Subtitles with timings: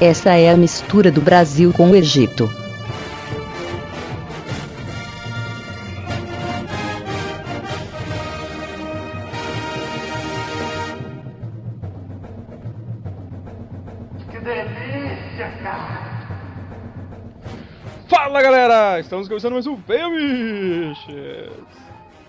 [0.00, 2.48] Essa é a mistura do Brasil com o Egito.
[18.08, 20.98] Fala galera, estamos começando mais um Filmes.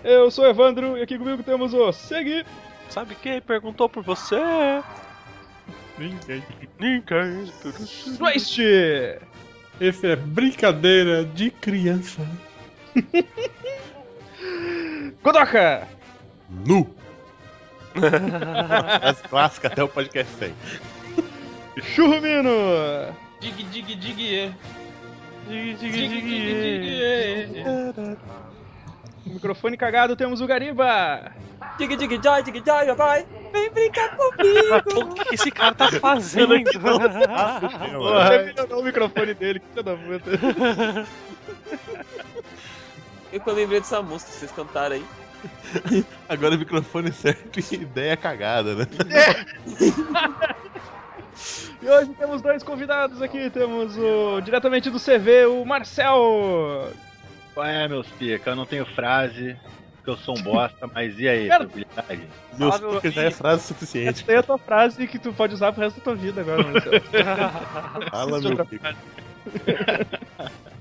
[0.04, 2.44] Eu sou o Evandro e aqui comigo temos o Segui.
[2.90, 4.36] Sabe quem perguntou por você?
[5.98, 6.42] Ninguém.
[6.78, 7.52] Ninguém.
[8.18, 8.58] Twist.
[9.80, 12.26] Esse é brincadeira de criança.
[15.22, 15.88] Godoka.
[16.48, 16.94] Nu.
[19.02, 20.54] As clássicas até o podcast 100.
[21.82, 23.14] Churrumino.
[23.40, 24.52] Dig, dig, dig, é.
[25.48, 28.51] Dig, dig, Dig, dig, dig, dig, é.
[29.32, 31.32] Microfone cagado temos o Gariba.
[31.78, 33.26] Dig, dig, joy, dig, joy, vai.
[33.52, 35.10] Vem brincar comigo.
[35.10, 36.54] O que esse cara tá fazendo?
[36.64, 36.78] Você
[38.44, 41.06] melhorou o microfone dele, que filho da puta.
[43.32, 45.04] Eu que eu lembrei dessa música que vocês cantaram aí.
[46.28, 48.86] Agora o microfone certo e ideia cagada, né?
[51.82, 53.50] E hoje temos dois convidados aqui.
[53.50, 56.92] Temos o diretamente do CV, o Marcel.
[57.54, 58.50] Qual é, meus pica?
[58.50, 59.56] Eu não tenho frase,
[59.96, 62.28] porque eu sou um bosta, mas e aí, Cara- tranquilidade?
[62.58, 64.22] Meus meu picas já é frase suficiente.
[64.22, 66.62] Essa é a tua frase que tu pode usar pro resto da tua vida agora,
[66.62, 66.92] Marcel.
[68.10, 68.96] Fala, meu pica.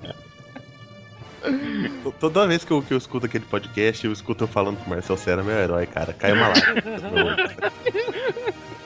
[2.19, 4.89] Toda vez que eu, que eu escuto aquele podcast, eu escuto eu falando que o
[4.89, 6.13] Marcel Serra meu herói, cara.
[6.13, 7.37] Cai uma lágrima.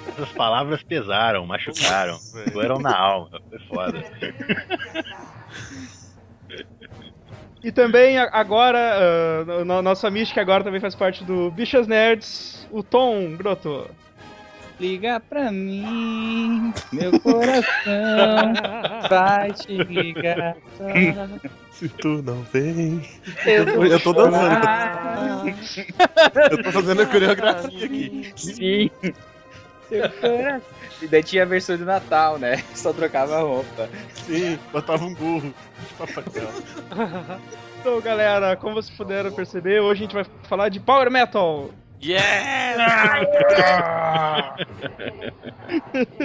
[0.07, 2.17] Essas palavras pesaram, machucaram,
[2.53, 4.03] doeram na alma, foi foda.
[7.65, 13.35] E também agora, no- nossa mística agora também faz parte do Bichas Nerds, o Tom
[13.35, 13.89] Groto.
[14.79, 18.53] Liga pra mim, meu coração
[19.09, 20.55] vai te ligar.
[21.71, 23.01] Se tu não vem.
[23.47, 24.67] Eu, vou Eu tô dançando.
[26.51, 28.31] Eu tô fazendo a coreografia aqui.
[28.35, 28.91] Sim.
[31.01, 32.63] E daí tinha a versão de Natal, né?
[32.73, 33.89] Só trocava a roupa.
[34.13, 35.53] Sim, botava um gorro
[35.87, 37.39] de Papai Noel.
[37.85, 41.69] Então, galera, como vocês puderam perceber, hoje a gente vai falar de Power Metal.
[42.01, 43.35] Yeah!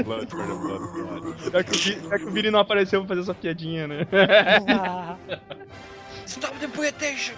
[0.02, 1.52] Blood blood.
[1.52, 4.06] Já que, o Vini não apareceu pra fazer essa piadinha, né?
[6.24, 7.34] Stop the poetation!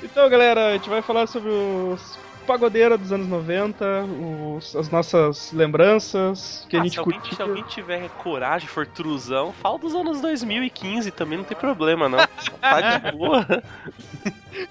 [0.00, 3.84] Então, galera, a gente vai falar sobre os pagodeiros dos anos 90,
[4.56, 7.36] os- as nossas lembranças, que a Ah, gente se, alguém, curtiu.
[7.36, 12.18] se alguém tiver coragem, for truzão, fala dos anos 2015 também, não tem problema não.
[12.60, 13.46] Tá de boa.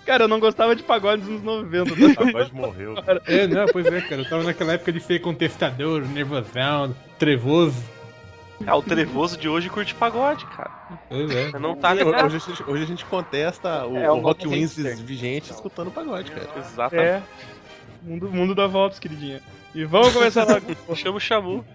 [0.06, 1.94] Cara, eu não gostava de pagode dos anos 90.
[2.16, 2.24] Tá?
[2.26, 2.96] Pagode morreu.
[3.26, 4.22] É, não, pois é, cara.
[4.22, 7.84] Eu tava naquela época de ser contestador, nervosão, trevoso.
[8.66, 10.72] Ah, o trevoso de hoje curte pagode, cara.
[11.10, 11.52] Pois é.
[11.60, 12.22] Não tá Hoje, ligado.
[12.26, 16.48] a hoje a gente contesta o, É, o o Rock Wins vigente escutando pagode, cara.
[16.58, 17.08] Exatamente.
[17.10, 17.22] É.
[18.04, 19.42] Mundo, mundo da Volts, queridinha.
[19.74, 20.66] E vamos começar logo.
[20.96, 21.66] Chama o Xamu.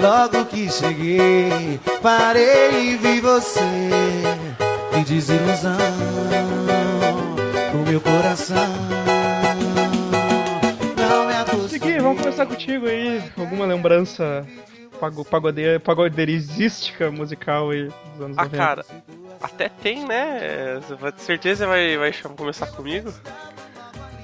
[0.00, 3.60] Logo que cheguei, parei e vi você.
[4.94, 5.76] Que desilusão
[7.88, 8.56] meu coração.
[10.96, 11.68] Não me acostumei.
[11.68, 13.22] Segui, vamos começar contigo aí.
[13.38, 14.46] Alguma lembrança
[15.00, 17.84] pago, pagodeira, pagodeirística musical aí
[18.14, 18.56] dos anos Ah, 90?
[18.56, 18.84] cara,
[19.40, 20.80] até tem, né?
[21.00, 23.12] Vai- certeza vai, vai começar comigo?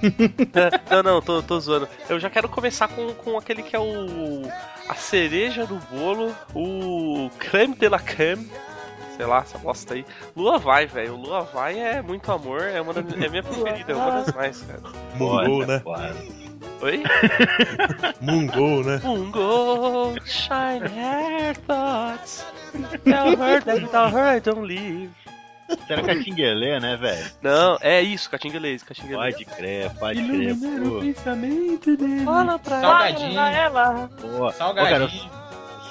[0.91, 1.89] não, não, tô, tô zoando.
[2.09, 4.43] Eu já quero começar com, com aquele que é o.
[4.87, 8.51] A cereja do bolo, o creme de la creme.
[9.17, 10.05] Sei lá, essa bosta aí.
[10.37, 11.17] Lua vai, velho.
[11.17, 14.61] Lua vai é muito amor, é, uma das, é minha preferida, é uma das mais,
[14.63, 14.81] cara.
[15.17, 15.83] Mungol, né?
[16.81, 17.03] Oi?
[18.21, 19.01] Mungol, né?
[19.05, 22.45] Mungo, shine hair thoughts.
[23.05, 25.11] Tell her that without her I don't live.
[25.87, 27.25] Será Catinguelê, né, velho?
[27.41, 29.35] Não, é isso, catinguelês, catinguelês.
[29.35, 30.55] Pode crer, pode crer.
[30.57, 32.25] Pô, pensamento dele.
[32.25, 33.41] Fala pra Salgadinho.
[33.41, 34.11] ela.
[34.21, 35.31] pô, cara, Salgadinho.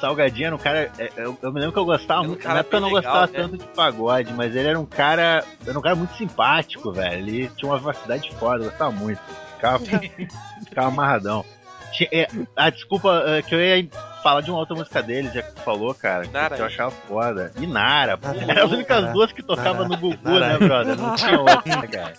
[0.08, 0.92] Salgadinho era um cara.
[0.98, 2.42] é, Eu, eu me lembro que eu gostava Era um muito.
[2.44, 3.34] cara Na época eu não legal, gostava né?
[3.42, 5.44] tanto de pagode, mas ele era um cara.
[5.66, 7.18] Era um cara muito simpático, velho.
[7.20, 9.22] Ele tinha uma vivacidade foda, eu gostava muito.
[9.56, 9.80] Ficava,
[10.68, 11.46] ficava amarradão.
[11.94, 13.88] Tinha- é, ah, desculpa, é, que eu ia
[14.22, 16.24] falar de uma outra música dele, já que tu falou, cara.
[16.26, 16.72] que- Nara, que eu hein?
[16.74, 17.52] achava foda.
[17.58, 18.28] E Nara, pô.
[18.30, 20.48] Eram as únicas duas que tocavam Nara, no Gugu, Nara.
[20.48, 20.98] né, brother?
[20.98, 22.14] Não tinha outra, né, cara?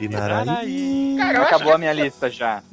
[0.00, 1.16] Inaraí.
[1.20, 2.62] Acabou a minha lista já.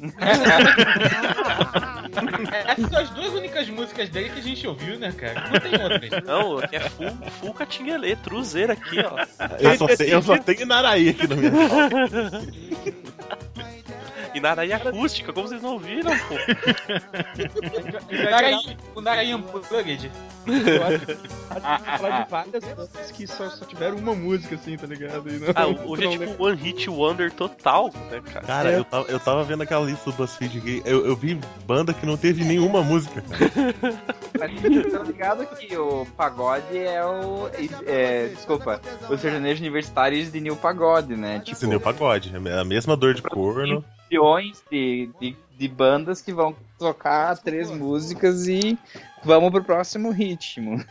[2.66, 5.48] Essas são as duas únicas músicas dele que a gente ouviu, né, cara?
[5.50, 6.24] Não tem outras.
[6.24, 7.10] Não, aqui é full,
[7.40, 9.18] full catinguelê, truzeira aqui, ó.
[9.58, 11.52] Eu só, sei, eu só tenho Naraí aqui na minha
[12.86, 12.92] E
[14.44, 16.34] Naraí acústica, como vocês não ouviram, pô?
[18.10, 20.10] O Naraí, o Naraí Unplugged.
[20.46, 24.14] Eu acho que a gente vai falar de várias bandas que só, só tiveram uma
[24.14, 25.30] música, assim, tá ligado?
[25.30, 28.46] E não- Ah, hoje é tipo One Hit Wonder total, né, cara?
[28.46, 28.78] Cara, É.
[28.78, 30.82] eu, tava, eu tava vendo aquela lista do BuzzFeed aqui.
[30.84, 33.74] Eu, eu vi banda que não teve nenhuma música, cara.
[34.38, 37.48] Mas estão ligados que o pagode é o.
[37.86, 41.40] É, desculpa, os sertanejos universitários de New Pagode, né?
[41.40, 41.80] Tipo, Entendeu?
[41.80, 42.32] Pagode.
[42.44, 43.82] É a mesma dor de corno.
[44.10, 48.78] Milhões de, de, de bandas que vão tocar três músicas e
[49.24, 50.82] vamos pro próximo ritmo.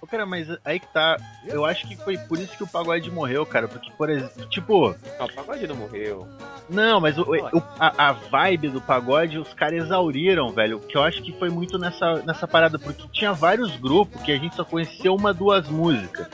[0.00, 1.16] Ô, cara, mas aí que tá.
[1.46, 3.68] Eu acho que foi por isso que o pagode morreu, cara.
[3.68, 4.96] Porque, por exemplo, tipo.
[5.16, 6.26] Não, o pagode não morreu.
[6.68, 10.80] Não, mas o, o- a, a vibe do pagode os caras exauriram, velho.
[10.80, 14.36] Que eu acho que foi muito nessa, nessa parada, porque tinha vários grupos que a
[14.38, 16.26] gente só conhecia uma, duas músicas.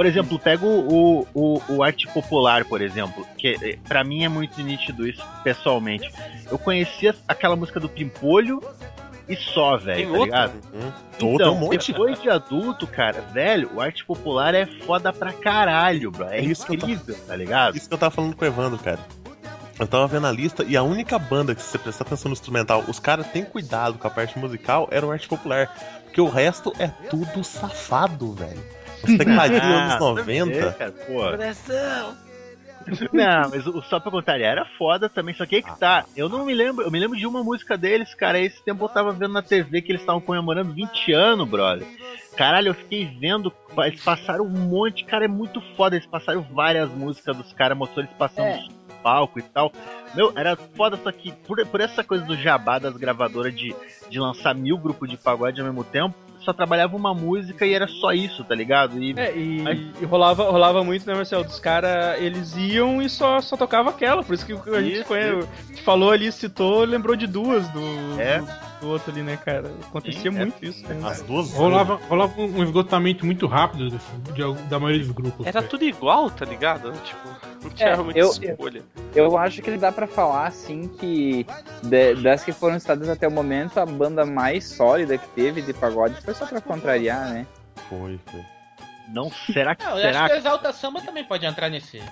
[0.00, 4.30] Por exemplo, pega o, o, o Arte Popular, por exemplo, que eh, pra mim é
[4.30, 6.10] muito nítido isso, pessoalmente.
[6.50, 8.62] Eu conhecia aquela música do Pimpolho
[9.28, 10.24] e só, velho, tá outra?
[10.24, 10.52] ligado?
[10.72, 11.92] Hum, Todo Então, um monte.
[11.92, 16.24] depois de adulto, cara, velho, o Arte Popular é foda pra caralho, bro.
[16.30, 17.76] É, É isso que eu tô- incrível, tá ligado?
[17.76, 19.00] Isso que eu tava falando com o Evandro, cara.
[19.78, 22.32] Eu tava vendo a lista e a única banda que, se você prestar atenção no
[22.32, 25.70] instrumental, os caras têm cuidado com a parte musical, era o Arte Popular.
[26.04, 28.79] Porque o resto é tudo safado, velho.
[29.04, 30.52] Os tecladinhos Ah, anos 90.
[30.58, 31.22] É, cara, pô.
[33.12, 36.04] Não, mas o Só Pra Contrariar era foda também, só que aí que tá.
[36.16, 38.40] Eu não me lembro, eu me lembro de uma música deles, cara.
[38.40, 41.86] Esse tempo eu tava vendo na TV que eles estavam comemorando 20 anos, brother.
[42.36, 43.52] Caralho, eu fiquei vendo,
[43.84, 45.94] eles passaram um monte, cara, é muito foda.
[45.96, 48.62] Eles passaram várias músicas dos caras, mostrou eles passando É.
[48.62, 49.70] no palco e tal.
[50.14, 53.74] Meu, era foda, só que por, por essa coisa do jabá das gravadoras de,
[54.08, 56.14] de lançar mil grupos de pagode ao mesmo tempo,
[56.44, 58.98] só trabalhava uma música e era só isso, tá ligado?
[59.02, 61.44] E É, e, e rolava, rolava muito, né, Marcelo?
[61.44, 64.22] Dos caras, eles iam e só, só tocava aquela.
[64.22, 65.44] Por isso que a gente Isso, conhe-
[65.84, 67.80] falou ali, citou, lembrou de duas do,
[68.20, 68.38] É.
[68.38, 69.70] do, do outro ali, né, cara?
[69.88, 70.40] Acontecia Sim, é.
[70.40, 70.98] muito isso, né?
[71.08, 71.52] As duas.
[71.52, 75.46] Rolava, rolava um esgotamento muito rápido desse- de, algum- da maioria dos grupos.
[75.46, 76.92] Era tudo igual, tá ligado?
[77.02, 77.28] Tipo,
[77.62, 78.82] não tinha É, muita eu- escolha.
[79.14, 81.46] Eu acho que dá pra falar assim que
[81.82, 85.72] de- das que foram citadas até o momento, a banda mais sólida que teve de
[85.72, 87.46] pagode foi só pra contrariar, né?
[87.88, 88.40] Foi, foi.
[89.12, 92.02] Não será que Não, eu será acho que o Exalta Samba também pode entrar nesse.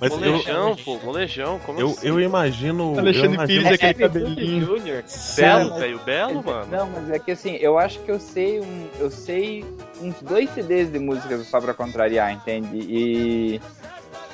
[0.00, 2.06] Mas eu, Molejão, pô, molejão, como eu, assim?
[2.06, 2.94] eu imagino.
[2.94, 4.66] eu Alexandre imagino Pires, aquele cabelinho.
[4.66, 5.04] Júnior.
[5.36, 6.66] Belo, velho, belo, mano.
[6.70, 9.64] Não, mas é que assim, eu acho que eu sei um, eu sei
[10.00, 12.78] uns dois CDs de músicas só pra contrariar, entende?
[12.78, 13.60] E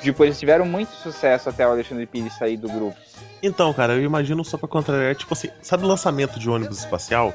[0.02, 2.96] tipo, eles tiveram muito sucesso até o Alexandre Pires sair do grupo.
[3.42, 7.32] Então, cara, eu imagino só pra contrariar, tipo assim, sabe o lançamento de ônibus espacial?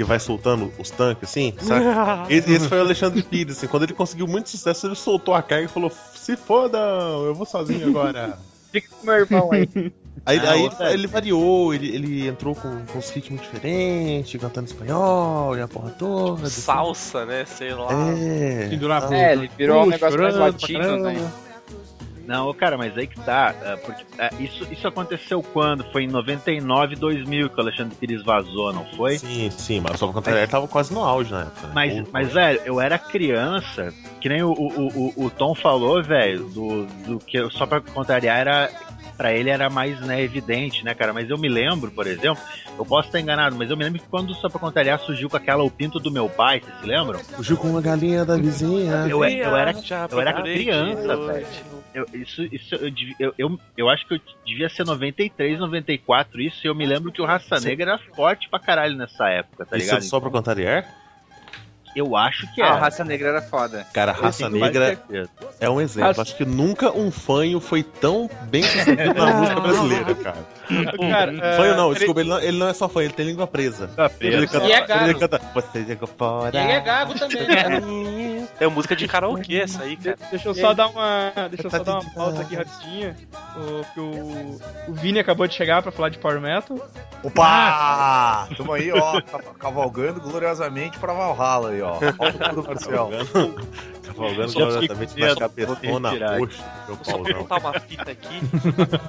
[0.00, 1.84] Que vai soltando os tanques, assim, sabe?
[2.34, 5.42] Esse, esse foi o Alexandre Pires, assim, quando ele conseguiu muito sucesso, ele soltou a
[5.42, 8.38] carga e falou, se fodam, eu vou sozinho agora.
[8.72, 9.68] Fica com meu irmão aí.
[10.24, 14.68] Aí, Ah, aí outra- ele variou, ele, ele entrou com, com uns ritmos diferentes, cantando
[14.68, 16.46] espanhol e a porra toda.
[16.46, 16.62] assim.
[16.62, 17.44] Salsa, né?
[17.44, 17.88] Sei lá.
[18.18, 18.68] É.
[19.12, 21.30] É, ele virou um negócio mais latino, né?
[22.26, 23.54] Não, cara, mas aí que tá.
[23.62, 25.84] é, porque é, isso, isso aconteceu quando?
[25.90, 29.18] Foi em 99, 2000 que o Alexandre Pires vazou, não foi?
[29.18, 31.66] Sim, sim, mas só pra contrariar, ele tava quase no auge na época.
[31.66, 31.72] né?
[31.74, 36.02] Mas, Ou- mas, velho, eu era criança, que nem o, o, o, o Tom falou,
[36.02, 38.70] velho, do, do que só pra contrariar era.
[39.16, 41.12] Pra ele era mais né, evidente, né, cara?
[41.12, 42.42] Mas eu me lembro, por exemplo,
[42.78, 45.36] eu posso estar enganado, mas eu me lembro que quando só pra contrariar surgiu com
[45.36, 47.18] aquela O Pinto do Meu Pai, vocês se lembram?
[47.18, 49.04] Fugiu com uma galinha da vizinha.
[49.10, 49.74] Eu, eu era
[50.10, 51.64] eu era criança, noite.
[51.92, 56.64] Eu, isso, isso eu, eu, eu, eu acho que eu devia ser 93, 94, isso,
[56.64, 57.68] e eu me lembro que o Raça Sim.
[57.68, 59.98] Negra era forte pra caralho nessa época, tá Isso ligado?
[59.98, 60.84] é só pra contrariar?
[61.94, 62.74] Eu acho que Ah, era.
[62.74, 63.86] a raça negra era foda.
[63.92, 64.96] Cara, Raça Negra
[65.58, 66.08] é um exemplo.
[66.08, 70.36] Raça- Acho que nunca um fanho foi tão bem sucedido na música brasileira, cara.
[71.10, 73.44] Cara, é, Fanho não, desculpa, ele não, ele não é só fanho, ele tem língua
[73.46, 73.88] presa.
[73.88, 74.36] Tá preso.
[74.36, 75.04] Ele canta, E é gago.
[75.04, 76.56] ele canta, você chegou fora.
[76.56, 78.48] E ele é gago também, né?
[78.60, 80.16] É música de karaokê essa aí, cara.
[80.30, 83.16] Deixa eu só dar uma, deixa eu só dar uma pausa aqui rapidinha.
[83.56, 86.78] O, que o, o Vini acabou de chegar pra falar de Power Metal.
[87.22, 88.48] Opa!
[88.56, 91.98] Tamo aí, ó, ca- cavalgando gloriosamente pra Valhalla aí, ó.
[92.18, 93.10] Ó, do Marcel.
[94.02, 96.38] Cavalgando Só gloriosamente fiquei na quieto, vou cabeçona retirar.
[96.38, 97.22] roxa do meu Vou só pauzão.
[97.24, 98.40] perguntar uma fita aqui.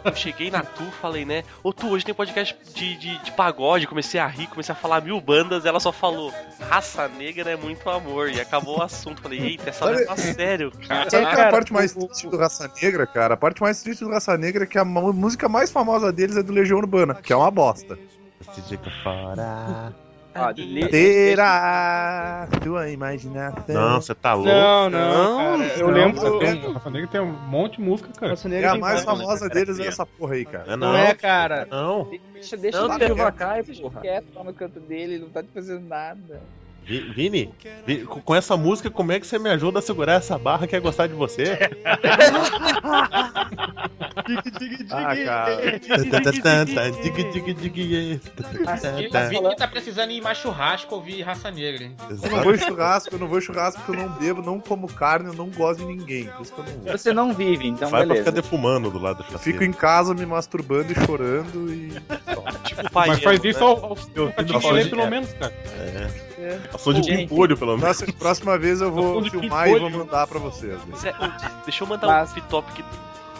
[0.05, 1.43] Eu cheguei na Tu, falei, né?
[1.63, 3.87] Ô Tu, hoje tem podcast de, de, de pagode.
[3.87, 5.65] Comecei a rir, comecei a falar mil bandas.
[5.65, 6.31] Ela só falou,
[6.69, 8.29] raça negra é muito amor.
[8.29, 9.21] E acabou o assunto.
[9.21, 11.09] Falei, eita, essa Sabe- leva a sério, cara.
[11.09, 13.33] Sabe qual é cara, a parte mais o- triste do Raça Negra, cara?
[13.33, 16.43] A parte mais triste do Raça Negra é que a música mais famosa deles é
[16.43, 17.97] do Legião Urbana, que é uma bosta.
[18.39, 19.93] Você chegou fora.
[20.57, 23.75] Li- Terá tua imaginação.
[23.75, 24.49] Não, você tá louco.
[24.49, 25.73] Não, não, cara.
[25.77, 26.39] Eu Não, lembro.
[26.39, 28.31] tem- Rafa Negra tem um monte de música, cara.
[28.31, 29.21] Raça É a tem mais várias.
[29.21, 30.65] famosa deles é essa porra aí, cara.
[30.73, 31.67] É Não não, é, cara.
[31.69, 32.09] não.
[32.33, 34.01] Deixa, deixa Não, tem o Vacai, deixa porra.
[34.01, 36.41] quieto lá no canto dele, ele não tá te fazendo nada.
[36.83, 37.49] Vi- Vini,
[37.85, 40.75] Vi- com essa música, como é que você me ajuda a segurar essa barra que
[40.75, 41.57] é gostar de você?
[44.91, 45.81] Ah, cara.
[48.65, 48.77] A
[49.29, 51.95] Vini tá precisando ir mais churrasco ouvir raça negra, hein?
[52.09, 55.27] Eu não vou churrasco, eu não vou churrasco porque eu não bebo, não como carne,
[55.29, 56.25] eu não gosto de ninguém.
[56.25, 56.91] Por isso que eu não vou.
[56.91, 58.31] Você não vive, então Vai pra beleza.
[58.31, 61.91] ficar defumando do lado da fico em casa me masturbando e chorando e.
[62.65, 63.09] Tipo pai.
[63.09, 64.03] Mas faz isso ao, ao te
[64.45, 65.53] fico falei, de- pelo menos, cara.
[66.73, 67.83] A som de pimpolho, pelo menos.
[67.97, 70.79] Próxima, próxima vez eu vou filmar e vou mandar pra vocês.
[71.03, 71.13] É,
[71.63, 72.83] deixa eu mandar Mas- um off-topic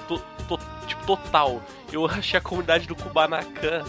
[0.08, 1.62] to- to- tipo, total.
[1.92, 3.84] Eu achei a comunidade do Kubanacan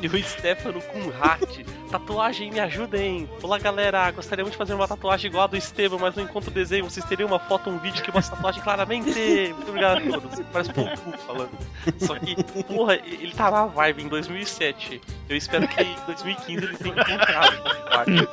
[0.00, 1.64] e o Stefano com hat.
[1.90, 3.28] Tatuagem, me ajudem.
[3.42, 4.10] Olá, galera.
[4.10, 6.84] Gostaríamos de fazer uma tatuagem igual a do Esteban, mas não encontro o desenho.
[6.84, 9.52] Vocês teriam uma foto, um vídeo que mostra a tatuagem claramente?
[9.54, 10.40] Muito obrigado a todos.
[10.52, 11.50] Parece um pouco falando.
[11.98, 15.00] Só que, porra, ele tá na vibe em 2007.
[15.28, 18.28] Eu espero que em 2015 ele tenha encontrado a tatuagem.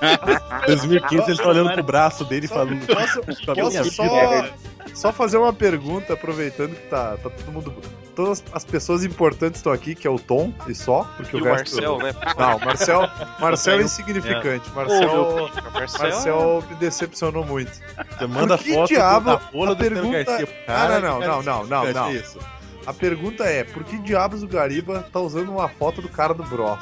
[0.67, 2.85] 2015 ele tá olhando pro braço dele e falando.
[2.87, 7.51] Posso, "Pra minha posso vida." só, só fazer uma pergunta, aproveitando que tá, tá todo
[7.51, 8.02] mundo.
[8.15, 11.43] Todas as pessoas importantes estão aqui, que é o Tom e só, porque E o,
[11.43, 11.75] o resto.
[11.75, 12.13] Marcel, né?
[12.37, 13.01] Não, Marcel,
[13.39, 14.69] Marcel é insignificante.
[14.69, 17.71] Ô, Marcel, Marcel, Marcel me decepcionou muito.
[17.71, 20.99] Você manda Por que foto diabo da folha a do pergunta- Garcia Ah, cara.
[20.99, 22.07] não, que não, não, não, não.
[22.09, 22.37] é isso.
[22.85, 26.43] A pergunta é: por que diabos o Gariba tá usando uma foto do cara do
[26.43, 26.77] Bros?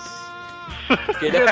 [1.06, 1.46] Porque ele é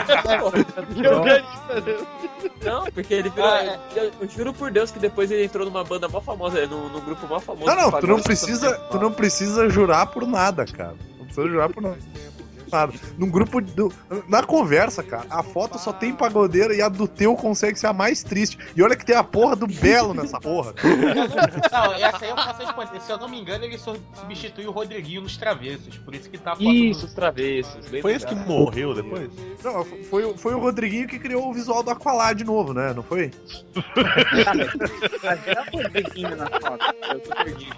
[2.63, 3.49] Não, porque ele virou.
[3.49, 3.79] Ah, é.
[3.95, 7.01] eu, eu juro por Deus que depois ele entrou numa banda mó famosa, num, num
[7.01, 7.65] grupo mó famoso.
[7.65, 10.95] Não, não, tu não precisa, tu não precisa jurar por nada, cara.
[11.17, 11.97] Não precisa jurar por nada.
[12.71, 12.93] Nada.
[13.17, 13.91] Num grupo do,
[14.27, 17.93] na conversa, cara, a foto só tem pagodeira e a do teu consegue ser a
[17.93, 18.57] mais triste.
[18.75, 20.73] E olha que tem a porra do Belo nessa porra.
[21.71, 23.01] Não, essa aí eu posso responder.
[23.01, 25.97] Se eu não me engano, ele su- substituiu o Rodriguinho nos travessos.
[25.97, 27.07] Por isso que tá a foto Isso, do...
[27.07, 27.87] os travessos.
[27.87, 29.29] bem Foi esse que morreu depois?
[29.63, 32.93] Não, foi, o- foi o Rodriguinho que criou o visual do Aqualad de novo, né?
[32.93, 33.31] Não foi?
[35.45, 36.85] Era o Rodriguinho na foto.
[37.11, 37.75] Eu tô perdido.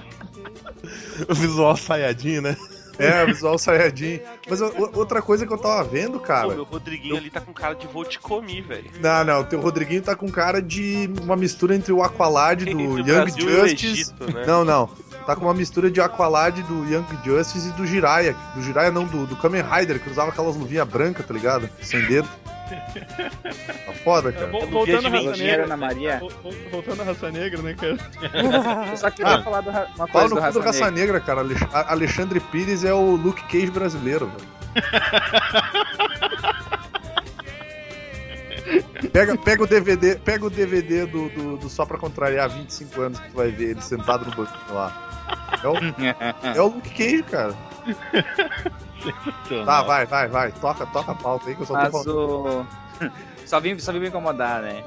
[1.30, 2.58] O visual saiadinho, né?
[3.04, 4.20] É, o visual Saiyajin.
[4.50, 6.48] Mas o- o- outra coisa que eu tava vendo, Pô, cara.
[6.50, 8.92] meu Rodriguinho ali tá com cara de vou te comer, velho.
[9.00, 12.70] Não, não, o teu Rodriguinho tá com cara de uma mistura entre o Aqualad do
[12.72, 13.86] Entre o Young Brasil o Justice.
[14.02, 14.46] Egito, né?
[14.46, 14.90] Não, não.
[15.26, 18.36] Tá com uma mistura de Aqualad do Young Justice e do Jiraiya.
[18.56, 21.70] Do Jiraiya não, do, do Kamen Rider, que usava aquelas luvinhas brancas, tá ligado?
[21.82, 22.28] Sem dedo.
[22.76, 24.48] Tá foda, cara.
[24.48, 25.66] Vol- Voltando à raça negra.
[25.66, 26.20] Ana Maria.
[26.20, 27.98] Vol- vol- Voltando à raça negra, né, cara?
[28.90, 30.92] Eu só queria Ah, falar do, uma Fala coisa no do cu do Raça Raça
[30.92, 31.14] Negra.
[31.14, 31.42] Negra, cara.
[31.90, 34.62] Alexandre Pires é o Luke Cage brasileiro, velho.
[39.12, 43.20] Pega, pega o DVD, pega o DVD do, do, do Só Pra Contrariar 25 anos
[43.20, 45.58] que tu vai ver ele sentado no banquinho lá.
[45.62, 45.76] É o,
[46.56, 47.54] é o Luke Cage, cara.
[49.66, 50.52] Tá, vai, vai, vai.
[50.52, 52.08] Toca, toca a pauta aí que eu só tô Mas falando.
[52.10, 52.68] o.
[53.46, 54.84] só, vim, só vim me incomodar, né?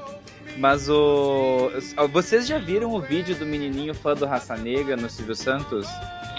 [0.57, 1.71] Mas o.
[2.11, 5.87] Vocês já viram o vídeo do menininho fã do Raça Negra no Silvio Santos?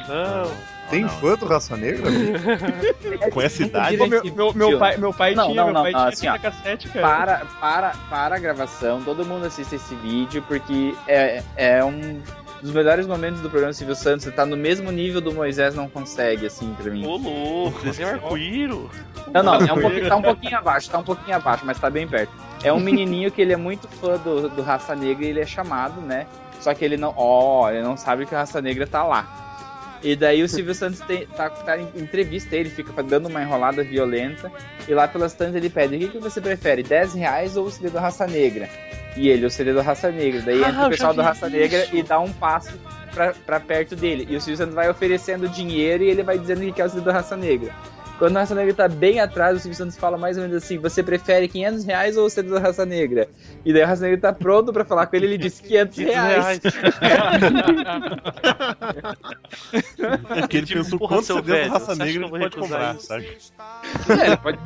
[0.09, 0.77] Não.
[0.89, 2.07] Tem fã do Raça Negra?
[3.33, 3.97] Com essa idade.
[3.97, 6.89] Meu, meu, meu pai, meu pai Não, tinha, não, meu pai não, tinha assim, cassete,
[6.89, 7.07] cara.
[7.07, 12.23] Para, para, para a gravação, todo mundo assiste esse vídeo, porque é, é um
[12.63, 14.33] dos melhores momentos do programa Silvio Santos.
[14.35, 17.07] Tá no mesmo nível do Moisés Não Consegue, assim, pra mim.
[17.07, 18.91] Ô, louco, desenho arco-íro.
[19.33, 21.91] Não, não, é um pouquinho, tá um pouquinho abaixo, tá um pouquinho abaixo, mas tá
[21.91, 22.33] bem perto.
[22.63, 25.47] É um menininho que ele é muito fã do, do Raça Negra e ele é
[25.47, 26.27] chamado, né?
[26.61, 29.46] Só que ele não, ó, ele não sabe que o Raça Negra tá lá.
[30.03, 33.83] E daí o Silvio Santos tem, tá, tá em entrevista, ele fica dando uma enrolada
[33.83, 34.51] violenta.
[34.87, 37.71] E lá pelas tantas ele pede: o que, que você prefere, 10 reais ou o
[37.71, 38.69] CD do Raça Negra?
[39.17, 40.43] E ele, o CD do Raça Negra.
[40.43, 41.97] Daí Ah, entra o pessoal vi Raça Negra isso.
[41.97, 42.73] e dá um passo
[43.15, 44.27] pra, pra perto dele.
[44.29, 47.03] E o Silvio Santos vai oferecendo dinheiro e ele vai dizendo que quer o CD
[47.03, 47.73] do Raça Negra.
[48.19, 50.79] Quando o Raça Negra tá bem atrás, o Silvio Santos fala mais ou menos assim:
[50.79, 53.29] você prefere 500 reais ou o CD da Raça Negra?
[53.65, 56.61] E daí o Raça Negra tá pronto pra falar com ele, ele diz 500 reais.
[60.29, 62.95] Porque ele Tipo, pensou quanto CD do velho, Raça você Negra ele vou pode recusar
[62.97, 63.39] comprar, sabe?
[64.21, 64.59] É, ele pode,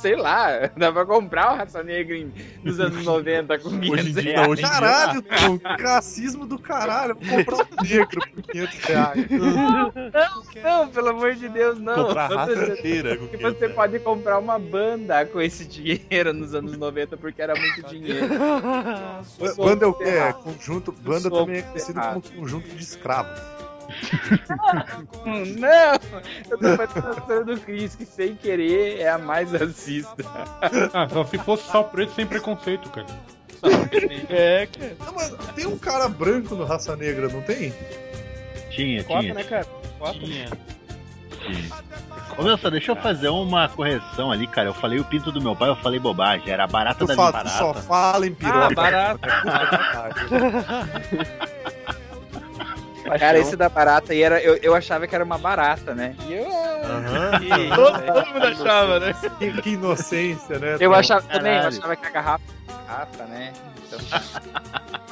[0.00, 4.08] sei lá, dá pra comprar o Raça Negra em, nos anos 90 com 500 Hoje
[4.10, 4.48] em dia, reais.
[4.48, 4.62] hoje.
[4.62, 7.16] Caralho, que racismo do caralho.
[7.20, 9.26] Eu Vou comprar um negro por 500 reais.
[9.38, 11.94] Não, não, pelo amor de Deus, não.
[12.06, 13.16] Comprar raça Você- inteira.
[13.16, 17.40] com que 500 você pode comprar uma banda com esse dinheiro nos anos 90 porque
[17.42, 18.28] era muito dinheiro.
[18.38, 20.04] Ba- Banda é o quê?
[20.04, 20.92] É conjunto.
[20.92, 23.38] Banda também é conhecido como conjunto de escravos.
[25.58, 25.94] Não!
[26.50, 30.24] Eu tô fazendo a história do Chris, que sem querer é a mais racista.
[30.92, 33.06] Ah, só se fosse sal preto sem preconceito, cara.
[34.28, 34.96] É, cara.
[35.04, 37.72] Não, mas tem um cara branco no Raça Negra, não tem?
[38.70, 39.34] Tinha, Cota, tinha.
[39.34, 39.64] né, cara?
[39.98, 40.12] Cota.
[40.18, 40.48] Tinha.
[42.36, 44.68] Ô, meu, só deixa eu fazer uma correção ali, cara.
[44.68, 46.50] Eu falei o pinto do meu pai, eu falei bobagem.
[46.52, 47.82] Era a barata Tu, da fa- minha tu só barata.
[47.86, 49.18] fala em piroca.
[49.46, 50.08] Ah,
[53.08, 53.20] barato.
[53.24, 54.40] Cara, esse da barata aí era.
[54.40, 56.14] Eu, eu achava que era uma barata, né?
[56.28, 56.46] E eu.
[56.48, 57.42] Aham.
[57.42, 59.14] E- Todo, todo mundo achava, né?
[59.38, 60.76] Que, que inocência, né?
[60.80, 61.78] Eu achava também, eu Caralho.
[61.78, 62.44] achava que a garrafa.
[62.86, 63.52] Garrafa, né?
[63.86, 63.98] Então,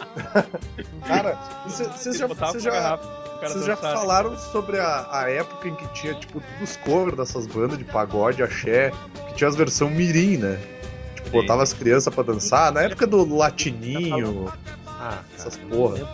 [1.06, 3.04] Cara, vocês já, pra já, garrafa,
[3.42, 7.78] vocês já falaram sobre a, a época em que tinha, tipo, os covers dessas bandas
[7.78, 8.92] de pagode, axé,
[9.28, 10.58] que tinha as versões mirim, né?
[11.16, 14.52] Tipo, botava as crianças pra dançar, na época do latininho,
[14.86, 16.08] Ah, cara, essas eu porra.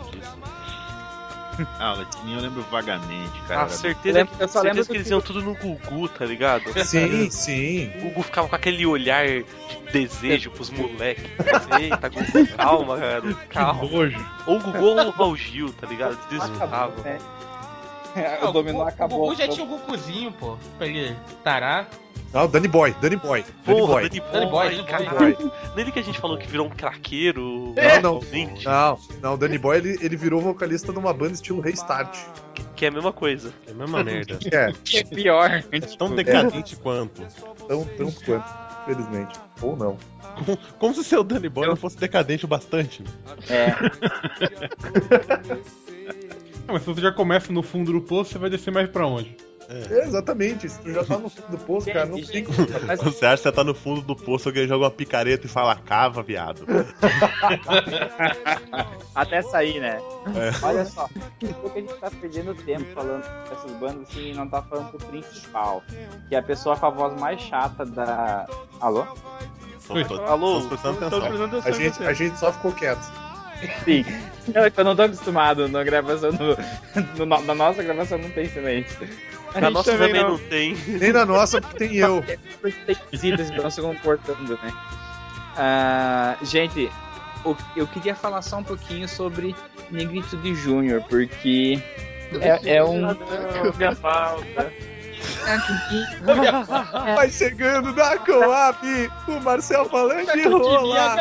[1.79, 3.63] Ah, o Latininho eu lembro vagamente, cara.
[3.63, 6.09] Ah, certeza, Eu lembro- eu só certeza lembro que eles que- iam tudo no Gugu,
[6.09, 6.65] tá ligado?
[6.85, 7.91] Sim, sim.
[7.99, 9.45] O Gugu ficava com aquele olhar de
[9.93, 11.25] desejo pros moleques.
[11.81, 13.23] Eita, Gugu, calma, cara.
[13.49, 13.83] Calma.
[13.83, 14.27] Nojo.
[14.47, 16.19] Ou o Gugu ou o Raul Gil, tá ligado?
[16.31, 17.19] Eles acabou, desfrutavam.
[18.17, 18.39] Né?
[18.43, 19.21] Ah, O dominó O acabou.
[19.21, 20.57] Gugu já tinha o Guguzinho, pô.
[20.79, 21.89] Pra ele tarar.
[22.33, 24.09] Não, Danny Boy, Danny Boy, Danny Porra, Boy.
[24.09, 25.53] Danny Danny Boy, Boy, Danny caralho.
[25.77, 27.75] Nele que a gente falou que virou um craqueiro.
[28.03, 28.21] Não, não.
[28.65, 32.17] Não, não, o Danny Boy ele, ele virou vocalista de uma banda estilo Restart.
[32.75, 33.53] que é a mesma coisa.
[33.67, 34.39] É a mesma merda.
[34.51, 35.63] É, É pior.
[35.99, 37.23] Tão decadente quanto.
[37.69, 38.49] tão, tão quanto,
[38.87, 39.39] felizmente.
[39.61, 39.99] Ou não.
[40.79, 43.05] Como se seu Danny Boy não fosse decadente o bastante.
[43.51, 43.75] É.
[46.67, 49.37] Mas se você já começa no fundo do poço, você vai descer mais pra onde?
[49.69, 52.59] É, exatamente, se tu já tá no fundo do poço, cara, não tem como.
[52.87, 55.49] Mas Você acha que você tá no fundo do poço, alguém joga uma picareta e
[55.49, 56.67] fala cava, viado.
[59.15, 59.99] até sair, né?
[60.35, 60.67] É.
[60.67, 64.49] Olha só, o que a gente tá perdendo tempo falando dessas bandas assim e não
[64.49, 65.83] tá falando do principal.
[66.29, 68.47] Que é a pessoa com a voz mais chata da.
[68.81, 69.05] Alô?
[69.87, 70.61] Tô- tô- Alô?
[70.61, 71.61] tô prestando Tô atenção.
[71.65, 73.01] A gente, a gente só ficou quieto.
[73.85, 74.05] Sim.
[74.77, 76.57] Eu não tô acostumado na gravação do,
[77.17, 79.09] do- na nossa gravação não tem silêncio.
[79.55, 80.31] A Na nossa também também não.
[80.31, 80.75] não tem.
[80.89, 82.23] Nem na nossa, porque tem eu.
[82.87, 84.73] Tem visitas que estão se comportando, né?
[85.57, 86.91] Ah, gente,
[87.45, 89.55] o- eu queria falar só um pouquinho sobre
[89.91, 91.81] Negritude Júnior, porque
[92.41, 93.03] é, é um.
[93.77, 94.73] Minha falta.
[97.15, 98.79] Vai chegando na Coab,
[99.29, 101.17] o Marcel falando de rola.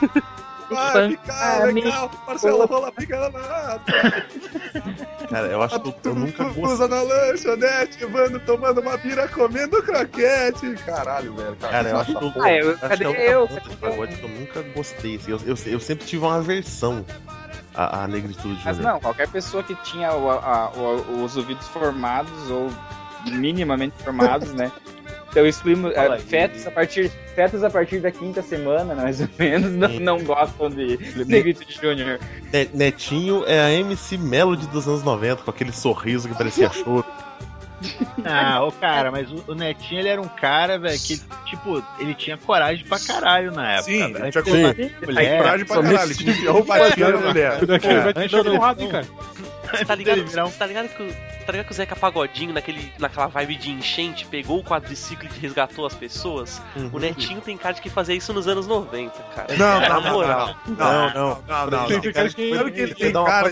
[0.74, 3.78] Vai ficar legal, Marcelo rola fica na
[5.30, 6.88] Cara, eu acho que eu, nunca Usa gostei.
[6.88, 10.74] na lanchonete, mano, tomando uma bira, comendo croquete.
[10.84, 11.56] Caralho, velho.
[11.56, 14.04] Cara, eu acho que eu, Ah, eu- cadê é a única eu?
[14.22, 15.16] eu nunca gostei.
[15.16, 15.30] assim.
[15.32, 17.04] Eu, eu, eu sempre tive uma aversão
[17.74, 18.60] à, à negritude.
[18.64, 22.68] Mas não, qualquer pessoa que tinha o- a- o- os ouvidos formados ou
[23.30, 24.72] minimamente formados, né?
[25.30, 26.24] Então excluímos Fala é, aí.
[26.24, 30.68] fetos a partir fetos a partir da quinta semana, mais ou menos, não, não gostam
[30.68, 32.18] de Negritude Júnior.
[32.52, 37.04] Ne- Netinho é a MC Melody dos anos 90, com aquele sorriso que parecia choro.
[38.24, 42.12] Ah, ô cara, mas o, o Netinho ele era um cara, velho, que, tipo, ele
[42.14, 43.90] tinha coragem pra caralho na época.
[43.90, 44.30] Sim, velho.
[44.30, 46.14] tinha coragem, Mulher, coragem pra caralho.
[46.14, 47.52] Tinha batia na mulher.
[47.82, 49.06] É, vai te dar dele- porrada, hein, cara.
[49.72, 52.52] Você tá ligado, um- você tá ligado que, o- tá ligado que o Zeca Pagodinho,
[52.52, 56.62] naquele, naquela vibe de enchente, pegou o quadriciclo e resgatou as pessoas?
[56.76, 56.90] Uhum.
[56.92, 59.56] O Netinho tem cara de que fazia isso nos anos 90, cara.
[59.56, 60.56] Não, Na não, não, moral.
[60.66, 61.86] não, não, não, não, não.
[61.86, 62.12] Tem não.
[62.12, 63.48] cara Sabe que ele tem cara,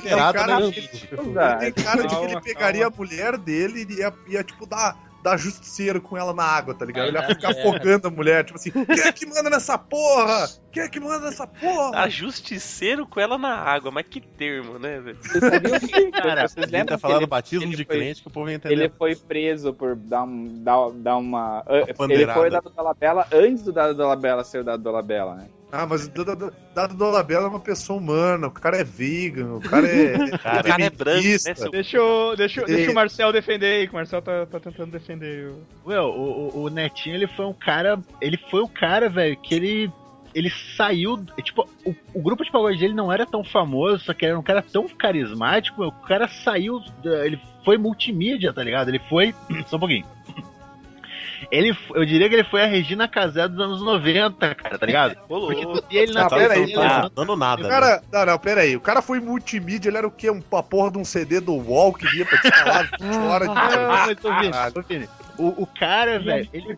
[2.03, 6.01] de que ele Calma, pegaria a mulher dele e ia, ia tipo, dar, dar justiceiro
[6.01, 7.09] com ela na água, tá ligado?
[7.09, 10.49] Ele ia ficar afogando a mulher, tipo assim, quem é que manda nessa porra?
[10.71, 11.93] Quem é que manda nessa porra?
[11.93, 15.19] Tá justiceiro com ela na água, mas que termo, né, velho?
[15.21, 18.23] Vocês sabiam que, Cara, vocês Ele lembram tá falando ele, batismo ele de foi- crente
[18.23, 18.75] que o povo ia entender.
[18.75, 21.65] ele foi preso por dar, um, dar, dar uma...
[21.69, 22.39] Ele pandeirada.
[22.41, 25.47] foi dado Dolabella antes do dado Dolabella ser o dado Dolabella, né?
[25.71, 29.87] Ah, mas o Dado- Dolabella é uma pessoa humana, o cara é vegan, o cara
[29.87, 30.17] é.
[30.35, 31.71] O cara é branco, né, seu...
[31.71, 34.91] Deixa, eu- deixa, eu- deixa o Marcel defender aí, que o Marcel tá, tá tentando
[34.93, 35.49] defender.
[35.51, 37.99] o- Well, o, o- o Netinho, ele foi um cara.
[38.21, 39.93] Ele foi um cara, velho, que ele.
[40.35, 41.23] Ele saiu.
[41.43, 44.43] Tipo, o, o grupo de pagode dele não era tão famoso, só que era um
[44.43, 46.81] cara tão carismático, meu, o cara saiu.
[47.05, 48.89] ele foi multimídia, tá ligado?
[48.89, 49.35] Ele foi.
[49.67, 50.07] Só um pouquinho.
[51.51, 55.17] Ele, eu diria que ele foi a Regina Casé dos anos 90, cara, tá ligado?
[55.29, 57.61] Porque tu ele na Não, Tá, pera não aí, tá dando nada.
[57.61, 57.71] O né?
[57.71, 58.77] cara, não, não, pera aí.
[58.77, 60.31] O cara foi multimídia, ele era o quê?
[60.31, 63.49] Um, uma porra de um CD do UOL que vinha pra te falar 20 horas
[63.49, 65.09] de Ah, tô vendo, tô vendo.
[65.39, 66.77] O, o cara, velho, ele,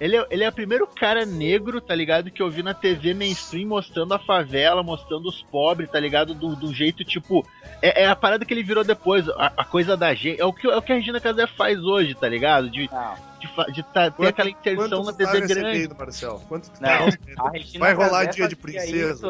[0.00, 2.30] Ele é, ele é o primeiro cara negro, tá ligado?
[2.30, 6.34] Que eu vi na TV mainstream mostrando a favela, mostrando os pobres, tá ligado?
[6.34, 7.44] Do, do jeito, tipo.
[7.82, 10.40] É, é a parada que ele virou depois, a, a coisa da gente.
[10.40, 12.70] É o, que, é o que a Regina Casé faz hoje, tá ligado?
[12.70, 12.88] De,
[13.38, 15.88] de, de tá, ter aquela inserção na tá TV grande.
[15.96, 16.42] Marcel?
[16.48, 19.26] Quanto tu Não, tá Vai rolar dia de princesa.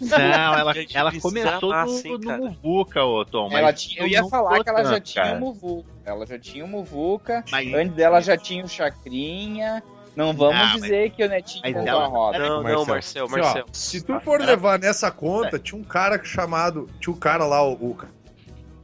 [0.00, 2.36] Não, ela, ela começou no, assim, no.
[2.38, 3.48] Muvuca, ô Tom.
[3.50, 5.90] Ela mas tinha, eu não- ia não falar que ela já tanto, tinha o Muvuca.
[6.04, 7.44] Ela já tinha o Muvuca.
[7.50, 9.82] Mas- Antes dela já tinha o Chacrinha.
[10.14, 12.38] Não vamos Ah, mas- dizer que o Netinho mas ela- a roda.
[12.38, 12.72] Não, Marcel.
[12.78, 13.64] não, Marcel, Assim, ó, Marcel.
[13.70, 16.88] se tu for levar nessa conta, tinha um cara chamado.
[16.98, 17.94] Tinha um cara lá, o, o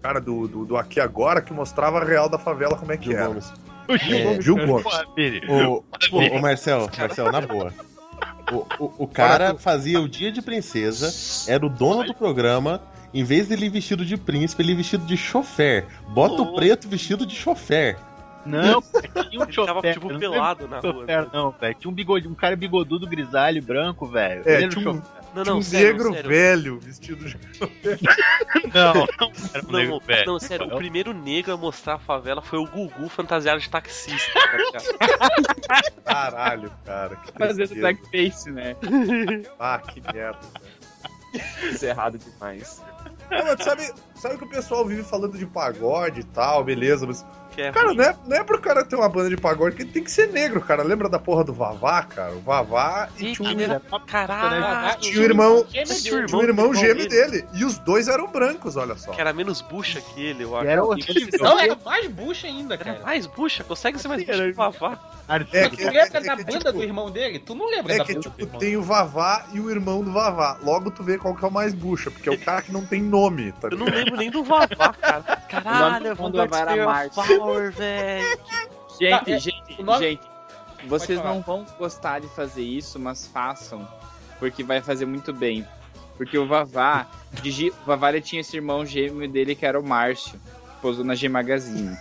[0.03, 3.07] cara do, do, do Aqui Agora, que mostrava a real da favela como é que
[3.07, 3.29] Gil era.
[3.29, 3.53] Gomes.
[3.89, 4.45] O Gil Gomes.
[4.45, 4.85] Gil Gomes.
[5.49, 5.85] O,
[6.17, 7.73] o, o Marcel, Marcel, na boa.
[8.51, 11.11] O, o, o cara fazia o dia de princesa,
[11.51, 12.81] era o dono do programa.
[13.15, 15.87] Em vez dele vestido de príncipe, ele vestido de chofer.
[16.09, 16.55] Bota o Oh.
[16.55, 17.99] preto vestido de chofer.
[18.47, 18.83] Não,
[19.31, 20.93] tinha um Ele tava, chofer, tipo, pelado na rua.
[20.93, 21.75] chofer, não, velho.
[21.79, 24.43] Tinha um, bigode, um cara bigodudo, grisalho, branco, velho.
[24.47, 25.22] É, Ele era o tinha um, chofer.
[25.35, 26.29] Não, não, um sério, negro sério.
[26.29, 27.39] velho vestido de.
[28.75, 29.07] Não, não
[29.55, 30.27] era um Não, negro velho.
[30.27, 34.31] não, sério, o primeiro negro a mostrar a favela foi o Gugu fantasiado de taxista.
[34.57, 36.03] ligado?
[36.05, 37.17] Caralho, cara.
[37.17, 38.77] Que Fazendo blackface, né?
[39.59, 40.39] Ah, que merda.
[41.63, 42.83] Isso é errado demais.
[43.31, 47.25] Não, mas sabe, sabe que o pessoal vive falando de pagode e tal, beleza, mas.
[47.55, 47.97] Que é Cara, ruim.
[47.97, 50.11] não é, não é pro cara ter uma banda de pagode que ele tem que
[50.11, 50.83] ser negro, cara.
[50.83, 52.33] Lembra da porra do Vavá, cara?
[52.33, 55.01] O Vavá e Ih, tinha um, era- Caralho!
[55.01, 55.65] tinha um irmão.
[55.65, 57.45] Tinha um irmão gêmeo dele.
[57.55, 59.13] E os dois eram brancos, olha só.
[59.13, 60.67] Que era menos bucha que ele, eu acho.
[60.67, 61.39] E era E horrível.
[61.41, 63.01] Não, era mais bucha ainda, Era cara.
[63.03, 63.65] mais bucha?
[63.65, 64.99] Consegue ser mais bucha que o Vavá?
[65.29, 65.39] É
[65.69, 67.39] Tu que, lembra é, da que, banda tipo, do irmão dele?
[67.39, 70.03] Tu não lembra é da que, banda tipo, irmão tem o Vavá e o irmão
[70.03, 70.59] do Vavá.
[70.63, 72.85] Logo tu vê qual que é o mais bucha, porque é o cara que não
[72.85, 75.23] tem nome, tá Eu não lembro nem do Vavá, cara.
[75.49, 77.09] Caralho, O nome do Vavá era
[77.45, 78.39] Power, velho.
[79.01, 80.23] Gente, Tá, é, gente, nome- gente.
[80.87, 83.87] Vocês não vão gostar de fazer isso, mas façam.
[84.39, 85.67] Porque vai fazer muito bem.
[86.17, 87.07] Porque o Vavá,
[87.43, 91.05] digi- o Vavá ele tinha esse irmão gêmeo dele que era o Márcio, que posou
[91.05, 91.97] na G Magazine.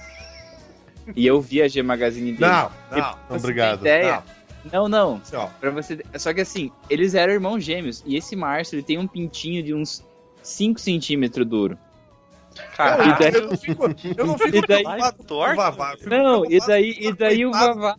[1.15, 2.51] E eu vi a G Magazine dele.
[2.51, 3.13] Não, não.
[3.29, 3.81] Ter Obrigado.
[3.81, 4.23] Ideia,
[4.71, 5.15] não, não.
[5.23, 6.03] Assim, ó, Pra você...
[6.17, 8.03] Só que assim, eles eram irmãos gêmeos.
[8.05, 10.03] E esse Márcio, ele tem um pintinho de uns
[10.43, 11.77] 5 centímetros duro.
[12.75, 13.17] Caralho.
[13.19, 13.83] daí- eu não fico,
[14.17, 15.55] eu não fico E daí- preocupado com o Torto?
[15.55, 15.95] Vavá.
[16.05, 17.51] Não, e daí, e daí o.
[17.51, 17.95] Vavá.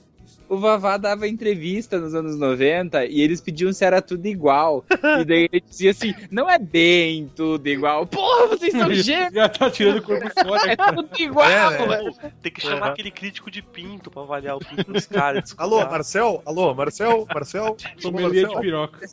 [0.49, 4.85] O Vavá dava entrevista nos anos 90 e eles pediam se era tudo igual.
[4.91, 8.05] E daí ele dizia assim: não é bem tudo igual.
[8.07, 10.73] Porra, vocês são gêmeos, Já tá tirando o corpo fora.
[10.73, 11.49] é tudo igual.
[11.49, 12.15] É, velho.
[12.43, 15.55] Tem que chamar aquele crítico de pinto pra avaliar o pinto dos caras.
[15.57, 16.43] Alô, Marcel?
[16.45, 17.27] Alô, Marcel?
[17.33, 17.65] Marcel?
[17.65, 18.61] Alô, Sommelier de Marcel?
[18.61, 19.07] piroca.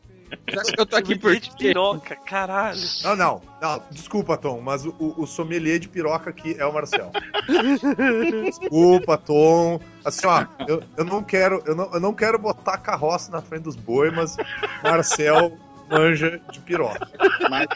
[0.78, 2.80] Eu tô aqui por de piroca, caralho.
[3.04, 7.12] Não, não, não, desculpa, Tom, mas o, o, sommelier de piroca aqui é o Marcel.
[8.44, 9.80] desculpa, Tom.
[10.04, 13.64] Assim, ó, eu, eu não quero, eu não, eu não quero botar carroça na frente
[13.64, 14.38] dos boi, mas
[14.84, 15.58] Marcel
[15.90, 17.08] manja de piroca.
[17.50, 17.68] Mas,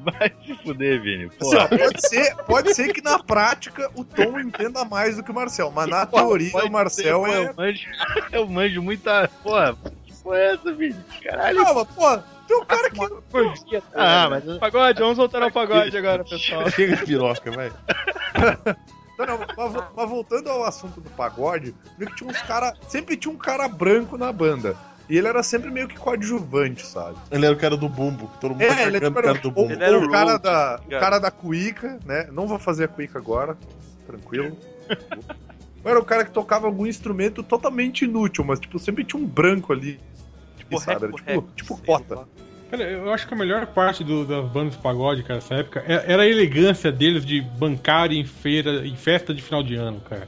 [0.00, 1.30] Vai se fuder, Vini.
[1.40, 5.30] Assim, ó, pode ser, pode ser que na prática o Tom entenda mais do que
[5.30, 7.48] o Marcel, mas na teoria Pode o Marcel ser, é.
[7.48, 7.88] Eu manjo,
[8.32, 9.28] eu manjo muita.
[9.42, 9.76] Porra,
[10.24, 10.96] porra é essa, Vini?
[11.22, 11.62] Caralho.
[11.64, 13.64] Calma, pô, tem um cara que.
[13.66, 14.58] dia, Ah, mas.
[14.58, 16.68] Pagode, vamos voltar ao pagode agora, pessoal.
[16.72, 17.70] Chega de piroca, vai.
[19.18, 22.74] Não, não, mas, mas voltando ao assunto do pagode, viu que tinha uns cara.
[22.88, 24.76] Sempre tinha um cara branco na banda.
[25.08, 27.16] E ele era sempre meio que coadjuvante, sabe?
[27.30, 29.30] Ele era o cara do bumbo, que todo mundo É, tá ele tipo, o cara
[29.30, 29.72] era, do bumbo.
[29.72, 32.26] Ele era o o cara Road, da, tá o cara da cuíca, né?
[32.32, 33.56] Não vou fazer a cuíca agora,
[34.06, 34.56] tranquilo.
[35.84, 39.70] Era o cara que tocava algum instrumento totalmente inútil, mas tipo, sempre tinha um branco
[39.70, 40.00] ali.
[40.70, 40.80] Tipo,
[41.18, 42.28] tipo, tipo sei cota.
[42.70, 45.84] Cara, eu acho que a melhor parte do, das bandas de pagode, cara, nessa época,
[45.86, 50.00] é- era a elegância deles de bancar em feira, em festa de final de ano,
[50.00, 50.26] cara.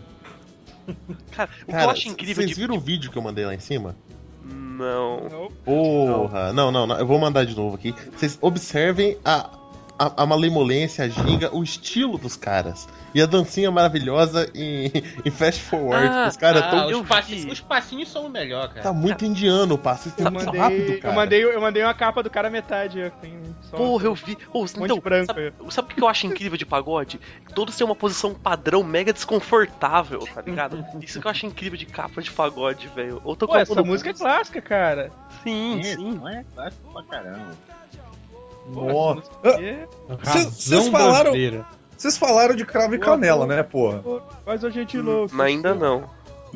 [1.32, 2.54] Cara, o que eu Cara, acho incrível vocês de.
[2.54, 3.96] viram o vídeo que eu mandei lá em cima?
[4.44, 5.50] Não.
[5.64, 7.92] Porra, não, não, não, eu vou mandar de novo aqui.
[8.16, 9.50] Vocês observem a,
[9.98, 12.88] a, a malemolência, a ginga, o estilo dos caras.
[13.14, 14.92] E a dancinha maravilhosa em,
[15.24, 16.06] em Fast Forward.
[16.06, 16.90] Ah, os caras Ah, tão.
[16.90, 18.82] eu os, passinhos, os passinhos são o melhor, cara.
[18.82, 20.08] Tá muito indiano o passo.
[20.08, 21.14] Isso é Eu muito mandei, rápido, eu, cara.
[21.14, 23.10] mandei, eu mandei uma capa do cara metade.
[23.22, 24.36] Tem só Porra, eu vi.
[24.52, 25.26] Oh, um então, branco.
[25.26, 25.70] sabe, aí.
[25.70, 27.18] sabe o que eu acho incrível de pagode?
[27.54, 30.84] Todos têm uma posição padrão mega desconfortável, tá ligado?
[31.00, 33.20] Isso que eu acho incrível de capa de pagode, velho.
[33.24, 35.10] Ou tô Pô, essa música é clássica, cara.
[35.42, 36.12] Sim, sim.
[36.16, 37.75] Não é clássico pra caramba.
[38.68, 39.22] Nossa.
[39.44, 39.86] É,
[40.22, 41.32] Vocês- falaram-.
[41.96, 44.02] Vocês falaram de cravo e canela, né, porra?
[44.44, 45.34] Faz a gente louco.
[45.34, 46.04] Mas ainda não.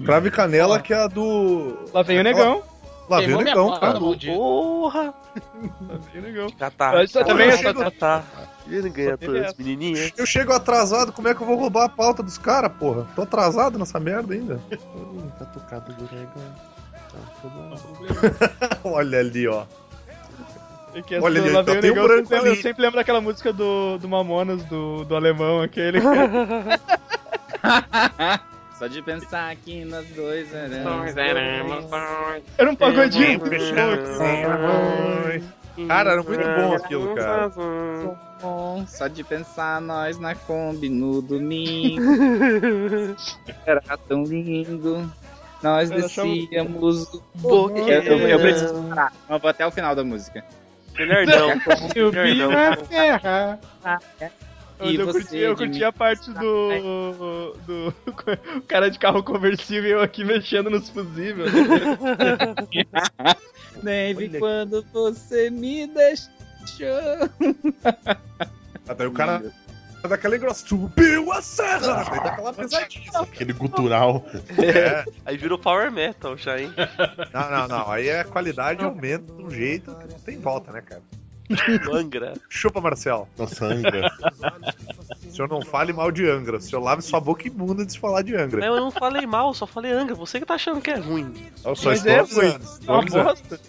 [0.04, 1.78] Cravo e canela que é a do.
[1.92, 2.62] Lá vem o negão.
[3.08, 3.98] Lá vem o negão, cara.
[3.98, 4.32] maldito.
[4.36, 5.12] Porra!
[5.88, 6.46] Lá vem o negão.
[6.50, 6.70] Tá.
[6.92, 8.22] Mas Tá, tá, tá, tá.
[8.68, 10.12] Ele ganha todas menininhas.
[10.16, 13.04] Eu chego atrasado, como é que eu vou roubar a pauta dos caras, porra?
[13.16, 14.60] Tô atrasado nessa merda ainda.
[15.38, 16.54] Tá tocado do negão.
[16.92, 19.64] Tá tudo Olha ali, ó.
[20.94, 22.62] É que Olha ali, vem o tem um eu branco sempre- Eu ali.
[22.62, 26.00] sempre lembro daquela música do, do Mamonas, do, do alemão, aquele.
[28.79, 30.83] Só de pensar aqui nós dois né?
[32.57, 33.38] Era um pagodinho.
[35.87, 37.48] Cara, era muito bom aquilo, cara.
[38.40, 42.03] Bom, Só de pensar nós na Kombi no domingo.
[43.66, 45.11] Era tão lindo.
[45.62, 48.03] Nós descíamos o Boqueirão.
[48.03, 49.12] Eu, eu, eu preciso parar.
[49.29, 50.42] Eu vou até o final da música.
[51.00, 51.50] Melhor não.
[51.94, 52.84] Eu vi na não.
[52.84, 53.58] terra.
[53.82, 54.02] Mas
[54.82, 57.54] E eu curti, eu curti a parte do.
[57.66, 57.94] do
[58.56, 61.50] o cara de carro conversível eu aqui mexendo nos fusíveis.
[63.82, 66.28] Neve, quando você me deixou.
[68.86, 69.42] Até o cara
[70.08, 70.66] daquela grossa.
[70.66, 72.04] Subiu a serra!
[72.04, 73.10] Daí dá aquela pesadinha.
[73.20, 74.24] Aquele gutural.
[74.58, 75.04] É.
[75.24, 76.72] Aí virou Power Metal já, hein?
[77.32, 77.90] Não, não, não.
[77.90, 81.02] Aí a qualidade aumenta de um jeito que não tem volta, né, cara?
[81.92, 82.34] Angra.
[82.48, 83.28] Chupa, Marcel.
[83.36, 84.10] Nossa, Angra.
[85.30, 86.56] O senhor não fale mal de Angra.
[86.56, 88.64] O senhor lave sua boca imunda de se falar de Angra.
[88.64, 90.14] Eu não falei mal, só falei Angra.
[90.14, 91.32] Você que tá achando que é ruim.
[91.64, 92.64] Eu só Mas estou é, avisando.
[92.86, 93.60] É uma bosta.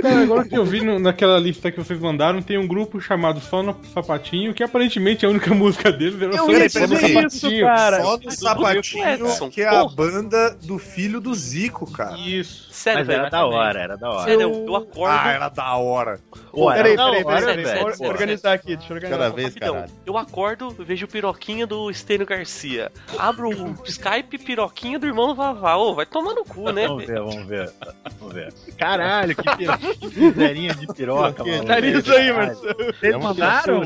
[0.00, 3.40] Cara, agora que eu vi no- naquela lista que vocês mandaram, tem um grupo chamado
[3.40, 6.84] Só no Sapatinho, que aparentemente a única música deles era Eu só ia no dizer
[7.26, 7.66] isso, Sapatinho.
[7.66, 8.02] cara.
[8.02, 12.16] Só no sapatinho, que é a banda do filho do Zico, cara.
[12.18, 12.68] Isso.
[12.72, 13.20] Sério, Mas velho.
[13.20, 14.24] era da hora, era da hora.
[14.24, 15.12] Sério, eu, eu acordo.
[15.18, 16.20] Ah, era da hora.
[16.50, 17.64] Pô, Peraí, da peraí, hora, peraí.
[17.84, 19.18] Deixa eu organizar aqui, deixa eu organizar.
[19.22, 19.92] Cada vez, caralho.
[20.06, 22.90] eu acordo, vejo piroquinha do Estênio Garcia.
[23.18, 25.76] Abro o Skype, piroquinha do irmão do Vavá.
[25.76, 26.86] Ô, vai tomar no cu, né?
[26.86, 27.72] Vamos ver, vamos ver.
[28.18, 28.52] Vamos ver.
[28.78, 29.78] Caralho, que, piro...
[29.78, 31.64] que miserinha de piroca, mano.
[31.64, 32.76] Nariz aí, Marcelo.
[32.76, 33.82] Vocês É uma mandaram?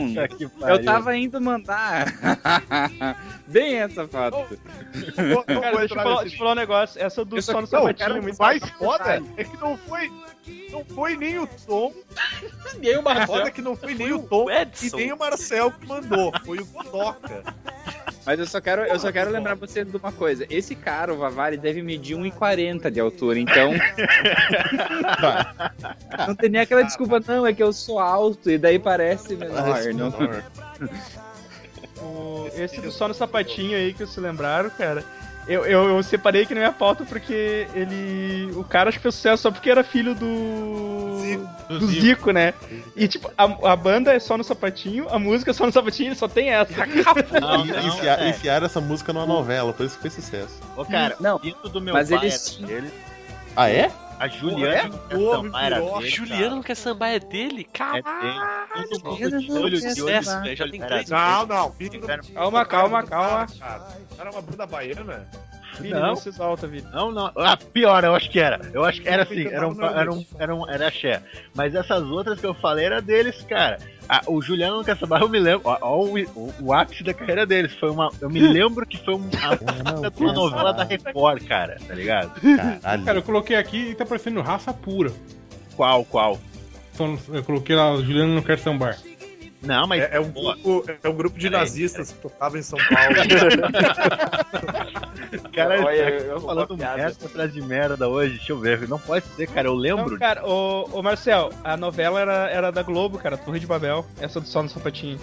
[0.69, 2.07] Eu tava indo mandar.
[3.47, 4.59] Bem essa foto.
[5.47, 7.03] Cara, deixa eu, falar, deixa eu falar um negócio.
[7.03, 10.11] Essa do só- no sapatinho o muito mais foda é que não foi.
[10.71, 11.93] Não foi nem o Tom.
[12.79, 13.47] Nem o O foda Marcelo.
[13.47, 14.97] é que não foi nem o Tom O e Edson.
[14.97, 16.33] nem o Marcel que mandou.
[16.45, 17.43] Foi o Toca.
[18.27, 20.47] Mas eu só quero, eu só quero lembrar você de uma coisa.
[20.51, 23.73] Esse cara, o Vavari, deve medir 1,40 de altura, então.
[26.27, 29.79] não tem nem aquela desculpa, não, é que eu sou alto e daí parece menor.
[29.95, 30.11] Não.
[32.03, 35.05] O- esse do só no sapatinho aí que vocês lembraram, cara.
[35.47, 38.51] Eu, eu, eu separei aqui na minha pauta porque ele.
[38.57, 41.19] O cara acho que fez sucesso só porque era filho do.
[41.21, 41.49] Zico.
[41.69, 42.55] Do Zico, né?
[42.97, 46.09] E tipo, a, a banda é só no sapatinho, a música é só no sapatinho,
[46.09, 46.73] ele só tem essa.
[47.41, 48.29] Não, E- não, enfiar- é.
[48.31, 50.61] Enfiaram essa música numa novela, por isso que fez sucesso.
[50.77, 52.91] Ô, cara, Não, o do meu mas pai eles tinham- dele.
[53.57, 53.91] Ah, é?
[54.25, 55.31] A Juliana quer é?
[55.31, 57.69] sambar era dele, Juliano não quer sambar é dele?
[57.69, 58.03] É Caralho.
[58.03, 58.89] dele.
[58.89, 60.23] Todo mundo Juliana de não olho quer de olho.
[60.23, 61.09] velho, já tem três.
[61.11, 61.21] dele.
[61.21, 61.75] Não, não.
[62.35, 63.47] Calma, calma, calma.
[64.19, 65.29] Era uma banda baiana?
[65.79, 66.01] Vini, Não.
[66.07, 66.87] não se exalta, Vini.
[66.93, 67.33] Não, não.
[67.37, 68.61] Ah, pior, eu acho que era.
[68.73, 71.21] Eu acho que era assim, era um, era um, era um, era axé.
[71.55, 73.79] Mas essas outras que eu falei era deles, cara.
[74.09, 75.63] Ah, o Juliano não quer saber, eu me lembro.
[75.65, 77.73] Ó, ó o, o, o ápice da carreira deles.
[77.75, 78.11] Foi uma.
[78.21, 79.29] Eu me lembro que foi um,
[79.83, 82.41] uma, uma novela da Record, cara, tá ligado?
[82.41, 83.05] Caralho.
[83.05, 85.13] Cara, eu coloquei aqui e tá parecendo raça pura.
[85.77, 86.39] Qual, qual?
[87.33, 88.97] Eu coloquei lá, o Juliano não quer sambar.
[89.65, 90.03] Não, mas.
[90.03, 91.61] É, é um grupo, é um grupo de Peraí.
[91.61, 93.15] nazistas que tocava em São Paulo.
[95.53, 98.37] cara, Olha, eu, eu- vou falando merda atrás de merda hoje.
[98.37, 98.89] Deixa eu ver.
[98.89, 99.69] Não pode ser, cara.
[99.69, 100.13] Eu lembro.
[100.13, 104.05] Não, cara, ô, ô Marcel, a novela era, era da Globo, cara, Torre de Babel,
[104.21, 105.19] essa do só no sapatinho.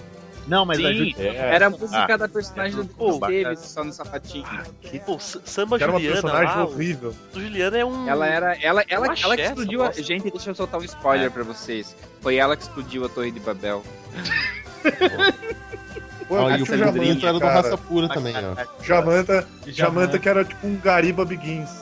[0.47, 1.38] Não, mas a Sim, Juliana.
[1.38, 2.17] era a música Ah.
[2.17, 4.45] da personagem do Pô, Davis, só no sapatinho.
[5.06, 7.15] Pô, S- samba Que era uma Juliana personagem lá, o horrível.
[7.34, 8.10] o Juliana é um...
[8.10, 8.56] Ela era.
[8.62, 9.86] Ela, ela, Eu ela que explodiu.
[9.86, 10.04] essa A...
[10.04, 11.95] Gente, deixa eu soltar um spoiler pra vocês.
[12.21, 13.84] Foi ela que explodiu a Torre de Babel.
[16.27, 17.39] Pô, eu e o o Jamanta, era do.
[17.45, 18.56] Raça Pura também, ó.
[18.84, 21.69] Jamanta, Jamanta que era tipo um Gariba Begins.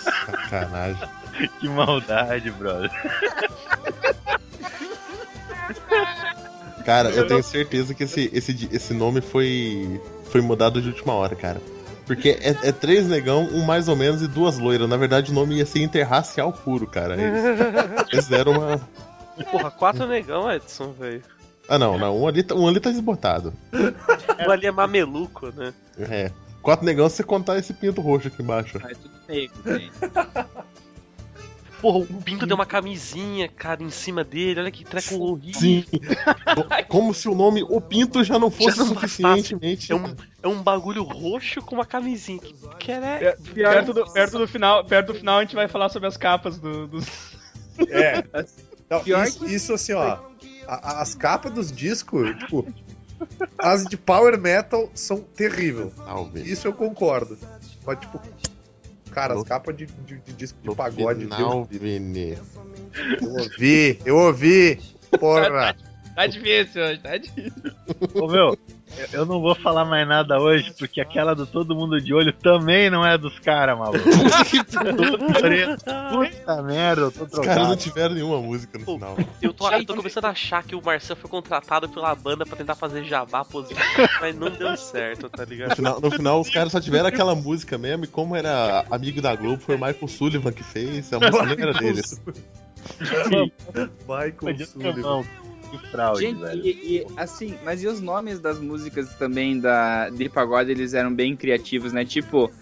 [0.00, 1.08] Sacanagem.
[1.60, 2.90] Que maldade, brother.
[6.84, 10.00] Cara, eu tenho certeza que esse, esse, esse nome foi,
[10.30, 11.60] foi mudado de última hora, cara.
[12.06, 14.88] Porque é, é três negão, um mais ou menos e duas loiras.
[14.88, 17.16] Na verdade, o nome ia ser interracial puro, cara.
[17.20, 17.44] Eles,
[18.12, 18.80] eles deram uma.
[19.50, 21.22] Porra, quatro negão, Edson, velho.
[21.68, 22.20] Ah, não, não.
[22.20, 23.52] Um ali, tá- um ali tá desbotado.
[23.72, 25.72] Um ali é mameluco, né?
[25.98, 26.30] É.
[26.60, 28.78] Quatro negão se você contar esse pinto roxo aqui embaixo.
[28.78, 29.92] É tudo negro, gente.
[31.82, 34.60] Porra, o Pinto deu uma camisinha, cara, em cima dele.
[34.60, 35.60] Olha que treco horrível.
[35.60, 35.84] Sim.
[36.88, 39.90] Como se o nome O Pinto já não fosse Já não suficientemente.
[39.90, 40.14] É um,
[40.44, 42.38] é um bagulho roxo com uma camisinha.
[42.38, 43.06] Que, que era...
[43.22, 46.16] É, perto, do, perto, do final, perto do final a gente vai falar sobre as
[46.16, 47.04] capas do- dos.
[47.88, 48.22] É.
[48.86, 50.18] Então, Pior isso, isso assim, ó.
[50.68, 52.64] a- as capas dos discos, tipo.
[53.58, 55.92] As de Power Metal são terríveis.
[55.96, 56.46] Talvez.
[56.46, 57.36] Isso eu concordo.
[57.84, 58.20] Mas, tipo.
[59.12, 61.26] Cara, as capas de, de- de disco de No pagode.
[61.26, 62.36] Deus, Vini.
[63.20, 64.78] eu ouvi, eu ouvi.
[65.20, 65.76] Porra.
[66.14, 67.52] Tá difícil hoje, tá difícil.
[68.14, 68.54] Ô meu,
[69.12, 72.88] eu- não vou falar mais nada hoje, porque aquela do Todo Mundo de Olho também
[72.90, 73.98] não é dos caras, maluco.
[76.12, 77.76] Puta merda, eu tô Os caras não trocado.
[77.76, 79.16] tiveram nenhuma música no final.
[79.40, 82.56] Eu tô, eu tô começando a achar que o Marcel foi contratado pela banda pra
[82.56, 83.80] tentar fazer jabá positivo,
[84.20, 85.76] mas não deu certo, tá No ligado?
[85.76, 89.34] final, no final, os caras só tiveram aquela música mesmo, e como era amigo da
[89.34, 92.20] Globo, foi o Michael Sullivan que fez, a música nem era deles.
[94.08, 95.24] Michael Sullivan.
[95.72, 96.60] Que fraude, Gente, velho.
[96.62, 101.12] e, e, assim, mas e os nomes das músicas também da, de pagode, eles eram
[101.12, 102.04] bem criativos, né?
[102.04, 102.52] Tipo,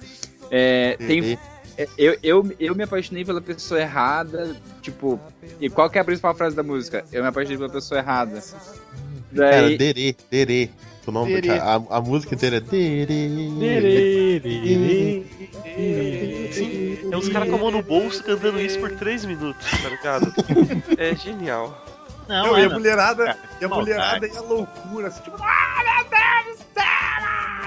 [0.48, 1.36] é, tem,
[1.76, 5.18] é, eu, eu, eu me apaixonei pela pessoa errada, tipo,
[5.60, 7.04] e qual que é a principal frase da música?
[7.12, 8.40] Eu me apaixonei pela pessoa errada.
[9.34, 10.70] Cara, Daí, Derê, Derê.
[11.06, 11.58] O nome, Derê.
[11.58, 13.06] a, a música inteira é Derê.
[17.10, 20.32] É os caras com a mão no bolso cantando isso por 3 minutos, tá ligado?
[20.96, 21.99] É genial.
[22.30, 25.36] Não, Não, e a Ana, mulherada, cara, e a mulherada ia loucura, assim, tipo,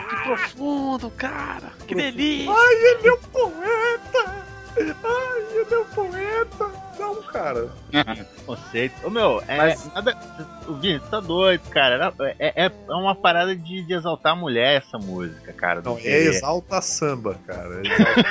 [0.10, 1.74] Que profundo, cara!
[1.86, 2.50] Que delícia!
[2.50, 4.44] ai, ele é um poeta!
[4.76, 6.72] Ai, ele é um poeta!
[6.98, 7.70] Não, cara.
[8.46, 8.96] conceito.
[9.06, 9.58] Ô meu, é.
[9.58, 10.18] Mas- Nada,
[10.68, 11.96] o Vini, você tá doido, cara.
[11.96, 15.82] Era- É, é, é uma parada de, de exaltar a mulher essa música, cara.
[15.82, 17.82] Não, do é exalta samba, cara.
[17.84, 18.24] é exalta-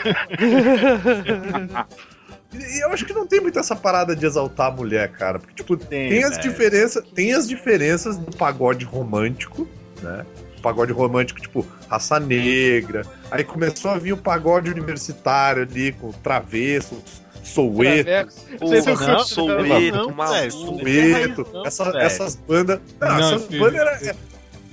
[2.54, 5.38] E eu acho que não tem muito essa parada de exaltar a mulher, cara.
[5.38, 6.42] Porque, tipo, Tem, tem, as velho.
[6.42, 7.04] diferenças.
[7.14, 9.66] Tem as diferenças do pagode romântico,
[10.02, 10.26] né?
[10.62, 13.04] Pagode romântico, tipo, raça negra.
[13.30, 16.98] Aí começou a vir o pagode universitário ali, com travessos,
[17.42, 18.08] soueto.
[19.24, 19.46] Soueto,
[19.96, 20.50] não, maluco.
[20.50, 21.98] Soueto, Não, essa- velho.
[21.98, 22.80] essas bandas.
[23.00, 24.08] Não, Não, essas bandas era- sim.
[24.10, 24.14] é-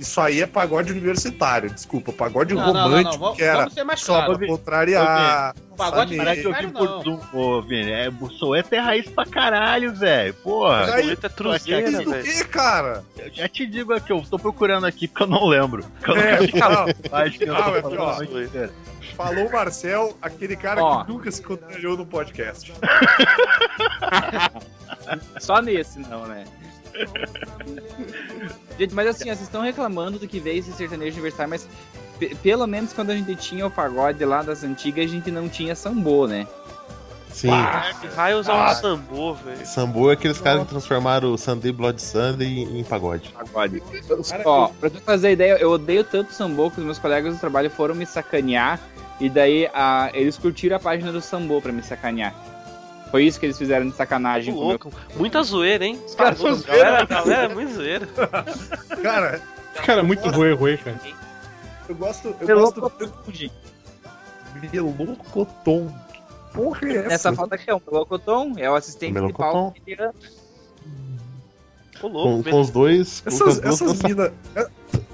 [0.00, 2.10] Isso aí é pagode universitário, desculpa.
[2.10, 4.38] Pagode Não, não, não, romântico, não, vamos- que era só claro.
[4.38, 5.54] pra contrariar.
[5.70, 6.48] O pagode raça Para de negra.
[6.48, 7.02] ouvir Claro, não.
[7.02, 7.90] por Zoom, ô Vini.
[7.92, 10.32] É, o Soueto é raiz pra caralho, velho.
[10.34, 10.94] Porra.
[10.94, 12.24] Aí- Soueto é truzeira, o velho.
[12.24, 13.04] que, cara?
[13.18, 15.84] Eu já te digo aqui, eu tô procurando aqui porque eu não lembro.
[16.06, 18.70] Eu não É, não, Acho que eu não, tô é pior.
[19.16, 21.04] Falou o Marcel, aquele cara Ó.
[21.04, 22.72] que nunca se contrariou no podcast.
[25.40, 26.44] só nesse não, né?
[28.78, 31.68] Gente, mas assim, vocês estão reclamando do que veio esse sertanejo universitário, mas
[32.18, 35.48] pe- pelo menos quando a gente tinha o pagode lá das antigas, a gente não
[35.48, 36.46] tinha sambô, né?
[37.32, 37.50] Sim.
[38.00, 39.64] Que raios é um sambô, velho.
[39.64, 43.30] Sambo é aqueles caras que transformaram o Sunday Blood Sunday em pagode.
[43.32, 43.80] Pagode.
[44.44, 47.70] Ó, pra tu fazer ideia, eu odeio tanto sambô que os meus colegas do trabalho
[47.70, 48.80] foram me sacanear
[49.20, 52.34] e daí a, eles curtiram a página do sambô pra me sacanear.
[53.10, 54.92] Foi isso que eles fizeram de sacanagem Que com o meu louco.
[55.16, 56.00] Muita zoeira, hein?
[56.06, 58.06] Os caras são galera, galera, é muito zoeira.
[59.02, 59.40] Cara,
[59.84, 61.00] Cara, muito ruim, ruim, cara.
[61.88, 62.34] eu gosto.
[62.40, 63.50] Eu Melocoton, gosto
[64.72, 65.88] Melocoton.
[66.12, 66.20] Que
[66.52, 67.08] porra é essa?
[67.08, 69.72] Nessa foto aqui é o Melocoton, é o assistente de Melocoton.
[69.84, 70.12] tira-
[72.02, 73.22] Ô, louco, Com, com os dois.
[73.26, 74.32] Essas, essas minas.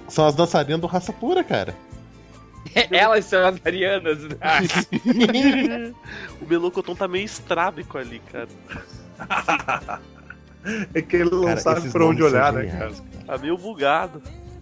[0.09, 1.75] São as dançarinas do Raça Pura, cara.
[2.91, 4.19] Elas são as arianas.
[4.25, 4.37] né?
[6.41, 8.49] O Melocoton tá meio estrábico ali, cara.
[10.93, 12.93] É que ele não Cara, sabe pra onde olhar, né, cara?
[13.25, 14.21] Tá meio bugado.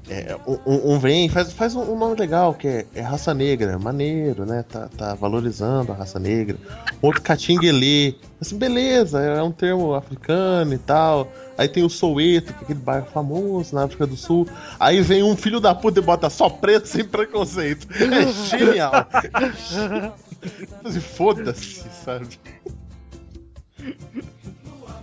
[0.09, 3.79] É, um, um- vem, faz, faz um, um nome legal, que é, é raça negra,
[3.79, 4.63] maneiro, né?
[4.69, 6.59] Tá, tá valorizando a raça negra.
[7.01, 8.15] Outro catinguelê.
[8.39, 11.33] Assim, beleza, é um termo africano e tal.
[11.57, 14.47] Aí tem o Soweto, que é aquele bairro famoso na África do Sul.
[14.79, 17.87] Aí vem um filho da puta e bota só preto sem preconceito.
[17.95, 18.27] É
[18.59, 18.93] genial.
[20.85, 22.39] Assim, Foda-se, sabe?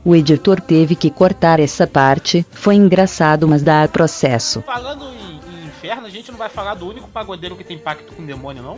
[0.04, 4.62] O editor teve que cortar essa parte, foi engraçado, mas dá processo.
[4.64, 8.14] Falando em, em inferno, a gente não vai falar do único pagodeiro que tem pacto
[8.14, 8.78] com o demônio, não?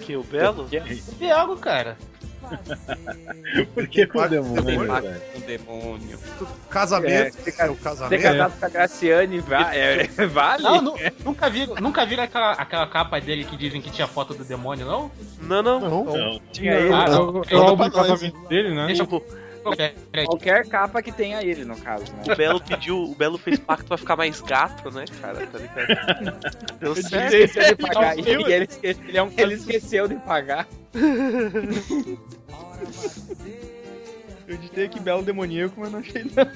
[0.00, 0.64] Que o Belo?
[0.64, 1.96] O Biago, cara.
[3.74, 4.86] Por que com o Demônio, velho?
[5.32, 6.18] com o demônio.
[6.68, 7.10] Casamento.
[7.46, 8.22] É, É, o Ter casamento.
[8.22, 10.62] casado com a Graciane va- é, vale?
[10.62, 10.94] Não, nu-
[11.24, 14.84] nunca viram nunca viram aquela, aquela capa dele que dizem que tinha foto do demônio,
[14.84, 15.10] não?
[15.40, 15.80] Não, não.
[15.80, 16.04] Não.
[16.04, 16.40] Não.
[16.52, 16.92] Tinha ele.
[16.92, 17.30] Ah, não.
[17.30, 18.10] o é o álbum de pra nós.
[18.10, 18.86] casamento dele, né?
[18.88, 19.06] Deixa eu.
[19.06, 19.43] Peraí.
[20.26, 22.22] Qualquer capa que tenha ele, no caso, né?
[22.32, 25.46] O Belo pediu, o Belo fez pacto pra ficar mais gato, né, cara?
[25.46, 26.78] Tá ligado?
[26.80, 27.34] Deu Ele certo.
[27.34, 28.18] esqueceu de pagar.
[28.18, 30.66] É e ele, esque- ele é um- ele esqueceu de pagar.
[34.46, 36.52] Eu digitei aqui Belo Demoníaco, mas não achei nada.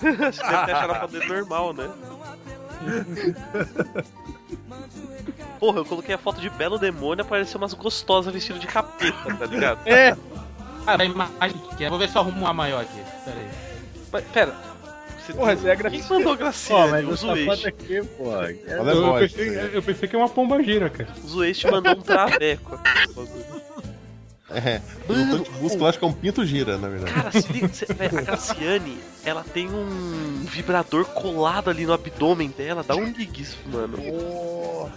[0.00, 1.88] Você deve ter achado a foto normal, né?
[5.60, 9.46] Porra, eu coloquei a foto de Belo Demônio, apareceu umas gostosas vestidas de capeta, tá
[9.46, 9.78] ligado?
[9.86, 10.16] É,
[10.86, 11.88] Ah, a imagem que é.
[11.88, 13.00] Vou ver se eu arrumo uma maior aqui.
[13.24, 14.22] Pera aí.
[14.32, 14.54] Pera.
[15.24, 16.10] Você porra, isso é Quem grafite.
[16.10, 16.90] mandou Pô, Graciane?
[16.90, 17.68] mas O essa foto Zueste.
[17.68, 18.02] aqui.
[18.18, 21.08] Olha Eu, a eu pensei, eu pensei que é uma pomba gira, cara.
[21.22, 22.80] O Zueste mandou um traveco.
[24.54, 27.12] É, tanque busca, eu acho que é um pinto gira, na verdade.
[27.12, 32.48] Cara, se liga, cê- véi, a Graciane, ela tem um vibrador colado ali no abdômen
[32.56, 32.84] dela.
[32.86, 33.96] Dá um ligue isso, mano.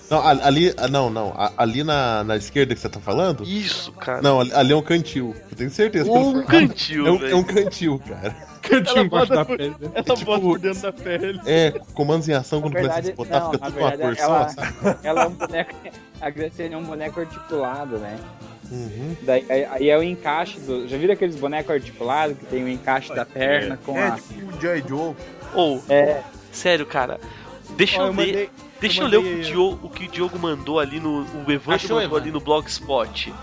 [0.10, 1.34] Não, a- ali, ah, não, não.
[1.58, 3.44] Ali na, na esquerda que você tá falando?
[3.44, 4.22] Isso, cara.
[4.22, 5.36] Não, ali, ali é um cantil.
[5.52, 6.10] Eu tenho certeza.
[6.12, 8.36] Um cantil, é um, é um cantil, cara.
[8.66, 9.76] Cantinho Ela embaixo bota da por- pele.
[9.80, 9.90] né?
[9.94, 11.40] Ela tipo- bota por dentro da pele.
[11.46, 14.50] É, comandos em ação, quando começa a verdade, não, fica tudo uma verdade, cor ela,
[14.50, 14.62] só,
[15.04, 15.76] ela é um boneco.
[16.20, 18.18] A Graciane é um boneco articulado, né?
[18.72, 19.16] Uhum.
[19.22, 20.88] Daí, aí, aí é o encaixe do.
[20.88, 24.12] Já viram aqueles bonecos articulados que tem o encaixe da perna com É a.
[24.12, 24.84] tipo o J.
[24.88, 25.16] Joe.
[25.54, 27.20] Ou, É, sério, cara.
[27.78, 28.26] Deixa Ó, eu, eu ler.
[28.28, 28.50] mandei-
[28.80, 31.22] Deixa eu, eu ler o que Diogo, o que o Diogo mandou ali no.
[31.46, 33.34] O Evandro Achou, mandou ali no Blogspot.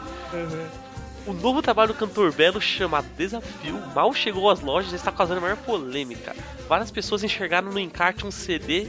[1.26, 5.38] O novo trabalho do cantor Belo, chamado Desafio, mal chegou às lojas e está causando
[5.38, 6.34] a maior polêmica.
[6.68, 8.88] Várias pessoas enxergaram no encarte um CD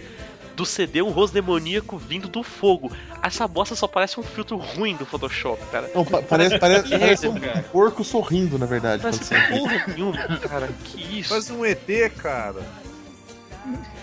[0.56, 2.92] do CD um rosto demoníaco vindo do fogo.
[3.22, 5.90] Essa bosta só parece um filtro ruim do Photoshop, cara.
[5.96, 7.64] Não, pa- parece, parece, parece um cara.
[7.72, 9.02] porco sorrindo, na verdade.
[9.02, 10.70] Parece porra nenhuma, cara.
[10.84, 11.30] Que isso?
[11.30, 11.88] Faz um ET,
[12.18, 12.62] cara.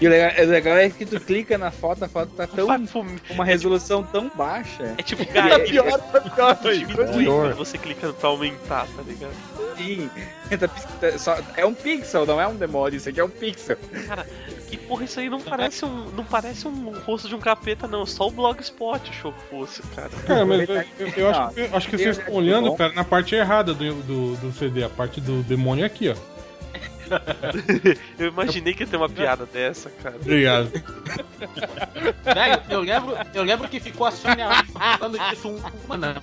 [0.00, 2.66] e o legal, o legal é que tu clica na foto, a foto tá tão.
[2.66, 4.94] Vai pro- uma resolução tão baixa.
[4.96, 6.58] É tipo, Tá cara, pior, tá pior.
[6.74, 7.42] diminui pior.
[7.48, 9.32] quando você clica pra aumentar, tá ligado?
[9.76, 10.10] Sim.
[10.50, 13.76] Tá tá- É um pixel, não é um demônio, isso aqui é um pixel.
[14.08, 14.26] Cara,
[14.70, 16.10] que porra, isso aí não parece um.
[16.10, 18.06] Não parece um rosto de um capeta, não.
[18.06, 20.10] Só o Blogspot achou que fosse, cara.
[20.26, 20.84] Cara, mas eu, eu-
[21.16, 24.36] eu acho, que, acho que vocês estão Red olhando, cara, na parte errada do, do,
[24.36, 24.82] do CD.
[24.84, 26.14] A parte do demônio é aqui, ó.
[28.18, 30.14] Eu imaginei que ia ter uma piada dessa, cara.
[30.14, 30.70] Obrigado.
[32.22, 36.14] Velho, eu lembro, eu lembro que ficou a Sônia falando disso um, uma não.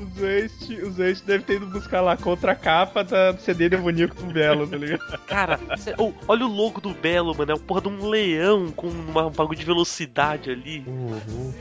[0.00, 3.68] O Zeist, o Zeist deve ter ido buscar lá contra a capa da do CD
[3.68, 5.00] demoníaco do Belo, tá ligado?
[5.26, 7.50] Cara, cê- oh, olha o logo do Belo, mano.
[7.50, 10.84] É uma porra de um leão com uma- um bagulho de velocidade ali.
[10.86, 11.52] Uhum.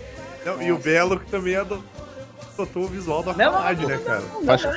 [0.46, 1.56] Não, e o Belo que também
[2.62, 3.52] adotou o visual da não,
[3.88, 4.22] né, cara?
[4.46, 4.72] Faixa,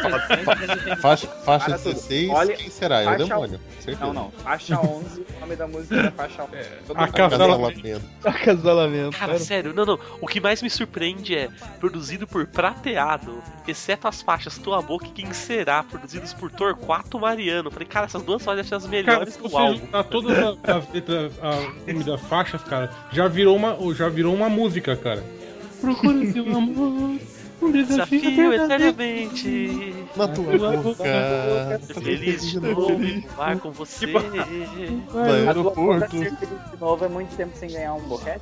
[1.01, 1.95] faixa, faixa Para tudo.
[1.95, 3.03] 16, Olha, quem será?
[3.03, 3.61] É o demônio.
[3.81, 4.01] certeza.
[4.07, 4.31] Não, não.
[4.31, 6.51] Faixa 11, o nome da música é faixa 11.
[6.87, 8.03] Todo a mundo casa- Acasalamento.
[8.25, 9.11] Acasalamento.
[9.19, 9.39] Cara, cara.
[9.39, 9.99] sério, não, não.
[10.21, 15.11] O que mais me surpreende é produzido por Prateado, exceto as faixas Tua Boca e
[15.11, 17.71] Quem Será, produzidos por Torquato Mariano.
[17.71, 19.79] Falei, cara, essas duas faixas são as Cara, melhores se do álbum.
[19.79, 24.49] juntar todas as, letras, o nome das faixas, cara, já virou uma, já virou uma
[24.49, 25.23] música, cara.
[25.81, 27.19] Procura seu amor,
[27.63, 28.55] um Desafio verdadeiro.
[28.55, 29.95] eternamente.
[30.17, 31.81] Na tua boca.
[31.83, 32.99] Ser feliz de novo
[33.37, 34.07] voar com você.
[34.07, 36.11] Vai boca aeroporto.
[36.19, 38.41] ser feliz de novo é muito tempo sem ganhar um boquete?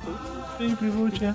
[0.57, 1.25] Sempre vou te.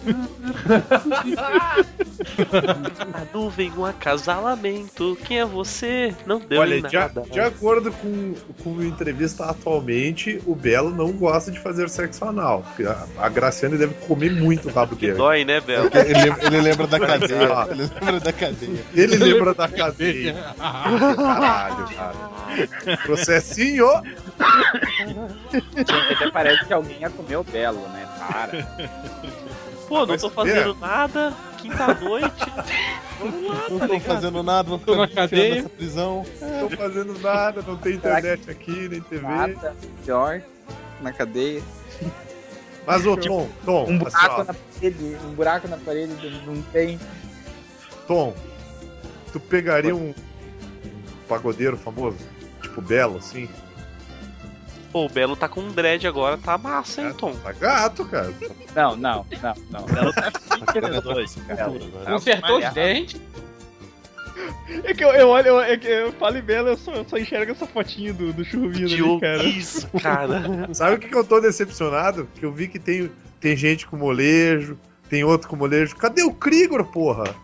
[3.14, 5.16] A nuvem, um acasalamento.
[5.24, 6.14] Quem é você?
[6.26, 7.22] Não deu Olha, em de, nada.
[7.30, 12.64] de acordo com, com a entrevista atualmente, o Belo não gosta de fazer sexo anal.
[13.18, 15.14] A, a Graciane deve comer muito o rabo dele.
[15.14, 15.91] Dói, né, Belo?
[15.95, 17.74] Ele, lembra- ele lembra da cadeia.
[17.75, 18.85] Ele lembra da cadeia.
[18.95, 20.35] Ele lembra da cadeia.
[21.16, 22.97] Caralho, cara.
[23.05, 23.89] Processinho!
[25.75, 28.09] Gente, até parece que alguém ia comer o Belo, né?
[28.18, 28.66] Para.
[29.89, 30.35] Pô, não tô vê.
[30.35, 31.35] fazendo nada.
[31.59, 32.53] Quinta-noite.
[33.70, 35.55] Não tô fazendo nada, vou Tô na cadeia.
[35.57, 36.27] nessa prisão.
[36.41, 39.22] Não tô fazendo nada, não tem internet aqui, nem TV.
[39.27, 40.43] Nada pior
[41.01, 41.62] na cadeia.
[42.87, 47.01] Mas, ô, Tom, Tom, Um assim, buraco na parede, um buraco na parede não tem.
[48.07, 48.35] Tom,
[49.33, 52.19] tu pegaria um, um pagodeiro famoso,
[52.63, 53.49] tipo Belo, assim?
[54.93, 57.35] Pô, o Belo tá com um dread agora, tá massa, hein, Tom?
[57.35, 58.33] Tá gato, cara.
[58.77, 59.87] Não, não, não, não.
[59.87, 61.81] Belo tá Dois, Belo.
[62.07, 63.21] Consertou os dentes.
[64.85, 67.05] É que eu, eu olho, eu, é que eu falo em Belo, eu só, eu
[67.09, 69.45] só enxergo essa fotinho do, do churrumino ali, cara.
[69.45, 70.69] isso, cara.
[70.73, 72.29] Sabe o que, que eu tô decepcionado?
[72.35, 74.79] Que eu vi que tem, tem gente com molejo,
[75.09, 75.97] tem outro com molejo.
[75.97, 77.35] Cadê o Krigor, porra?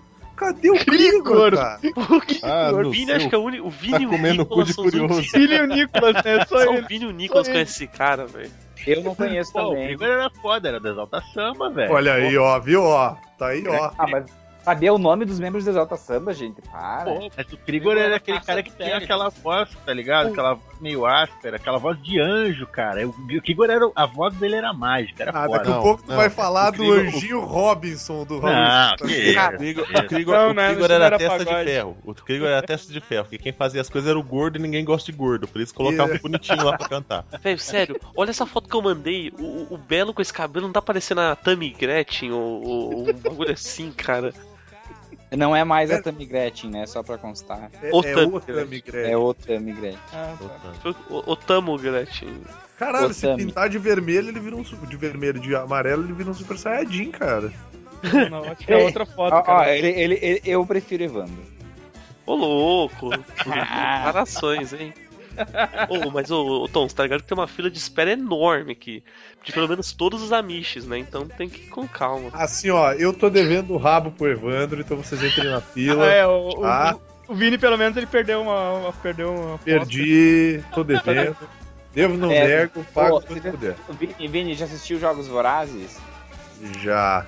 [0.40, 1.50] Cadê o Krigor?
[1.54, 1.78] cara?
[2.42, 3.66] Ah, o Vini, acho que é o único.
[3.66, 5.14] O Vini Tá e o comendo cu Nicolas de são os curioso.
[5.14, 6.44] únicos- Filho e o Nicolas, né?
[6.46, 6.80] Só Só ele.
[6.80, 8.50] o Vini e o Nicolas Só conhecem esse cara, velho.
[8.86, 9.84] Eu não conheço Pô, o também.
[9.96, 11.92] Krieger era foda, era do Exalta Samba, velho.
[11.92, 13.14] Olha aí, ó, viu, ó?
[13.38, 13.90] Tá aí, ó.
[13.98, 14.24] Ah, mas
[14.62, 17.04] Saber o nome dos membros do Exalta Samba, gente, para.
[17.36, 20.28] Mas o Krigor era aquele cara que tinha aquela voz, tá ligado?
[20.28, 23.06] Aquela voz meio áspera, aquela voz de anjo, cara.
[23.06, 23.90] O, o Krigor era.
[23.94, 25.58] A voz dele era mágica, era Ah, foda.
[25.58, 28.54] daqui a pouco tu vai falar o do Krigor- anjinho Robinson do Raul.
[28.54, 29.38] Não, que isso.
[29.40, 31.96] O Krigor, o Krigor- Não, o né, Krigor era não era testa de ferro.
[32.04, 34.62] O Krigor era testa de ferro, porque quem fazia as coisas era o gordo e
[34.62, 35.46] ninguém gosta de gordo.
[35.46, 36.22] Por isso colocava Yeah.
[36.22, 37.24] bonitinho lá pra cantar.
[37.42, 39.32] Velho, sério, olha essa foto que eu mandei.
[39.38, 43.08] O, o- o Belo com esse cabelo não tá parecendo a Tammy Gretchen ou, ou
[43.10, 44.32] um bagulho assim, cara.
[45.36, 46.86] Não é mais a Tammy Gretchen, né?
[46.86, 47.70] Só pra constar.
[47.82, 48.70] É, O é Tami outra Gretchen.
[48.70, 49.10] migrante.
[49.12, 49.98] É outra Tammy Gretchen.
[50.12, 50.34] Ah,
[50.82, 50.94] tá.
[51.08, 52.40] O, o Tamo Gretchen.
[52.78, 53.44] Caralho, o se Tami.
[53.46, 57.10] pintar de vermelho, ele vira um de vermelho, de amarelo, ele vira um super saiyajin,
[57.12, 57.52] cara.
[58.30, 59.76] Não, acho que é outra foto, Ó, ó, cara.
[59.76, 61.44] ele, ele, ele- eu prefiro Evandro.
[62.26, 63.10] Ô, louco.
[63.44, 64.92] Comparações, hein?
[65.88, 68.72] Ô, mas ô, ô, Tom, você tá ligado que tem uma fila de espera enorme
[68.72, 69.02] aqui.
[69.42, 70.98] De pelo menos todos os amishes, né?
[70.98, 72.30] Então tem que ir com calma.
[72.32, 76.04] Assim, ó, eu tô devendo o rabo pro Evandro, então vocês entrem na fila.
[76.06, 76.96] Ah, é, o, o- tá?
[77.28, 79.58] o Vini, pelo menos, ele perdeu uma, uma- perdeu uma.
[79.58, 81.36] Perdi, tô devendo.
[81.94, 83.76] Devo, não É, nego, pago pô, quando você- puder.
[83.98, 85.98] Vini, Vini, já assistiu Jogos Vorazes?
[86.80, 87.26] Já.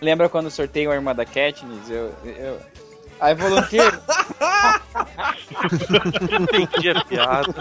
[0.00, 1.88] Lembra quando sorteio a irmã da Katniss?
[1.88, 2.60] Eu, eu...
[3.20, 4.00] Aí volunteiro.
[6.60, 7.54] Entendi a piada.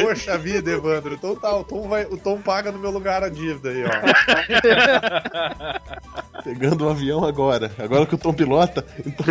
[0.00, 1.14] Poxa vida, Evandro.
[1.14, 3.90] Então tá, o Tom, vai, o Tom paga no meu lugar a dívida aí, ó.
[6.44, 7.72] Pegando um avião agora.
[7.78, 8.84] Agora que o Tom pilota.
[9.04, 9.26] Então...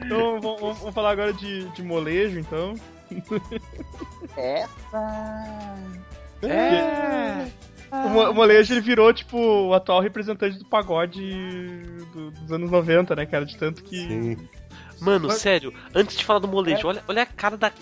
[0.00, 2.74] Então vamos, vamos- vamos falar agora de, de molejo, então.
[4.36, 5.74] Essa.
[6.42, 6.93] É.
[8.14, 11.20] O, mo- o molejo ele virou, tipo, o atual representante do pagode
[12.12, 13.44] do- dos anos 90, né, cara?
[13.44, 13.96] De tanto que.
[13.96, 14.48] Sim.
[15.00, 17.72] Mano, Mas- sério, antes de falar do molejo, olha, olha a cara da.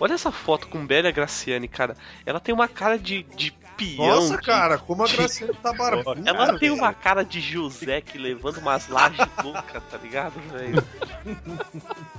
[0.00, 1.96] Olha essa foto com Bélia Graciane, cara.
[2.26, 4.06] Ela tem uma cara de, de peão.
[4.06, 6.22] Nossa, de- cara, como a Graciane tá barbuda.
[6.24, 6.74] Ela tem velho.
[6.74, 10.82] uma cara de José que levando umas lajes loucas, tá ligado, velho?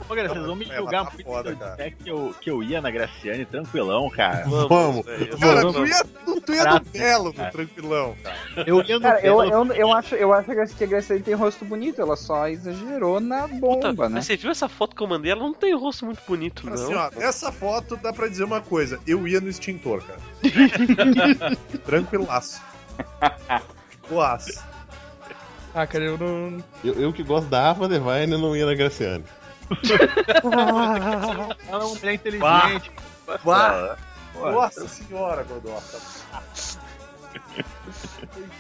[0.07, 1.91] Pô, cara, vocês vão me julgar tá muito foda, eu cara.
[1.91, 4.45] que eu, que eu ia na Graciane tranquilão, cara.
[4.47, 5.05] Vamos.
[5.05, 5.37] velho.
[5.37, 5.73] Cara, Vamos.
[5.75, 7.51] tu ia, tu, tu ia no belo, cara.
[7.51, 8.35] tranquilão, cara.
[8.67, 11.33] Eu ia no Cara, eu, Belo- eu, eu, acho, eu acho que a Graciane tem
[11.33, 14.15] rosto bonito, ela só exagerou na Puta, bomba, né?
[14.15, 15.31] mas você viu essa foto que eu mandei?
[15.31, 16.73] Ela não tem rosto muito bonito, não.
[16.73, 18.99] Assim, ó, nessa foto dá pra dizer uma coisa.
[19.05, 20.19] Eu ia no extintor, cara.
[21.85, 22.61] Tranquilaço.
[24.09, 24.63] Boaço.
[25.73, 26.63] Ah, cara, eu não.
[26.83, 29.25] Eu, eu que gosto da Ava Devine não ia na Graciane.
[30.43, 32.91] Ela é uma mulher inteligente.
[33.43, 33.97] Bah.
[34.33, 35.97] Pô, Nossa senhora, Godota.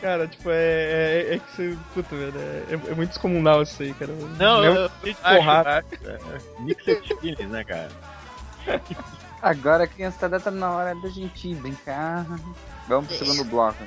[0.01, 0.55] Cara, tipo, é.
[0.55, 1.77] É, é que você.
[1.93, 2.33] Puta, velho.
[2.69, 4.11] É, é muito descomunal isso aí, cara.
[4.37, 5.77] Não, Mesmo eu, de eu porrada.
[5.79, 6.61] acho, acho, é.
[6.61, 7.89] Mixed feelings, né, cara?
[9.41, 12.25] Agora a criançada tá na hora da gente brincar.
[12.87, 13.77] Vamos pro segundo bloco.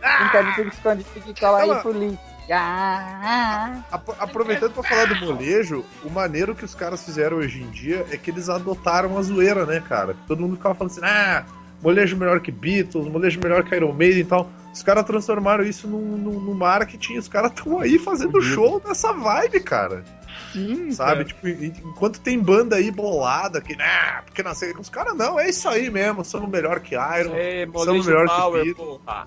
[0.00, 2.18] Brincar de pique esconde, pique cola aí pro link.
[2.52, 7.70] Ah, Apro- Aproveitando pra falar do molejo, o maneiro que os caras fizeram hoje em
[7.70, 10.14] dia é que eles adotaram a zoeira, né, cara?
[10.26, 11.44] Todo mundo ficava falando assim, ah,
[11.82, 14.50] molejo melhor que Beatles, molejo melhor que Iron Maiden e tal.
[14.72, 19.12] Os caras transformaram isso num, num, num marketing, os caras estão aí fazendo show nessa
[19.12, 20.04] vibe, cara.
[20.52, 21.10] Sim, Sabe?
[21.10, 21.24] cara.
[21.24, 25.38] Tipo, en- enquanto tem banda aí bolada que, ah, porque não sei, os caras não,
[25.38, 27.34] é isso aí mesmo, somos melhor que Iron.
[27.34, 29.00] É, Somos melhor que power, Beatles.
[29.06, 29.24] a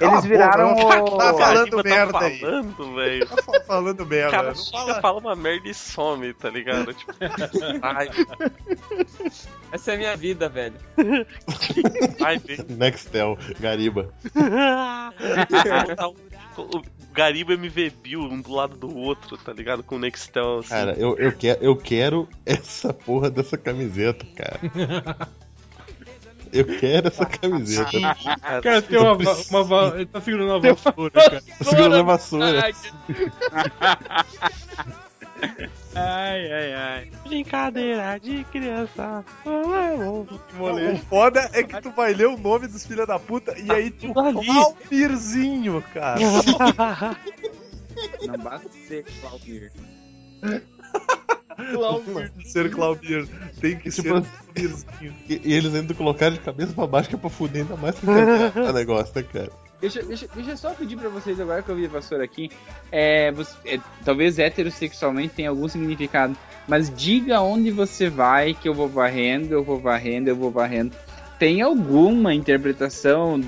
[0.00, 2.38] Eles viraram boca, o- Tá falando merda tá aí.
[2.40, 3.26] falando, velho.
[3.28, 4.30] Tá fa- falando merda.
[4.30, 5.00] cara não fala...
[5.02, 6.94] fala uma merda e some, tá ligado?
[6.94, 7.12] Tipo,
[7.82, 8.08] ai,
[9.72, 10.74] Essa é a minha vida, velho.
[12.24, 12.40] ai.
[12.70, 14.08] Nextel, Gariba.
[15.86, 16.16] Botar o,
[16.56, 16.82] o
[17.12, 19.82] Gariba MV Bill um do lado do outro, tá ligado?
[19.82, 20.68] Com o Nextel assim.
[20.68, 24.60] Cara, eu, eu, quero, eu quero essa porra dessa camiseta, cara.
[26.52, 27.90] Eu quero essa camiseta.
[28.40, 31.42] cara, Cara, tem uma, uma, va- ele tá segurando uma vassoura, cara.
[31.58, 32.60] Tá segurando a vassoura.
[35.94, 37.10] Ai, ai, ai.
[37.26, 39.24] Brincadeira de criança.
[39.44, 43.90] O foda é que tu vai ler o nome dos filha da puta e aí
[43.90, 44.12] tu.
[44.12, 46.18] Claubirzinho, cara.
[48.26, 49.72] não basta ser Claudir.
[52.44, 53.28] ser Claubir.
[53.60, 55.14] Tem que ser Tipo- Claubirzinho.
[55.28, 57.96] E, e eles ainda colocaram de cabeça pra baixo que é pra fuder ainda mais
[58.02, 59.50] o negócio, né, cara?
[59.80, 62.50] Deixa, deixa, deixa eu só pedir pra vocês, agora que eu vi a vassoura aqui,
[62.92, 66.36] é, você- é, talvez heterossexualmente tenha algum significado,
[66.68, 70.94] mas diga onde você vai que eu vou varrendo, eu vou varrendo, eu vou varrendo.
[71.38, 73.40] Tem alguma interpretação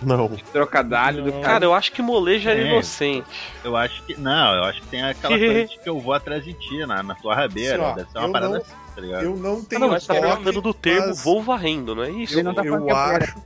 [0.00, 0.30] Não.
[0.50, 1.42] trocadilho do cara?
[1.44, 2.66] Cara, eu acho que molejo era É.
[2.66, 3.26] inocente.
[3.62, 4.18] Eu acho que.
[4.18, 7.02] Não, eu acho que tem aquela coisa de que eu vou atrás de ti na,
[7.02, 7.74] na tua rabeira.
[7.74, 9.22] Assim, ó, Deve ser uma eu parada não- assim, tá ligado?
[9.24, 12.10] Eu não Ah, tenho não, mas tá falando do termo mas voo varrendo, não é
[12.10, 12.32] isso?
[12.32, 13.36] Ele não tá Eu é acho.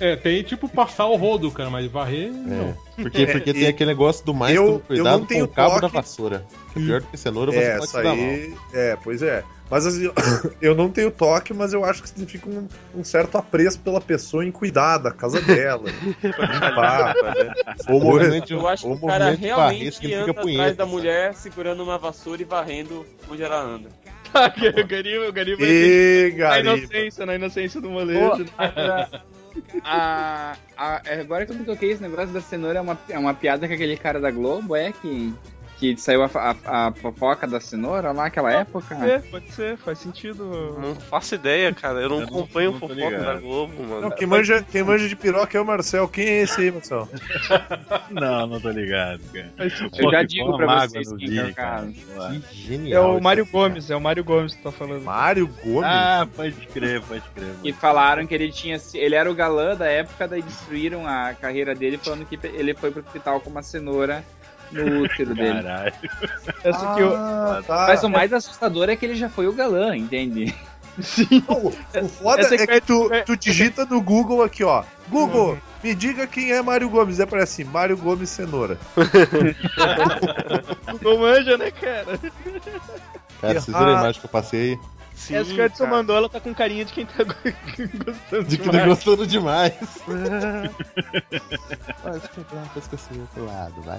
[0.00, 2.30] É, tem tipo passar o rodo, cara, mas varrer.
[2.32, 2.74] Não.
[2.96, 5.70] Porque, porque tem É, aquele negócio do mais eu- cuidado não tenho com o cabo
[5.70, 5.82] toque.
[5.82, 6.44] da vassoura.
[6.72, 8.54] Que pior do que cenoura, você É, pode essa aí.
[8.72, 9.44] É, pois é.
[9.70, 10.10] Mas assim,
[10.60, 14.44] eu não tenho toque, mas eu acho que significa um, um certo apreço pela pessoa
[14.44, 15.84] em cuidar da casa dela.
[16.12, 17.14] limpar.
[17.88, 20.74] Ou movimento, Eu acho que o cara realmente significa anda atrás punheta.
[20.74, 23.88] da mulher segurando uma vassoura e varrendo onde ela anda.
[24.80, 28.46] o Gariba, o Gariba E, na inocência, na inocência do Pô, molejo.
[28.56, 29.10] agora,
[29.84, 33.34] a- a- agora que eu me toquei, esse negócio da cenoura é uma, é uma
[33.34, 35.32] piada com aquele cara da Globo, é que,
[35.80, 38.94] que saiu a, a, a fofoca da cenoura lá naquela época.
[38.94, 40.44] Pode ser, pode ser, faz sentido.
[40.78, 42.00] Não faço ideia, cara.
[42.00, 43.24] Eu não Eu não- acompanho o não fofoca ligado.
[43.24, 44.00] da Globo, mano.
[44.02, 46.06] Não, quem, manja, quem manja de piroca é o Marcel.
[46.06, 47.08] Quem é esse aí, Marcel?
[48.10, 49.70] Não, não tô ligado, cara.
[49.70, 49.90] Sentido.
[50.06, 51.86] Eu já digo pra vocês quem que é o cara.
[51.86, 52.04] Que
[52.36, 53.16] É genial.
[53.16, 53.68] o Mário cara.
[53.68, 55.02] Gomes, é o Mário Gomes que tá falando.
[55.02, 55.84] Mário Gomes?
[55.84, 57.54] Ah, pode crer, pode crer.
[57.64, 58.76] E falaram que ele tinha.
[58.94, 62.90] Ele era o galã da época, daí destruíram a carreira dele, falando que ele foi
[62.90, 64.24] pro hospital com uma cenoura
[64.72, 65.62] no útero dele.
[65.62, 65.92] Caralho.
[66.98, 67.16] Eu.
[67.16, 67.86] Ah, tá.
[67.88, 70.54] Mas o mais assustador é que ele já foi o galã, entende?
[71.48, 74.82] O, o foda Essa é que tu, tu digita no Google aqui, ó.
[75.08, 77.20] Google, me diga quem é Mário Gomes.
[77.20, 78.76] É para assim, Mário Gomes Cenoura.
[81.00, 82.18] Não manja, né, cara?
[83.40, 84.78] Cara, vocês viram a imagem que eu passei aí?
[85.20, 85.96] Sim, Essa que o Edson cara.
[85.96, 89.74] mandou, ela tá com carinha de quem tá gostando De que tá gostando demais.
[92.02, 93.98] Vai pegar um pescocinho pro lado, vai.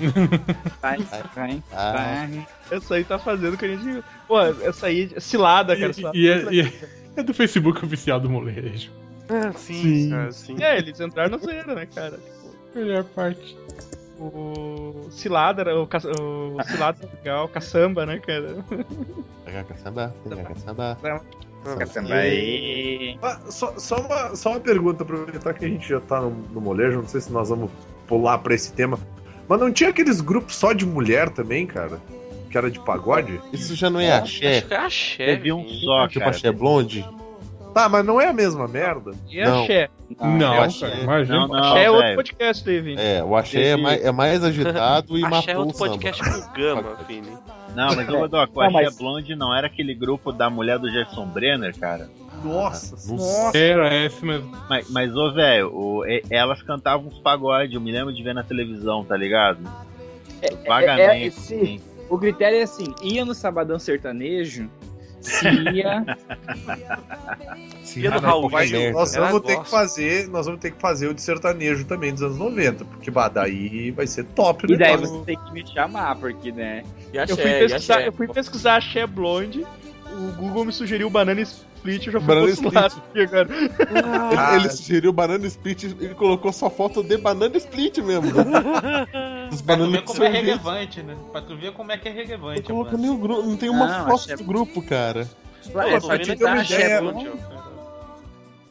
[0.82, 0.98] Vai,
[1.36, 2.48] vai, Ah, vai.
[2.72, 4.04] Essa aí tá fazendo carinha de.
[4.28, 5.92] Pô, essa aí é cilada, cara.
[6.14, 6.74] E, e é, e é-
[7.18, 8.92] é do Facebook oficial do molejo.
[9.30, 10.56] Ah, sim, cara, sim.
[10.62, 12.20] É, eles entraram na zoeira, né, cara?
[12.74, 13.56] Melhor parte.
[14.24, 15.98] O Cilada, era- o, ca...
[15.98, 18.64] o Cilada legal, caçamba, né, cara?
[19.44, 20.98] pegar caçamba, pegar caçamba.
[21.78, 23.18] Caçamba aí.
[23.22, 26.62] Ah, só, só, uma, só uma pergunta, aproveitar que a gente já tá no, no
[26.62, 27.72] molejo, não sei se nós vamos
[28.08, 29.00] pular pra esse tema.
[29.48, 32.00] Mas não tinha aqueles grupos só de mulher também, cara?
[32.50, 33.40] Que era de pagode?
[33.52, 34.58] Isso já não é axé?
[34.60, 35.26] Acho que é axé.
[35.26, 36.32] Teve um só, Tipo cara.
[36.32, 37.06] axé blonde?
[37.74, 39.12] Tá, mas não é a mesma merda?
[39.30, 39.62] E Não.
[39.64, 39.90] axé.
[40.20, 41.38] não, eu cara, imagina.
[41.40, 42.16] Não, não, axé é outro velho.
[42.18, 43.02] podcast, David.
[43.02, 45.90] É, o axé é mais, é mais agitado e Axé é matou o outro samba.
[45.92, 47.32] podcast com gama, Vini.
[47.74, 50.78] Não, mas o Godoc, o Não, Axé mas- Blonde não era aquele grupo da mulher
[50.80, 52.10] do Jefferson Brenner, cara?
[52.44, 53.58] Nossa, Nossa.
[53.58, 54.52] Era esse mesmo.
[54.70, 58.44] Mas, mas ô, velho, e- elas cantavam uns pagode, eu me lembro de ver na
[58.44, 59.60] televisão, tá ligado?
[60.68, 61.02] Vagamente.
[61.10, 61.82] é esse- assim.
[62.10, 64.70] O critério é assim: ia no Sabadão Sertanejo,
[65.22, 66.04] se ia.
[67.84, 68.92] Sim, Ia no ah, não, Raul merda.
[68.92, 72.12] Nós Ela vamos ter que fazer, nós vamos ter que fazer o de sertanejo também
[72.12, 75.54] dos anos 90, porque bah, daí vai ser top o E daí você tem que
[75.54, 76.84] me chamar, porque, né?
[77.18, 78.08] Axé, Eu fui, pesquisar, axé.
[78.08, 79.66] eu fui pesquisar axé blonde,
[80.14, 83.48] o Google me sugeriu banana split, eu já fui Banana lado aqui agora.
[84.38, 88.32] Ah, Ele, ele sugeriu banana split, ele colocou só foto de banana split mesmo.
[89.50, 91.18] Dos Pra tu ver como é relevante, né?
[91.32, 92.72] Pra tu ver como é que é relevante.
[92.72, 92.98] Mano.
[92.98, 95.28] nem o grupo, não tem uma Não, foto achei- do grupo, cara.
[95.76, 97.32] É, tô só te dar uma ideia, cara.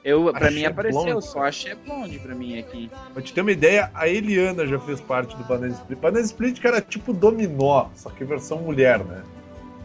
[0.03, 1.27] Eu, pra mim apareceu blonde.
[1.27, 2.91] só axé blonde pra mim aqui.
[3.13, 5.99] Pra te ter uma ideia, a Eliana já fez parte do Banana Split.
[5.99, 9.23] Banana Split que era tipo dominó, só que versão mulher, né?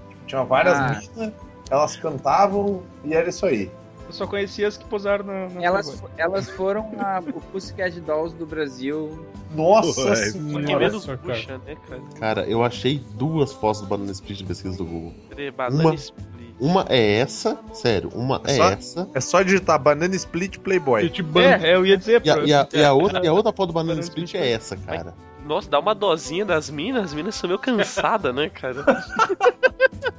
[0.10, 0.88] Tipo, tinha várias Ah.
[1.18, 1.34] minas,
[1.70, 3.70] elas cantavam e era isso aí.
[4.08, 5.50] Eu só conhecia as que posaram na.
[5.50, 9.26] na Elas, elas foram a, o Pussycat Dolls do Brasil.
[9.56, 10.80] Nossa Ué, Só que senhora.
[10.80, 12.02] menos puxa, né, cara?
[12.20, 15.14] Cara, eu achei duas fotos do banana split de pesquisa do Google.
[15.58, 15.96] Banana Uma.
[15.96, 16.26] split.
[16.60, 19.10] Uma é essa, sério, uma é Só- essa.
[19.14, 21.12] É só digitar Banana Split Playboy.
[21.24, 23.52] Ban- É, eu ia dizer, E a, e a- e a outra, e a outra
[23.52, 25.14] foto do Banana banana split é essa, cara.
[25.46, 28.84] Nossa, dá uma dosinha das minas, as minas são meio cansadas, né, cara?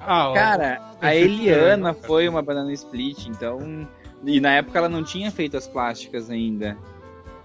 [0.01, 2.07] Ah, Cara, a Eliana cara.
[2.07, 3.87] foi uma banana split, então.
[4.24, 6.77] E na época ela não tinha feito as plásticas ainda.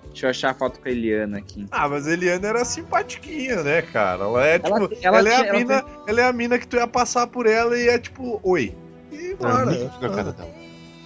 [0.07, 1.65] Deixa eu achar a foto com a Eliana aqui.
[1.71, 4.25] Ah, mas a Eliana era simpatiquinha, né, cara?
[4.25, 4.75] Ela é tipo.
[4.77, 7.25] Ela- Ela, ela é, a ela mina, ela é a mina que tu ia passar
[7.27, 8.75] por ela e é tipo, oi.
[9.11, 9.65] E É bora.
[9.65, 10.49] nítido a cara dela.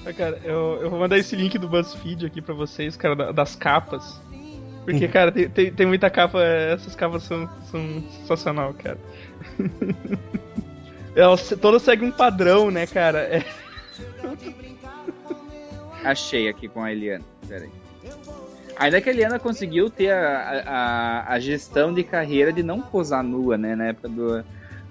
[0.05, 3.31] Ah, Cara, eu, eu vou mandar esse link do BuzzFeed aqui pra vocês, cara, da-
[3.31, 4.21] das capas.
[4.85, 8.99] Porque, cara, tem, tem, tem muita capa, essas capas são, são sensacional, cara.
[11.15, 13.19] Elas todas seguem um padrão, né, cara?
[13.19, 13.43] É,
[16.03, 17.23] Achei aqui com a Eliana.
[17.47, 17.71] Pera aí.
[18.77, 23.23] Ainda que a Eliana conseguiu ter a, a, a gestão de carreira de não posar
[23.23, 23.75] nua, né?
[23.75, 24.43] Na época do,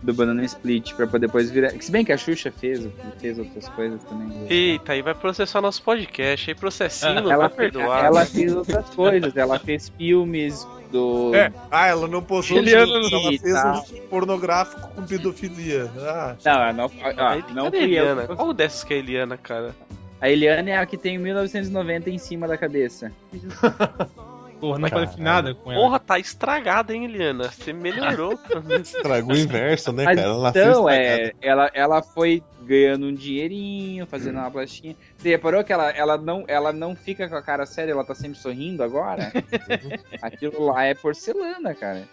[0.04, 1.70] do Banana Split, pra poder depois virar.
[1.80, 2.86] Se bem que a Xuxa fez,
[3.18, 4.46] fez outras coisas também.
[4.50, 6.50] Eita, aí vai processar nosso podcast.
[6.50, 8.04] Aí processinho não Ela, vai perdoar.
[8.04, 9.36] ela fez outras coisas.
[9.36, 11.34] Ela fez filmes do.
[11.34, 11.50] É.
[11.70, 13.78] Ah, ela não postou Eliana, nudes, ela fez tal.
[14.04, 15.90] um pornográfico com pedofilia.
[15.98, 18.04] Ah, Não, não, ó, Aí, não cadê a fui eu.
[18.04, 18.26] Eliana?
[18.26, 19.74] Qual dessas que é a Eliana, cara?
[20.20, 23.10] A Eliana é a que tem 1990 em cima da cabeça.
[24.64, 25.80] Porra, não parece nada com ela.
[25.82, 27.50] Porra, tá estragada, hein, Eliana?
[27.50, 28.38] Você melhorou.
[28.80, 30.20] Estragou o inverso, né, cara?
[30.22, 34.96] Ela então, é, ela, ela foi ganhando um dinheirinho, fazendo uma plastinha.
[35.18, 38.14] Você reparou que ela, ela, não, ela não fica com a cara séria, ela tá
[38.14, 39.30] sempre sorrindo agora?
[40.22, 42.08] Aquilo lá é porcelana, cara.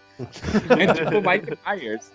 [0.80, 2.12] É tipo o Mike Myers.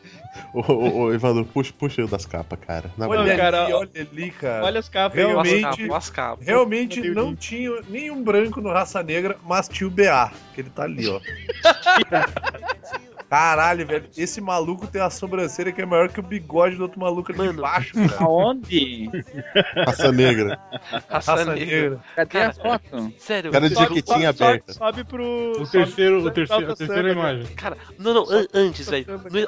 [0.53, 2.91] Ô, ô, ô, Evandro, puxa, puxa eu das capas, cara.
[2.97, 4.65] Na Olha cara, olha ali, cara.
[4.65, 5.17] Olha as capas.
[5.19, 6.47] Realmente, As capas.
[6.47, 7.39] realmente não Deus.
[7.41, 11.21] tinha nenhum branco no Raça Negra, mas tinha o BA, que ele tá ali, ó.
[13.37, 14.05] Caralho, velho.
[14.16, 17.53] Esse maluco tem a sobrancelha que é maior que o bigode do outro maluco ali
[17.53, 18.24] de baixo, cara.
[18.24, 19.11] Aonde?
[19.84, 20.59] Raça negra.
[21.07, 22.01] Raça, negra.
[22.16, 23.12] Cadê Cara, a foto?
[23.18, 24.72] Sério, Cara de sobe- jaquetinha sobe, aberta.
[24.72, 25.53] Sobe pro.
[25.61, 27.55] O terceiro, o terceiro, a terceira Samba, imagem.
[27.55, 29.05] Cara, não, não, an- antes, velho.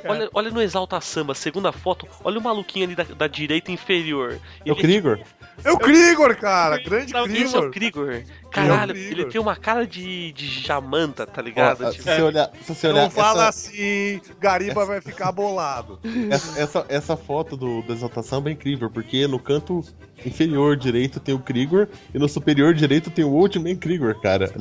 [0.06, 2.06] Olha, olha no Exalta Samba, segunda foto.
[2.22, 4.38] Olha o maluquinho ali da, da direita inferior.
[4.66, 5.18] É o Krigor?
[5.64, 6.76] É o Krigor, cara.
[6.82, 8.22] Grande Sabe Esse é o Krigor.
[8.66, 11.84] Caralho, ele tem uma cara de, de jamanta, tá Ó, ligado?
[11.86, 15.98] se Tipo, você olhar, se você olhar Não fala essa, assim, Gariba vai ficar bolado.
[16.30, 19.84] essa, essa, essa foto do, do Exaltação é incrível, porque no canto
[20.24, 24.50] inferior direito tem o Krigor e no superior direito tem o Ultimate Krigor, cara.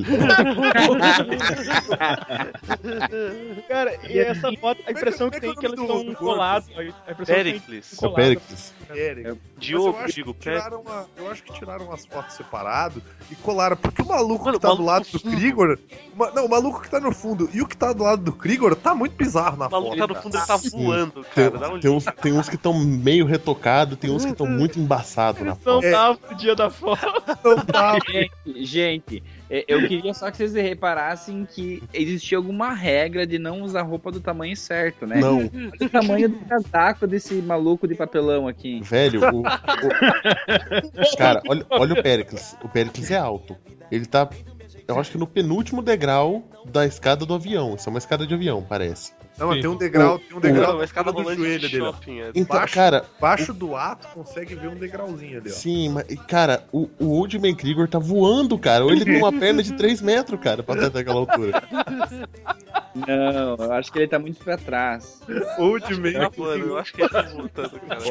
[3.67, 6.67] Cara, e essa foto, a impressão que tem é que eles estão colados.
[6.69, 6.75] Que
[7.15, 7.97] tem Pericles.
[8.01, 8.73] É o Pericles.
[8.93, 9.37] Eric.
[9.57, 10.63] Diogo, Mas eu acho digo, que Pericles.
[10.65, 13.01] tiraram uma- Eu acho que tiraram as fotos separado
[13.31, 13.75] e colaram.
[13.77, 15.35] Porque o maluco Mano, que tá o do maluco lado do fundo.
[15.37, 15.79] Krigor.
[16.15, 18.31] ma- Não, o maluco que tá no fundo e o que tá do lado do
[18.31, 20.07] Krigor tá muito bizarro na O maluco foto.
[20.07, 21.57] tá no fundo, ele tá voando, Tem, cara.
[21.57, 24.79] Dá um tem uns, tem uns que estão meio retocados, tem uns que estão muito
[24.79, 27.01] embaçados na não estavam no dia da foto.
[27.43, 27.97] Não tá.
[28.09, 33.61] Gente, gente, é, eu queria só que vocês reparassem que existia alguma regra de não
[33.61, 35.19] usar roupa do tamanho certo, né?
[35.19, 38.81] Não, Olha o tamanho do casaco desse maluco de papelão aqui.
[38.83, 39.43] velho, o, o-
[41.17, 42.55] Cara, olha, olha o Pericles.
[42.63, 43.55] O Pericles é alto.
[43.91, 44.29] Ele tá.
[44.87, 47.75] Eu acho que no penúltimo degrau da escada do avião.
[47.75, 49.13] Isso é uma escada de avião, parece.
[49.37, 51.83] Não, tem um degrau, tem um degrau Não, escada do joelho de dele.
[51.83, 52.19] shopping.
[52.21, 52.31] é.
[52.33, 55.53] Então, Baixo- cara, Baixo do ato, consegue ver um degrauzinho ali, ó.
[55.53, 58.83] sim, mas, cara, o, o Ultimate Krigor tá voando, cara.
[58.83, 61.61] Ou ele tem uma perna de 3 metros, cara, pra até aquela altura.
[62.95, 65.21] Não, eu acho que ele tá muito pra trás.
[65.59, 66.13] Ultimate.
[66.17, 68.01] Tá voando, eu acho que ele tá voltando, cara.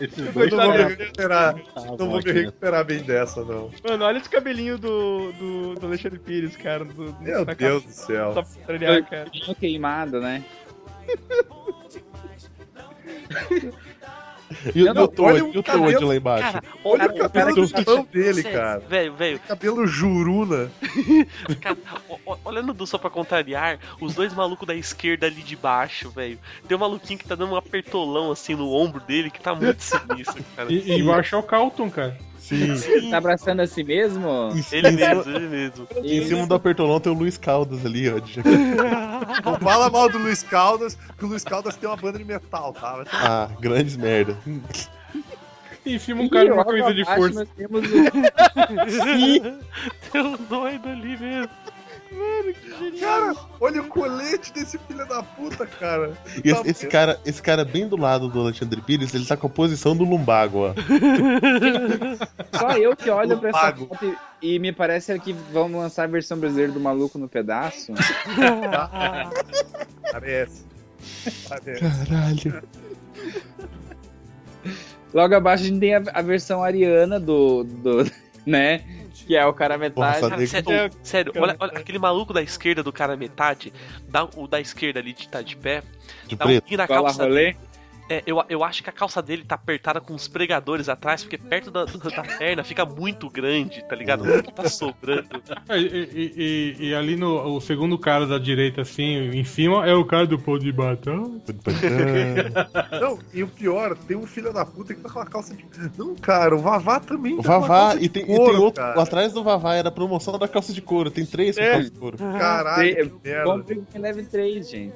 [0.00, 1.54] Esses Eu não vou me recuperar.
[1.76, 2.32] Ah, Não vou me ótimo.
[2.34, 3.70] recuperar bem dessa, não.
[3.86, 6.84] Mano, olha esse cabelinho do, do, do Alexandre Pires, cara.
[6.84, 8.32] Do, do- Meu Deus do céu.
[8.32, 9.30] Só pra treinar, cara.
[9.58, 10.42] Queimado, né?
[14.74, 16.52] E, o- Não, o Toad, olha o Toad lá embaixo.
[16.52, 18.80] Cara, Olha olha o cabelo do chão dele, Sério, cara.
[18.80, 20.70] Velho, velho, Cabelo juruna.
[21.60, 21.76] cara,
[22.44, 26.38] olhando do só pra contrariar, os dois malucos da esquerda ali de baixo, velho.
[26.66, 29.80] Tem um maluquinho que tá dando um apertolão assim no ombro dele que tá muito
[29.82, 30.72] sinistro, cara.
[30.72, 32.16] E, e embaixo é o Carlton, cara.
[32.50, 33.10] Sim.
[33.10, 34.50] Tá abraçando a si mesmo?
[34.72, 35.86] Ele mesmo, ele mesmo.
[36.02, 38.18] E em cima do apertolão tem o Luiz Caldas ali, ó.
[38.18, 38.40] de.
[39.44, 42.72] Não fala mal do Luiz Caldas, que o Luiz Caldas tem uma banda de metal,
[42.72, 43.04] tá?
[43.12, 44.36] Ah, grandes merda.
[45.86, 47.40] Em cima um cara de uma logo camisa de força.
[47.40, 48.04] Nós temos o...
[50.12, 51.50] Tem um doido ali mesmo.
[52.98, 56.12] Cara, olha o colete desse filho da puta, cara.
[56.44, 59.36] E Tá esse, esse cara, esse cara bem do lado do Alexandre Pires, ele tá
[59.36, 60.74] com a posição do lumbago, ó.
[62.58, 66.08] Só eu que olho pra essa foto e, e me parece que vão lançar a
[66.08, 67.92] versão brasileira do Maluco no Pedaço.
[70.10, 70.64] Parece.
[71.48, 71.80] Parece.
[71.80, 72.62] Caralho.
[75.12, 78.10] Logo abaixo a gente tem a, a versão ariana do, do.
[78.46, 78.84] né?
[79.30, 80.22] Que é o cara metade.
[80.22, 83.72] Nossa, Cara, sério, ô, sério, olha, olha aquele maluco da esquerda do cara metade,
[84.08, 85.84] dá, o da esquerda ali de tá de pé,
[86.26, 86.64] De dá um preto.
[86.64, 87.54] pique na calça rolê.
[88.10, 91.38] É, eu, eu acho que a calça dele tá apertada com uns pregadores atrás, porque
[91.38, 94.24] perto da, da perna fica muito grande, tá ligado?
[94.52, 95.28] Tá sobrando.
[95.68, 99.86] É, E, e- e- e ali no o segundo cara da direita, assim, em cima,
[99.86, 100.90] é o cara do pão de batata.
[103.00, 105.64] Não, e o pior, tem um filho da puta que tá com a calça de.
[105.96, 108.52] Não, cara, o Vavá também O tá com Vavá, calça de e tem, e couro,
[108.52, 108.82] tem outro.
[108.82, 109.02] cara.
[109.02, 111.10] Atrás do Vavá era a promoção da calça de couro.
[111.10, 111.70] Tem três com É.
[111.74, 112.18] calça de couro.
[112.18, 113.44] Caralho, Tem- que merda.
[113.44, 114.94] Compre quem leve três, gente.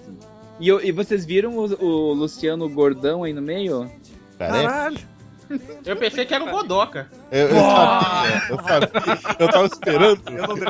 [0.60, 3.90] E, eu- e vocês viram o, o Luciano Gordão aí no meio?
[4.38, 4.98] Cara, Caralho.
[5.84, 7.06] Eu pensei que era o Godoka.
[7.30, 9.36] eu, eu sabia, eu sabia.
[9.38, 10.62] Eu tava esperando Eu não Vou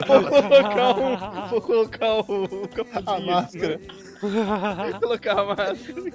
[0.43, 1.49] colocar o.
[1.49, 2.69] Vou colocar o.
[3.07, 3.81] a máscara.
[4.21, 6.13] Vou colocar a máscara.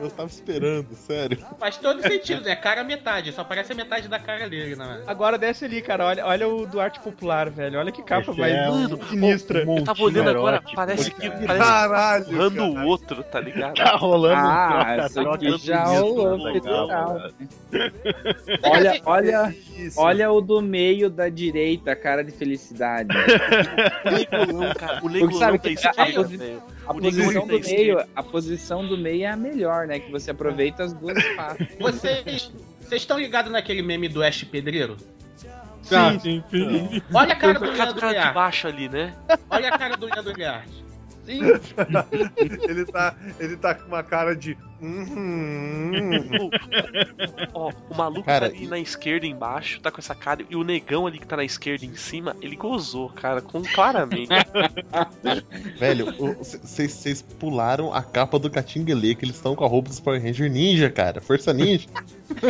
[0.00, 1.38] Eu tava esperando, sério.
[1.58, 5.02] Faz todo sentido, é cara metade, só parece a metade da cara dele, né?
[5.06, 6.06] Agora desce ali, cara.
[6.06, 7.78] Olha, olha o do arte popular, velho.
[7.78, 9.60] Olha que capa mais é um- sinistra.
[9.64, 12.24] Eu tava olhando agora, erótico, parece que parece Caralho.
[12.26, 12.62] cara.
[12.62, 13.74] o outro, tá ligado?
[13.74, 16.88] Tá rolando Ah, um isso aqui troca-troca já federal.
[16.88, 17.32] cara.
[18.62, 19.54] Olha, olha,
[19.96, 23.10] olha o do meio da direita, cara de felicidade.
[24.78, 24.96] Cara.
[24.96, 26.62] O Porque Negolão sabe tá que a, a esquerda, velho.
[26.86, 29.98] a posição tá do meio, a posição do meio é a melhor, né?
[29.98, 31.66] Que você aproveita as duas partes.
[31.78, 34.96] Vocês vocês estão ligados naquele meme do Ash Pedreiro?
[35.92, 37.02] Ah, sim, sim.
[37.12, 38.34] Olha a cara do Leandro Learte.
[38.34, 39.14] baixo ali, né?
[39.48, 40.84] Olha a cara do Leandro Learte.
[42.68, 44.56] Ele tá, ele tá com uma cara de.
[44.80, 46.50] Uhum.
[47.52, 50.64] Ó, o maluco Cara, tá ali na esquerda embaixo, tá com essa cara, e o
[50.64, 54.30] negão ali que tá na esquerda em cima, ele gozou, cara, com claramente.
[55.78, 56.06] Velho,
[56.38, 60.50] vocês pularam a capa do Catinguele, que eles estão com a roupa dos Power Ranger
[60.50, 61.20] Ninja, cara.
[61.20, 61.86] Força Ninja.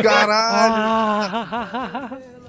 [0.01, 1.41] Caralho!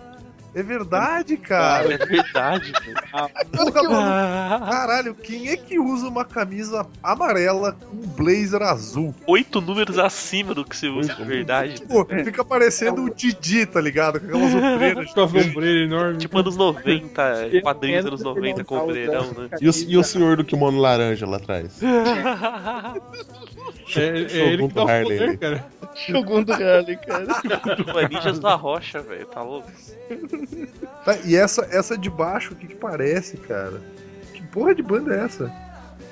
[0.55, 1.95] É verdade, cara.
[1.95, 3.91] é verdade, velho.
[3.91, 4.67] Mano.
[4.67, 9.15] Caralho, quem é que usa uma camisa amarela com um blazer azul?
[9.27, 11.83] Oito números acima do que você usa de verdade.
[11.83, 14.21] Pô, fica parecendo o Didi, tá ligado?
[14.21, 15.13] Com aquelas ombreiras.
[15.13, 16.19] Com as ombreiras enormes.
[16.23, 17.23] Tipo anos 90,
[17.63, 19.49] quadrinhos anos 90 com obreirão, né?
[19.61, 21.81] E o, e o senhor do kimono laranja lá atrás?
[23.97, 25.65] É, é ele que dá o Harley poder, cara.
[25.95, 27.27] Shogun do Rally, cara.
[27.93, 29.71] Pô, é Ninjas da Rocha, velho, tá louco?
[31.05, 33.81] Tá, e essa, essa de baixo, o que que parece, cara?
[34.33, 35.53] Que porra de banda é essa?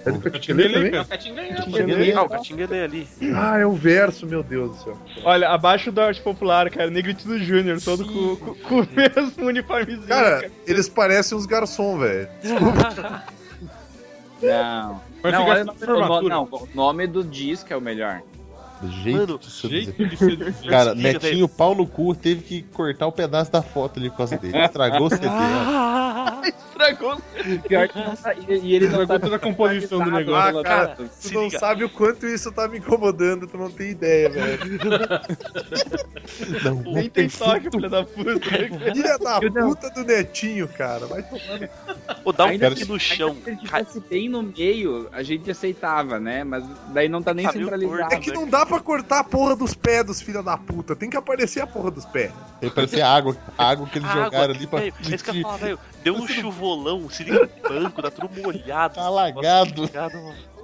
[0.04, 0.96] É do Catinguele?
[0.96, 3.08] É o Catinguele, Catinguele, ah, o Catinguele é ali.
[3.34, 4.98] Ah, é o verso, meu Deus do céu.
[5.24, 10.08] Olha, abaixo da arte popular, cara, Negritudo Júnior, todo com, com, com o mesmo uniformezinho.
[10.08, 12.28] Cara, eles parecem uns garçom, velho.
[14.42, 15.09] Não.
[15.22, 16.34] Vai não, olha o sem nome, o, formatura.
[16.34, 18.22] não, o nome do disco é o melhor.
[18.80, 19.84] Do jeito Mano, de seduzir.
[19.84, 20.68] Jeito de seduzir.
[20.70, 24.38] Cara, Netinho, pau no cu, teve que cortar o pedaço da foto ali por causa
[24.38, 24.56] dele.
[24.58, 25.26] Estragou o CD.
[25.28, 26.40] ó.
[26.42, 27.16] Estragou.
[27.16, 30.50] Tá- e, ele Estragou toda a composição do negócio.
[30.52, 31.04] pela cara, data.
[31.04, 31.58] Tu Se não liga.
[31.58, 34.60] sabe o quanto isso tá me incomodando, tu não tem ideia, velho.
[36.64, 38.40] Não, Nem tem toque, filho da puta.
[38.94, 41.06] Filha da puta do netinho, cara.
[41.06, 41.68] Vai tomando.
[42.22, 43.36] Pô, dá um kick no chão.
[43.44, 46.44] Se ele Cara, tivesse bem no meio, a gente aceitava, né?
[46.44, 48.14] Mas daí não tá nem centralizado.
[48.14, 50.94] É que não dá pra cortar a porra dos pés dos filha da puta.
[50.94, 52.30] Tem que aparecer a porra dos pés.
[52.60, 55.24] Tem que parecer água, a água que eles água, jogaram ali pra velho, é isso
[55.24, 55.78] que eu ia falar, velho.
[56.04, 58.94] Deu um chuvolão, se liga no banco, tá tudo molhado.
[58.94, 59.82] Tá alagado.
[59.82, 60.59] Molhado, mano.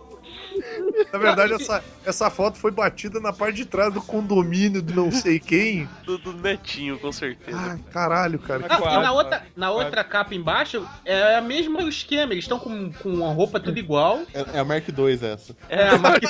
[1.13, 5.11] Na verdade, essa, essa foto foi batida na parte de trás do condomínio de não
[5.11, 5.89] sei quem.
[6.05, 7.59] Do, do netinho, com certeza.
[7.59, 8.67] Ai, caralho, cara.
[8.69, 12.33] Ah, e na outra, na outra capa embaixo é a mesma esquema.
[12.33, 14.23] Eles estão com, com a roupa tudo igual.
[14.33, 15.57] É, é a Mark II essa.
[15.69, 16.29] É a marca.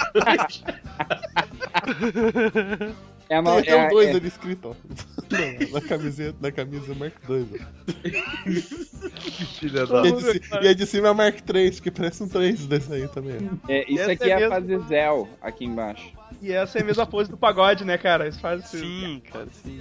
[3.28, 4.74] É uma, Tem até é, um 2 é- ali escrito, ó.
[5.30, 7.56] Não, na camiseta, na camisa Mark II, ó.
[9.58, 10.62] Filha E da.
[10.62, 13.36] e a de cima é a Mark III, que parece um 3 desse aí também.
[13.68, 14.54] é, isso aqui é é a mesmo.
[14.54, 16.12] fase Zell, aqui embaixo.
[16.40, 18.24] E essa é a mesma pose do pagode, né, cara?
[18.24, 18.64] Eles fazem.
[18.80, 19.80] Sim, cara, sim.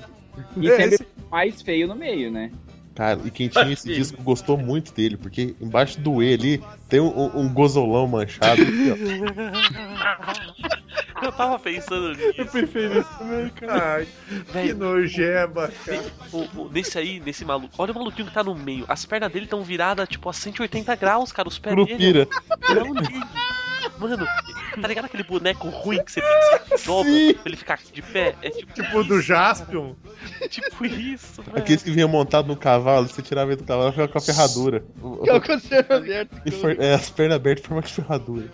[0.58, 2.52] Isso é, É, esse- mais feio no meio, né?
[2.96, 7.02] Cara, e quem tinha esse disco gostou muito dele, porque embaixo do E ali tem
[7.02, 8.62] um, um- gozolão manchado.
[8.62, 8.96] aqui, ó.
[11.22, 12.46] Eu tava pensando nisso.
[12.52, 14.06] Prefiro isso também, cara.
[14.54, 16.04] Ai, que nojeba, cara.
[16.32, 17.74] o- o- nesse aí, nesse maluco.
[17.78, 18.86] Olha o maluquinho que tá no meio.
[18.88, 21.48] As pernas dele estão viradas, tipo, a 180 graus, cara.
[21.48, 21.88] Os pés dele.
[21.88, 22.28] Curupira.
[22.76, 23.22] Não ligue.
[24.00, 24.26] Mano,
[24.82, 27.34] tá ligado aquele boneco ruim que você tem que você dobra Sim.
[27.34, 28.36] pra ele ficar de pé?
[28.42, 29.94] É tipo, Tipo do Jaspion.
[30.50, 31.58] tipo isso, mano.
[31.60, 34.22] Aqueles que vinham montado no cavalo, você tirava ele do cavalo e ficava com a
[34.22, 34.84] ferradura.
[35.24, 36.42] Que é o conselho aberto.
[36.46, 38.48] e for- é, as pernas abertas em forma de ferradura.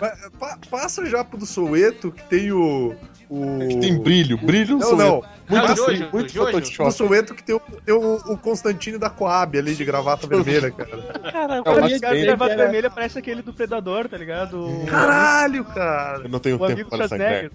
[0.00, 2.94] Pa- pa- passa já pro do Soueto, que tem o.
[3.30, 3.58] o...
[3.68, 5.14] Que tem brilho, brilho Não, não.
[5.16, 6.46] Muito, Não, assim, Jojo, muito Jojo.
[6.46, 6.92] No Photoshop.
[6.92, 11.02] Soueto que tem, o, tem o, o Constantino da Coab ali de gravata vermelha, cara.
[11.32, 12.26] Cara, É o O Max da Payne.
[12.26, 14.66] gravata vermelha parece aquele do Predador, tá ligado?
[14.66, 16.22] O, Caralho, cara.
[16.24, 17.50] Eu não tenho o tempo amigo para essa.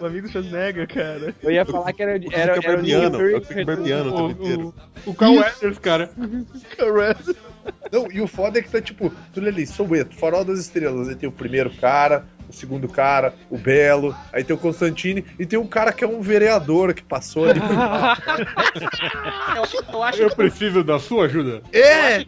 [0.00, 1.34] O amigo Schwarzenegger, cara.
[1.42, 4.74] Eu ia falar que era, Eu era, fico era o fico barbeando o O, inteiro.
[5.06, 6.10] o, o Carl Weathers, cara.
[6.76, 7.16] Caramba.
[7.92, 11.08] Não, e o foda é que tá tipo, tudo ali, Soueto, Farol das Estrelas.
[11.08, 15.46] Aí tem o primeiro cara, o segundo cara, o Belo, aí tem o Constantine, e
[15.46, 17.60] tem um cara que é um vereador que passou ali.
[19.56, 21.62] Eu, eu acho Eu que preciso da sua ajuda.
[21.72, 22.24] é!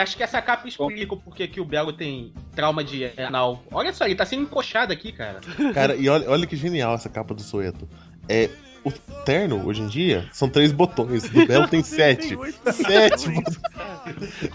[0.00, 3.62] Acho que essa capa explica o porquê que o Belo tem trauma de anal.
[3.70, 5.40] Olha só, ele tá sendo encoxado aqui, cara.
[5.74, 7.88] Cara, e olha, olha que genial essa capa do Soeto.
[8.28, 8.48] É,
[8.84, 8.90] o
[9.24, 11.28] terno, hoje em dia, são três botões.
[11.28, 12.36] Do Belo tem sete.
[12.72, 13.60] Sete botões.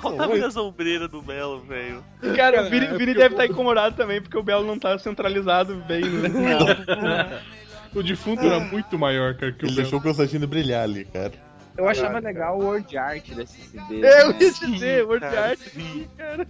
[0.03, 2.03] Olha o tamanho das ombreiras do Belo, velho.
[2.35, 6.03] Cara, o Vini, Vini deve estar incomodado também, porque o Belo não tá centralizado bem,
[6.03, 7.41] né?
[7.95, 9.81] O defunto era muito maior, cara, que o Ele Belo.
[9.83, 11.31] deixou o Constantino brilhar ali, cara.
[11.77, 13.97] Eu achava legal o word art desse CD.
[13.97, 14.37] Eu né?
[14.41, 16.07] ia dizer, word cara, art, sim.
[16.17, 16.47] cara.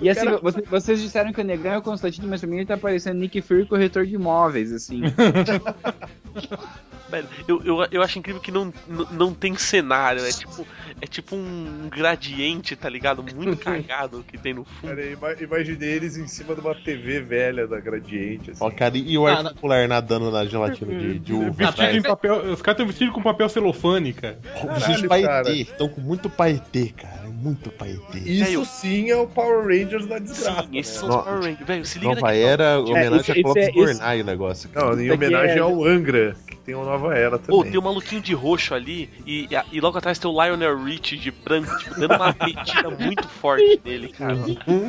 [0.00, 2.56] E assim, cara- você- vocês disseram que o Negão é o Constantino, mas pra mim
[2.56, 5.02] ele tá parecendo Nick Fury, corretor de imóveis, assim.
[7.10, 10.66] Velho, eu, eu, eu acho incrível que não, não, não tem cenário, é tipo,
[11.00, 13.22] é tipo um gradiente, tá ligado?
[13.34, 14.94] Muito cagado que tem no fundo.
[14.94, 18.50] Cara, imaginei eles em cima de uma TV velha da Gradiente.
[18.50, 18.64] Assim.
[18.64, 21.50] Ó, cara, e o ar popular nadando na gelatina de, de uva.
[21.50, 22.36] Vestido em papel.
[22.52, 24.38] Os caras estão vestidos com papel celofane, cara.
[24.76, 25.52] Os paetê.
[25.62, 27.28] Estão com muito paetê, cara.
[27.28, 28.18] Muito paetê.
[28.18, 30.62] Isso sim é o Power Rangers da desgraça.
[30.64, 31.00] Sim, esses né?
[31.00, 31.66] são os Power Rangers.
[31.66, 34.68] Velho, se liga Nova era, homenagem isso- a Clóvis é- Bornai o negócio.
[34.68, 34.86] cara.
[34.96, 36.36] Não, em homenagem é- ao Angra,
[36.68, 37.62] tem uma nova era também.
[37.62, 41.16] Pô, tem um maluquinho de roxo ali e, e logo atrás tem o Lionel Rich
[41.16, 44.36] de branco, tipo, dando uma metida muito forte nele, cara.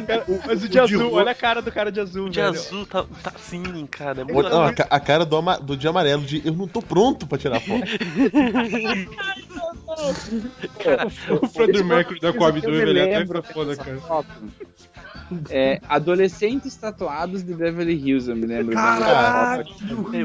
[0.05, 2.25] Cara, mas o de o de azul, roxo- olha a cara do cara de azul,
[2.25, 2.49] O de velho.
[2.53, 4.19] azul tá, tá assim, cara.
[4.19, 6.67] É Olha, muito não, a, a cara do, ama- do de amarelo de eu não
[6.67, 7.87] tô pronto pra tirar foto.
[10.83, 11.07] cara.
[11.41, 13.99] O Freddie Mercury da Coab Eu 2, me ele é até foda, cara.
[15.51, 18.73] É, adolescentes tatuados de Beverly Hills, eu me lembro.
[18.73, 19.63] Caralho,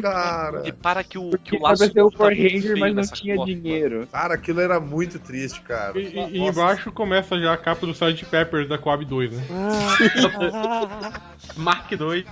[0.00, 0.62] cara.
[0.66, 3.02] E para que o, que Que o laço ia ser o Power Ranger, mas não
[3.02, 4.08] tinha dinheiro.
[4.10, 5.98] Cara, aquilo era muito triste, cara.
[5.98, 8.24] E, e- embaixo começa já a capa do Sgt.
[8.26, 9.42] Peppers da Coab 2, né?
[11.56, 12.24] Mark II.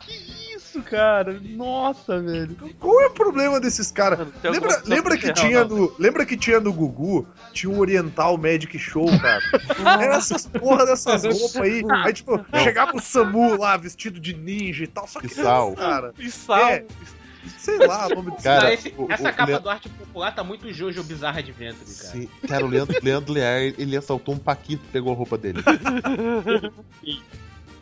[0.00, 1.38] Que isso, cara?
[1.42, 2.56] Nossa, velho.
[2.78, 4.26] Qual é o problema desses caras?
[4.42, 7.26] Lembra, lembra que coisa tinha no, lembra que tinha no Gugu?
[7.52, 9.42] Tinha um Oriental Magic Show, cara.
[10.02, 11.82] Era essas porra dessas roupas aí.
[12.04, 15.06] Aí, tipo, chegava o Samu lá, vestido de ninja e tal.
[15.06, 15.74] Só que, E sal.
[15.74, 16.68] cara, E sal.
[16.70, 16.84] É.
[17.58, 20.34] sei lá o nome desse Cara, esse- o- essa o capa Le- do arte popular
[20.34, 22.08] tá muito Jojo bizarra de ventre, cara.
[22.12, 22.28] Sim.
[22.46, 25.62] Cara, o Leandro, Leandro Lear, ele assaltou um Paquito e pegou a roupa dele.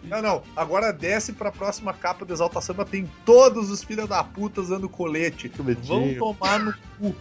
[0.04, 0.42] Não, não.
[0.56, 2.84] Agora desce pra próxima capa do Exalta Samba.
[2.84, 5.50] Tem todos os filhos da puta usando colete.
[5.82, 7.14] Vão tomar no cu.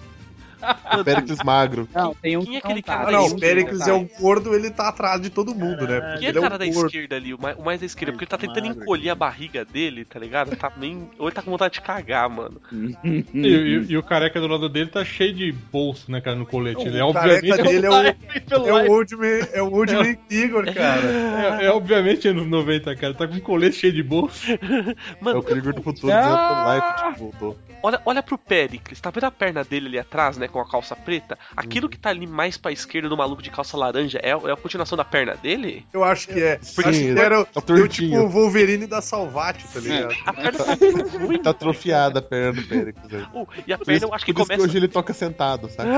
[1.05, 1.87] Péricles magro.
[1.93, 2.97] Não, tem um Quem é que aquele tá.
[2.97, 3.89] cara Ah, não, o Pericles tá.
[3.89, 5.99] é um gordo, ele tá atrás de todo mundo, né?
[6.01, 6.85] Porque Quem é o cara um da gordo.
[6.87, 8.11] esquerda ali, o mais, o mais da esquerda?
[8.13, 10.55] Porque ele tá tentando encolher a barriga dele, tá ligado?
[10.55, 11.09] Tá bem.
[11.19, 12.61] Ou ele tá com vontade de cagar, mano.
[13.03, 16.45] E, e- e o careca do lado dele tá cheio de bolso, né, cara, no
[16.45, 16.85] colete.
[16.87, 17.67] Ele é O careca obviamente.
[17.73, 21.01] dele é o, é o Old Man, é o Old Man Igor, cara.
[21.61, 23.13] É, é obviamente anos 90, cara.
[23.13, 24.51] Tá com um colete cheio de bolso.
[24.51, 24.57] É
[25.21, 27.57] Mano, o Krieger do futuro o Life tipo, voltou.
[27.83, 30.47] olha, olha pro Pericles, tá vendo a perna dele ali atrás, né?
[30.55, 31.37] Com a calça preta?
[31.53, 34.55] Aquilo que tá ali mais pra esquerda do maluco de calça laranja é, é a
[34.55, 35.85] continuação da perna dele?
[35.91, 36.57] Eu acho que é.
[36.61, 40.15] Sim, acho que ele era o, tá tipo o Wolverine da Salvati, tá ligado?
[40.25, 41.35] A perna tá muito.
[41.45, 43.21] Tá atrofiada a perna do Pericles aí.
[43.33, 44.63] Uh, e a perna isso, eu acho que por isso começa.
[44.63, 45.89] hoje ele toca sentado, sabe?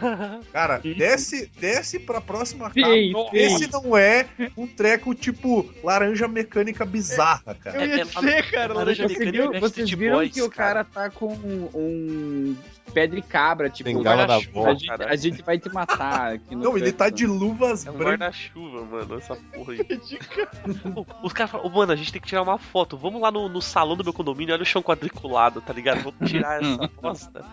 [0.50, 2.80] Cara, desce, desce pra próxima capa.
[2.80, 7.76] Sim, Esse não é um treco tipo laranja mecânica bizarra, cara.
[7.76, 10.40] Eu ia É- é- dizer, cara, laranja laranja Você mecânica viu, é vocês viram que
[10.40, 11.28] o cara tá com
[11.74, 12.56] um
[12.92, 16.64] pé de cabra, tipo, da guarda-chuva, a, gente, a gente vai te matar aqui no
[16.64, 16.96] Não, ele canto.
[16.96, 18.18] tá de luvas É um brancas.
[18.20, 19.78] guarda-chuva, mano, essa porra aí.
[21.22, 22.96] Os caras falam, ô, mano, a gente tem que tirar uma foto.
[22.96, 26.02] Vamos lá no, no salão do meu condomínio, olha o chão quadriculado, tá ligado?
[26.02, 27.44] Vamos tirar essa bosta.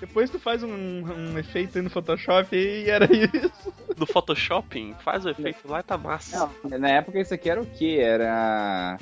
[0.00, 3.72] Depois tu faz um, um efeito aí no Photoshop e era isso.
[3.96, 6.48] No Photoshop, faz o efeito lá e tá massa.
[6.64, 7.98] Não, na época isso aqui era o quê?
[8.00, 8.96] Era.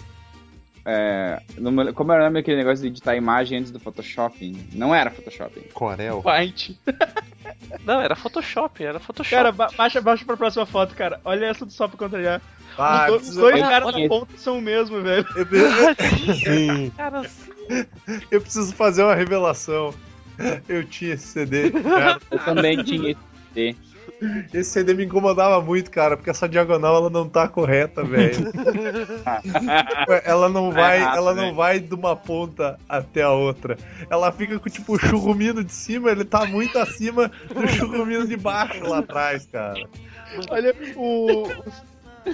[0.89, 4.57] É, não como era o nome daquele negócio de editar imagem antes do Photoshop?
[4.73, 5.61] Não era Photoshop.
[5.75, 6.23] Corel.
[6.23, 6.71] Paint.
[7.85, 9.31] Não, era Photoshop, era Photoshop.
[9.35, 11.21] Cara, ba baixa, baixa pra próxima foto, cara.
[11.25, 12.41] Olha essa do só pra contrariar.
[12.77, 15.27] Ah, os, dois olha- caras na ponta são o mesmo, velho.
[15.37, 16.91] eu, eu- Sim.
[16.97, 17.23] Cara,
[18.31, 19.95] eu preciso fazer uma revelação.
[20.69, 22.21] Eu tinha esse CD, cara.
[22.31, 23.21] Eu também tinha esse
[23.55, 23.77] CD.
[24.53, 28.53] Esse CD me incomodava muito, cara, porque essa diagonal ela não tá correta, velho.
[30.25, 31.43] ela não vai, errado, ela né?
[31.43, 33.77] não vai de uma ponta até a outra.
[34.11, 38.37] Ela fica com tipo o churrumino de cima, ele tá muito acima do churrumino de
[38.37, 39.87] baixo lá atrás, cara.
[40.51, 41.49] Olha o.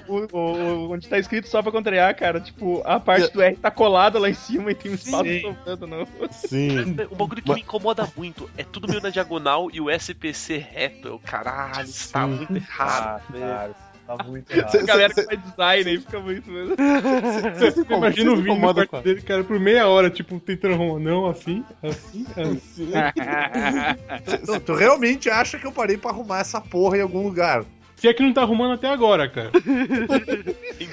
[0.08, 3.56] O, o- o- onde tá escrito só pra contrariar, cara, tipo, a parte do R
[3.56, 5.40] tá colada lá em cima e tem um espaço Sim.
[5.42, 6.06] sobrando, não.
[6.30, 6.96] Sim.
[7.10, 11.08] um bagulho que me incomoda muito é tudo meio na diagonal e o SPC reto.
[11.08, 13.44] Eu, caralho, isso tá muito errado, velho.
[13.44, 13.74] Cara,
[14.06, 14.76] tá muito Cê- errado.
[14.76, 16.50] A galera cê- que faz design aí fica muito
[17.94, 20.98] imagina o vídeo no quarto dele, cara, por meia hora, tipo, tentando arrumar.
[21.00, 22.90] Não, assim, assim, assim.
[24.46, 27.64] Não, tu realmente acha que eu parei pra arrumar essa porra em algum lugar?
[28.02, 29.52] Se é que não tá arrumando até agora, cara.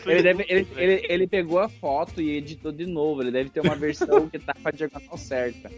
[0.06, 3.24] Ele, deve, ele, ele, ele pegou a foto e editou de novo.
[3.24, 5.72] Ele deve ter uma versão que tá com a diagonal certa.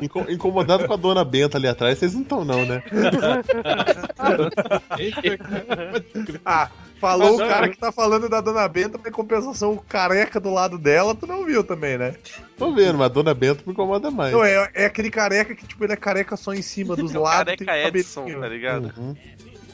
[0.00, 2.82] Inco- incomodado com a dona Benta ali atrás, vocês não estão, não, né?
[6.44, 6.70] Ah,
[7.00, 7.72] falou Mas, o cara não.
[7.72, 11.26] que tá falando da dona Benta, mas em compensação o careca do lado dela, tu
[11.26, 12.14] não viu também, né?
[12.56, 14.32] Tô vendo, mas a dona Benta me incomoda mais.
[14.32, 17.18] Não, é, é aquele careca que, tipo, ele é careca só em cima dos É
[17.18, 17.54] o lados.
[17.56, 18.40] tem careca Edson, cabelinho.
[18.42, 18.92] tá ligado?
[18.96, 19.16] Uhum.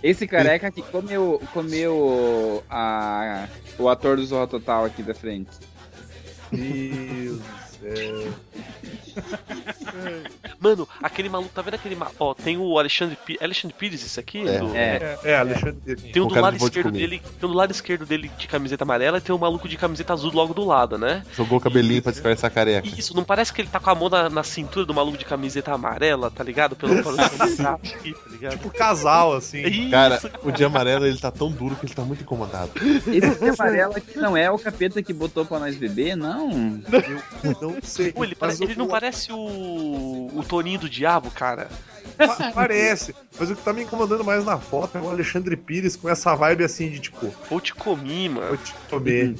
[0.03, 5.51] Esse careca que comeu, comeu a, o ator do Zorra Total aqui da frente.
[6.53, 7.66] É,
[10.61, 12.17] Mano, aquele maluco, tá vendo aquele maluco?
[12.19, 13.43] Ó, tem o Alexandre Pires.
[13.43, 14.47] Alexandre Pires, isso aqui?
[14.47, 14.59] É.
[14.59, 15.19] Do- É.
[15.25, 15.97] é, Alexandre.
[15.97, 17.09] Tem um O do cara lado de de esquerdo comida.
[17.09, 17.23] dele.
[17.41, 20.13] Tem um do lado esquerdo dele de camiseta amarela e tem um maluco de camiseta
[20.13, 21.23] azul logo do lado, né?
[21.35, 22.89] Jogou o cabelinho pra disfarçar a careca.
[22.89, 25.25] Isso, não parece que ele tá com a mão na, na cintura do maluco de
[25.25, 26.77] camiseta amarela, tá ligado?
[26.77, 28.53] Pelo aqui, tá ligado?
[28.53, 29.63] Tipo casal, assim.
[29.67, 32.71] Isso, Cara, o de amarelo ele tá tão duro que ele tá muito incomodado.
[33.07, 36.51] Esse de amarelo aqui não é o capeta que botou pra nós beber, não?
[37.43, 38.13] Eu não sei.
[38.13, 39.37] Pô, ele, pare- ele não parece o.
[40.35, 41.69] o Toninho do Diabo, cara.
[42.17, 43.15] pa- Parece.
[43.39, 46.35] Mas o que tá me incomodando mais na foto é o Alexandre Pires com essa
[46.35, 48.49] vibe assim de tipo, Ou te comi, mano.
[48.49, 49.35] vou te comer.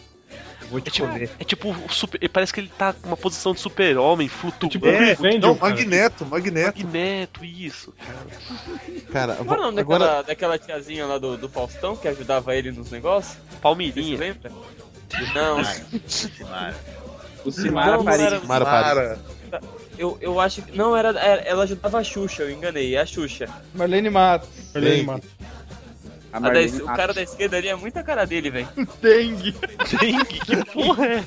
[0.69, 1.31] Vou te É tipo, comer.
[1.39, 4.73] é tipo super, parece que ele tá com uma posição de super-homem, flutuando.
[4.73, 5.71] Tipo É, Chris Angel, não, cara.
[5.75, 6.79] Magneto, Magneto.
[6.83, 8.97] Magneto, isso, cara.
[9.13, 9.99] Cara, Qual é o nome agora.
[10.05, 13.37] daquela, daquela tiazinha lá do, do Faustão que ajudava ele nos negócios?
[13.49, 14.19] Você Palmeirinha.
[14.19, 14.51] lembra?
[15.33, 15.59] Não,
[17.47, 18.19] O Simara Não, Paris.
[18.21, 19.19] não era- Mara Paris.
[19.51, 19.61] Para.
[19.99, 20.77] eu, eu acho que.
[20.77, 23.49] Não, era, era- ela ajudava a Xuxa, eu enganei, é a Xuxa.
[23.75, 24.49] Marlene Matos.
[24.75, 25.23] Bem, mano.
[26.33, 26.97] A A da Marlene o Matos.
[26.97, 28.69] cara da esquerda ali é muita cara dele, velho.
[29.01, 29.55] Dengue.
[30.01, 31.21] Dengue, que porra é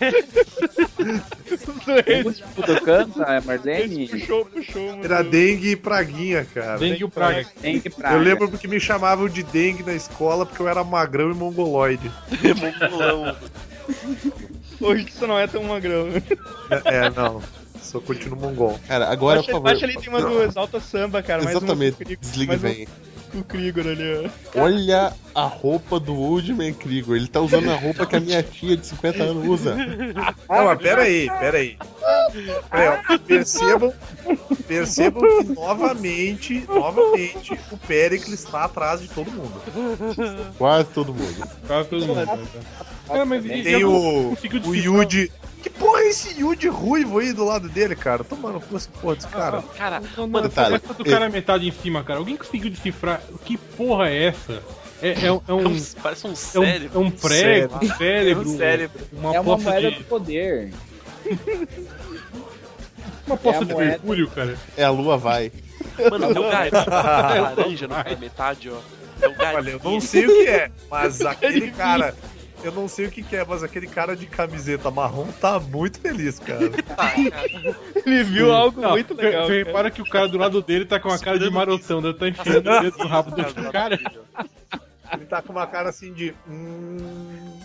[2.27, 4.07] O tipo do canta, a Marlene.
[4.07, 5.03] Puxou, puxou, mano.
[5.05, 6.77] Era dengue e praguinha, cara.
[6.77, 7.45] Dengue e o Praga.
[7.61, 8.15] Tem que praga.
[8.15, 12.11] Eu lembro porque me chamavam de dengue na escola porque eu era magrão e mongoloide.
[12.81, 13.35] mongolão?
[14.81, 16.07] Hoje isso não é tão magrão.
[16.69, 17.41] É, é, não.
[17.81, 18.79] Só continuo mongol.
[18.87, 19.93] Cara, agora, Baixa, por baixa favor.
[19.95, 21.43] ali, tem uma do Exalta Samba, cara.
[21.49, 21.93] Exatamente.
[21.93, 22.87] o Krigor- Desliga mais um vem.
[23.31, 24.59] com o Krigor ali, ó.
[24.61, 27.15] Olha a roupa do Old Man Krieger.
[27.15, 29.75] Ele tá usando a roupa que a minha tia de 50 anos usa.
[29.75, 31.77] Não, mas pera aí, pera aí.
[32.31, 33.17] Pera aí, ó.
[33.19, 33.93] Percebam,
[34.67, 39.61] percebam que novamente, novamente, o Pericles está atrás de todo mundo.
[40.59, 41.47] Quase todo mundo.
[41.65, 42.39] Quase todo mundo.
[43.09, 43.19] Cara.
[43.21, 45.31] É, mas ele Tem o, o Yuji.
[45.61, 48.23] Que porra é esse Yuji ruivo aí do lado dele, cara?
[48.23, 49.61] Tomando cu essa porra desse cara.
[49.77, 54.27] Cara, Não, mano, cara é metade em cima, cara, alguém conseguiu decifrar que porra é
[54.27, 54.63] essa?
[55.01, 55.81] É, é, um- é é um.
[56.01, 56.89] parece um É um, cérebro.
[56.93, 59.01] é um prego, um cérebro, É um cérebro.
[59.13, 60.73] uma É uma poça moeda de, do poder.
[63.27, 64.57] uma poça É de mercúrio, cara.
[64.77, 65.51] É a lua vai.
[66.09, 68.77] Mano, é o garoto laranja no pela metade, ó.
[69.21, 69.57] É o garoto.
[69.57, 72.15] Olha, eu não sei o que é, mas aquele cara.
[72.63, 75.99] Eu não sei o que, que é, mas aquele cara de camiseta marrom tá muito
[75.99, 76.59] feliz, cara.
[78.05, 79.47] Ele viu algo Não, muito legal.
[79.47, 82.17] Você repara que o cara do lado dele tá com a cara de marotão, deve
[82.17, 83.97] tá enfiando o dedo no rabo do cara.
[85.13, 86.35] Ele tá com uma cara assim de.
[86.47, 87.59] Hum...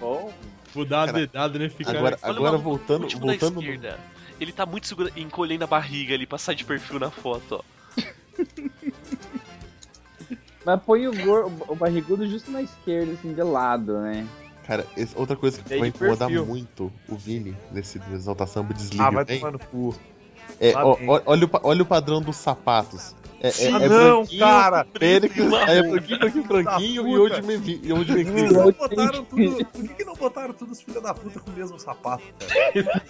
[0.00, 0.32] Bom,
[0.76, 1.98] Vou dar uma Cara, dedada nesse cara.
[1.98, 3.98] Agora, Olha agora voltando, voltando da no- esquerda.
[4.38, 7.76] Ele tá muito segura, encolhendo a barriga ali pra sair de perfil na foto, ó.
[10.66, 14.26] mas põe o, gor- o barrigudo justo na esquerda, assim, de lado, né?
[14.66, 16.44] Cara, esse- outra coisa que vai incomodar perfil.
[16.44, 19.94] muito o Vini nesse Exalta Samba desliga Ah, vai tomar no cu.
[20.60, 23.14] é, Lá ó, ó, olha, o, olha o padrão dos sapatos.
[23.40, 24.84] É, é, Ah, é não, branquinho, cara.
[24.86, 25.70] Péricles, marrom.
[25.70, 27.80] aí é branquinho, branquinho, branquinho e hoje me vi.
[27.84, 28.42] E hoje me Por vi.
[28.48, 31.50] que não botaram tudo, por que, que não botaram todos os filhos da puta com
[31.50, 33.02] o mesmo sapato, cara?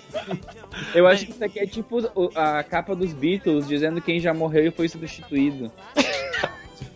[0.94, 1.98] Eu acho que isso aqui é tipo
[2.34, 5.72] a capa dos Beatles, dizendo quem já morreu e foi substituído.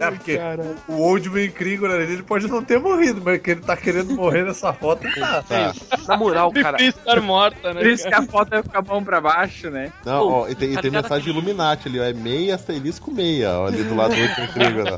[0.00, 0.38] É, porque
[0.88, 4.14] o Old Man Krieger ali, ele pode não ter morrido, mas que ele tá querendo
[4.14, 5.42] morrer nessa foto, tá.
[5.42, 5.74] Tá.
[6.08, 6.76] Na moral, cara.
[6.78, 7.80] Prefiro estar morta, né?
[7.80, 8.22] Por isso que cara?
[8.24, 9.92] a foto vai ficar mão pra baixo, né?
[10.04, 12.04] Não, Pô, ó, e tem, tem mensagem aquele- Illuminati ali, ó.
[12.04, 14.96] É meia asterisco meia, ó, ali do lado do outro incrível, ó.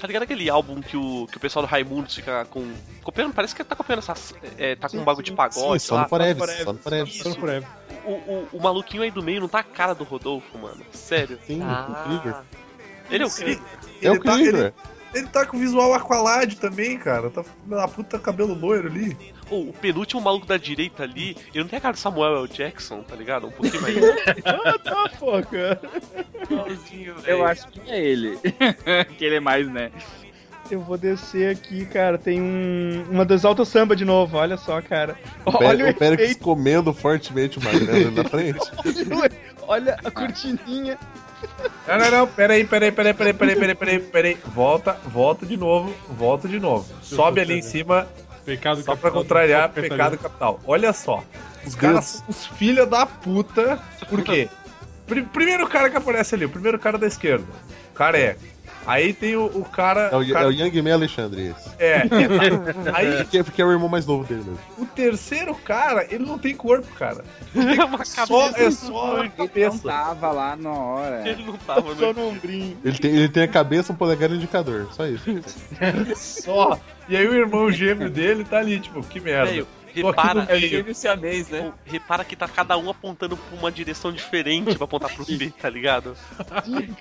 [0.00, 2.66] Tá ligado aquele álbum que o, que o pessoal do Raimundos fica com.
[3.02, 4.34] Copiando, parece que tá copiando essas.
[4.58, 6.02] É, tá com um bagulho de Sim, pagode só lá.
[6.02, 7.12] no Forever, só no Forever.
[7.12, 7.68] Só forever.
[8.04, 10.80] O, o, o maluquinho aí do meio não tá a cara do Rodolfo, mano.
[10.92, 11.38] Sério.
[11.46, 11.86] Sim, Ah.
[11.88, 12.34] o Krieger.
[13.10, 13.42] Ele é o Sim.
[13.42, 13.62] Krieger.
[14.02, 14.72] É o tá, ele,
[15.14, 17.30] ele tá com visual Aqualad também, cara.
[17.30, 19.16] Tá na puta cabelo loiro ali.
[19.50, 22.48] Ô, o penúltimo maluco da direita ali, ele não tem a cara do Samuel L.
[22.48, 23.48] Jackson, tá ligado?
[23.48, 23.96] Um pouquinho mais.
[25.22, 25.80] Ah, cara.
[26.42, 28.38] Igualzinho, Eu acho que é ele.
[29.18, 29.90] que ele é mais, né?
[30.70, 32.16] Eu vou descer aqui, cara.
[32.16, 35.16] Tem um, uma do Exalta Samba de novo, olha só, cara.
[35.44, 38.60] Olha o o comendo fortemente o magrelo ali na frente.
[39.66, 40.96] olha a cortininha.
[41.86, 44.38] Não, não, não, peraí, peraí, peraí, peraí, peraí, peraí, peraí, peraí.
[44.54, 46.86] Volta, volta de novo, volta de novo.
[47.02, 48.06] Sobe ali em cima,
[48.44, 50.60] Pecado só pra capital, contrariar só pecado capital.
[50.66, 51.22] Olha só,
[51.66, 53.78] os caras são os filha da puta.
[54.08, 54.48] Por quê?
[55.06, 57.46] pri- primeiro cara que aparece ali, o primeiro cara da esquerda.
[58.00, 58.40] Careca.
[58.86, 60.08] Aí tem o, o cara.
[60.10, 61.68] É o, cara- é o Yang Me Alexandre esse.
[61.78, 62.06] É, é,
[62.94, 64.58] aí Porque, porque é o irmão mais novo dele mesmo.
[64.78, 67.22] o terceiro cara, ele não tem corpo, cara.
[68.26, 69.82] Só, é só a Ele não cabeça.
[69.88, 71.22] tava lá na hora.
[71.28, 72.28] Ele não tava Só no.
[72.28, 72.78] ombrinho.
[72.82, 74.88] Ele tem, ele tem a cabeça, um polegar e um indicador.
[74.92, 75.24] Só isso.
[76.16, 76.78] Só.
[77.08, 79.50] E aí o irmão gêmeo dele tá ali, tipo, que merda.
[79.50, 80.58] Aqui repara.
[80.58, 81.72] Gêmeo siamês, né?
[81.84, 85.68] Repara que tá cada um apontando pra uma direção diferente pra apontar pro B, tá
[85.68, 86.16] ligado?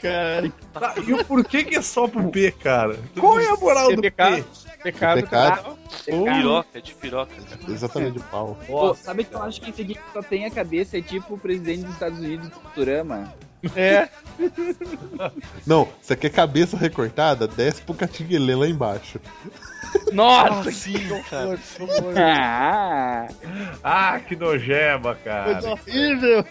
[0.02, 2.98] Cara, Tá, e o porquê que é só pro P, cara?
[3.20, 4.10] Qual é a moral do P?
[4.12, 4.46] pecado.
[4.84, 5.22] Pecado.
[5.22, 5.78] Pecado.
[6.06, 7.34] Piroca, é de piroca.
[7.68, 8.58] Exatamente de pau.
[8.66, 11.34] Pô, sabe que eu acho que esse aqui que só tem a cabeça é tipo
[11.34, 13.34] o presidente dos Estados Unidos do Futurama.
[13.76, 14.08] É,
[15.68, 17.48] Não, você quer cabeça recortada?
[17.48, 19.20] Desce pro catinguelê lá embaixo.
[20.12, 20.72] Nossa!
[20.72, 21.60] sim, cara.
[22.18, 23.28] Ah!
[23.84, 25.54] Ah, que nojeba, cara.
[25.54, 26.46] coisa horrível.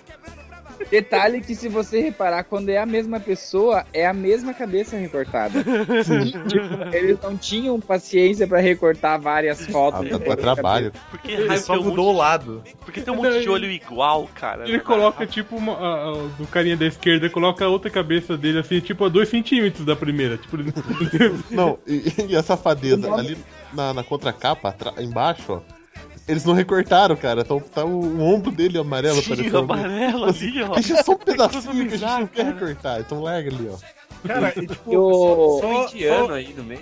[0.90, 5.62] Detalhe que se você reparar, quando é a mesma pessoa, é a mesma cabeça recortada.
[6.48, 10.09] tipo, eles não tinham paciência pra recortar várias Ah, fotos.
[10.09, 10.92] dá trabalho.
[11.10, 12.62] Porque Ele só um mudou o lado.
[12.84, 14.68] porque tem um monte de olho igual, cara.
[14.68, 18.59] Ele coloca, tipo, uma, a- a- do carinha da esquerda, coloca a outra cabeça dele,
[18.60, 20.36] assim, tipo, a 2 centímetros da primeira.
[20.38, 20.56] Tipo,
[21.50, 23.36] Não, e, e a safadeza ali
[23.72, 25.77] na, na contracapa, embaixo, ó.
[26.28, 27.42] Eles não recortaram, cara.
[27.44, 29.59] Tá, o- tá o, o ombro dele amarelo Sim, aparecendo.
[29.59, 30.74] amarelo ali, ó.
[30.74, 32.55] Deixa só um pedacinho que a gente bizarro, não quer cara.
[32.55, 33.00] recortar.
[33.00, 34.28] Então larga ali, ó.
[34.28, 36.80] Cara, e tipo, E o- só, Indiano aí no meio.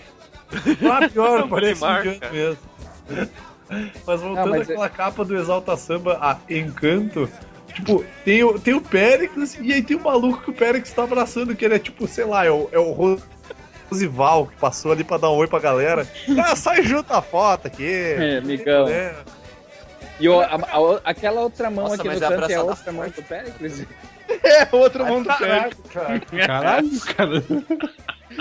[0.83, 2.59] só, ah, pior, parece Neymar, indiano mesmo.
[4.07, 7.29] Mas voltando Não, mas é- àquela capa do Exalta Samba, a Encanto,
[7.75, 11.03] tipo, tem o, tem o Péricles e aí tem o maluco que o Péricles tá
[11.05, 12.93] abraçando, que ele é tipo, sei lá, é o, é o
[13.91, 16.07] Rosival que passou ali pra dar um oi pra galera.
[16.45, 17.85] Ah, sai junto a foto aqui.
[17.85, 18.89] É, amigão.
[18.89, 19.15] É.
[20.19, 22.93] E o- a- a- aquela outra mão Nossa, aqui no é canto é a outra
[22.93, 23.87] mão do Péricles?
[24.43, 25.89] É, outra mão do Caralho, pé.
[25.93, 26.21] cara.
[26.47, 27.45] caralho, cara.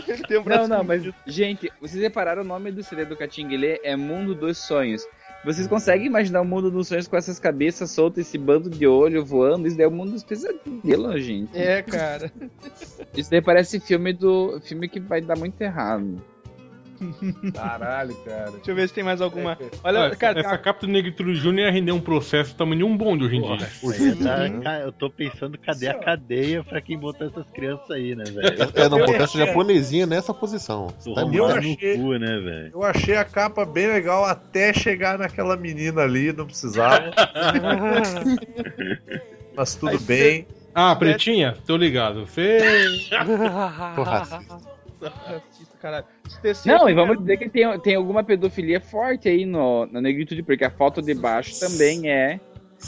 [0.08, 3.16] Ele tem um Não, braço não, mas, gente, vocês repararam o nome do CD do
[3.16, 5.08] Catinguelê é Mundo dos Sonhos.
[5.44, 9.24] Vocês conseguem imaginar o mundo dos sonhos com essas cabeças soltas, esse bando de olho
[9.24, 9.68] voando?
[9.68, 11.56] Isso daí é o mundo dos pesadelos, gente.
[11.56, 12.32] É, cara.
[13.16, 14.60] Isso daí parece filme do.
[14.62, 16.20] filme que vai dar muito errado.
[17.54, 18.52] Caralho, cara.
[18.52, 19.58] Deixa eu ver se tem mais alguma.
[19.84, 22.84] Olha, Olha, essa, cara, essa capa do Negritude Júnior ia render um processo tamanho de
[22.84, 23.68] um bonde hoje em dia.
[23.82, 28.24] Você tá- eu tô pensando, cadê a cadeia pra quem botou essas crianças aí, né,
[28.26, 28.56] velho?
[28.76, 30.88] É, não, botar essa japonesinha nessa posição.
[30.88, 32.72] Tá Eu achei- cu, né, velho?
[32.74, 37.12] Eu achei a capa bem legal até chegar naquela menina ali, não precisava.
[39.56, 40.46] Mas tudo bem.
[40.74, 41.56] Ah, pretinha?
[41.66, 42.26] Tô ligado.
[42.28, 42.60] Você.
[43.96, 44.58] Tô racista.
[45.86, 46.06] caralho.
[46.66, 50.42] Não, e cara, vamos dizer que tem, tem alguma pedofilia forte aí no, na negritude,
[50.42, 52.40] porque a foto de baixo também é.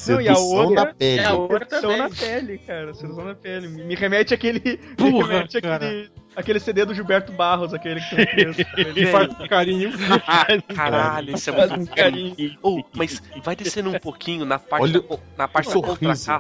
[0.08, 1.22] Não, e a outra- da pele.
[1.22, 1.98] É a outra sedução também.
[1.98, 2.94] na pele, cara.
[2.94, 3.68] Sedução na pele.
[3.68, 4.60] Me me remete àquele.
[4.60, 8.64] me Porra, remete àquele, aquele CD do Gilberto Barros, aquele que.
[8.94, 9.92] Que faz um carinho.
[10.76, 12.58] Caralho, isso é muito um carinho.
[12.62, 16.32] Oh, mas vai descendo um pouquinho na parte, Olha da, na parte da sorriso.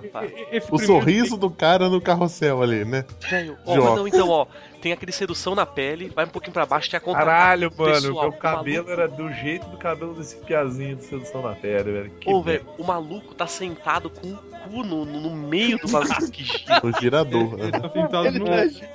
[0.51, 3.05] Esse O sorriso do cara no carrossel ali, né?
[3.27, 4.45] Velho, ó, não, então, ó,
[4.81, 7.31] tem aquele sedução na pele, vai um pouquinho pra baixo, tem a contracapa.
[7.31, 11.03] Caralho, mano, Pessoal, meu o cabelo maluco- era do jeito do cabelo desse piazinho de
[11.05, 12.11] sedução na pele, velho.
[12.19, 15.87] Que Ô, velho, o maluco tá sentado com o cu no, no, no meio do
[15.89, 16.79] bagulho que gira.
[16.83, 17.55] O girador.
[17.59, 18.45] Ele tá sentado Ele no.
[18.45, 18.87] tá-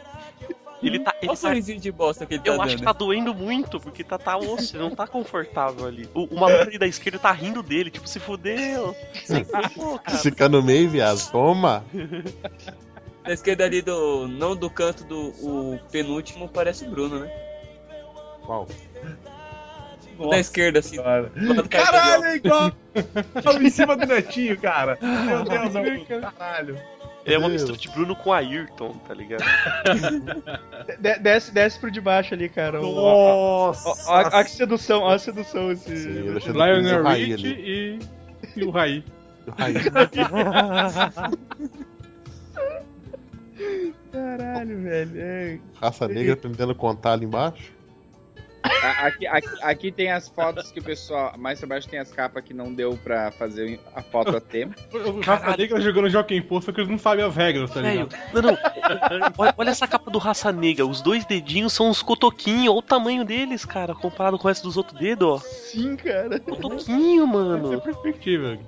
[0.82, 1.14] Ele tá.
[1.22, 2.92] Ele Olha o tá sorrisinho de bosta que ele tá eu acho que dando.
[2.92, 6.09] tá doendo muito, porque tá, tá osso, ele não tá confortável ali.
[6.12, 8.92] O, o maluco ali da esquerda tá rindo dele, tipo, se fudeu.
[9.24, 10.18] Sem pô, cara.
[10.18, 11.30] Fica no meio, viado.
[11.30, 11.84] Toma.
[13.24, 14.27] Na esquerda ali do.
[14.28, 17.31] Não do canto do o penúltimo parece o Bruno, né?
[18.44, 18.66] Qual?
[20.31, 20.99] Da esquerda, assim.
[20.99, 22.73] lado do Caralho, é igual.
[23.61, 24.99] Em cima do netinho, cara.
[25.01, 26.78] Meu Deus, Augusto, caralho.
[27.24, 29.44] Ele é uma mistura de Bruno com Ayrton, tá ligado?
[30.99, 32.81] De- desce, desce pro de baixo ali, cara.
[32.81, 33.89] Nossa.
[34.09, 35.97] ó, que sedução, ó a sedução esse.
[35.97, 37.99] Sim, Prince Lionel o Raí Rich e.
[38.57, 39.05] E o Raí.
[39.47, 39.74] O Raí.
[44.12, 45.12] Caralho, velho.
[45.16, 45.59] É...
[45.74, 47.72] Raça negra aprendendo a contar ali embaixo.
[48.64, 51.34] Aqui, aqui, aqui tem as fotos que o pessoal.
[51.36, 54.74] Mais pra baixo tem as capas que não deu pra fazer a foto a tempo.
[55.24, 58.14] Raça Negra jogando Joaquim Pô, só que eles não sabem as regras, tá ligado?
[58.32, 58.59] não, não.
[59.39, 60.86] Olha, olha essa capa do Raça Negra.
[60.86, 62.68] Os dois dedinhos são uns cotoquinhos.
[62.68, 65.39] Olha o tamanho deles, cara, comparado com o resto dos outros dedos, ó.
[65.39, 66.39] Sim, cara.
[66.39, 67.80] Cotoquinho, Essa é a mano.
[67.80, 68.59] perspectiva.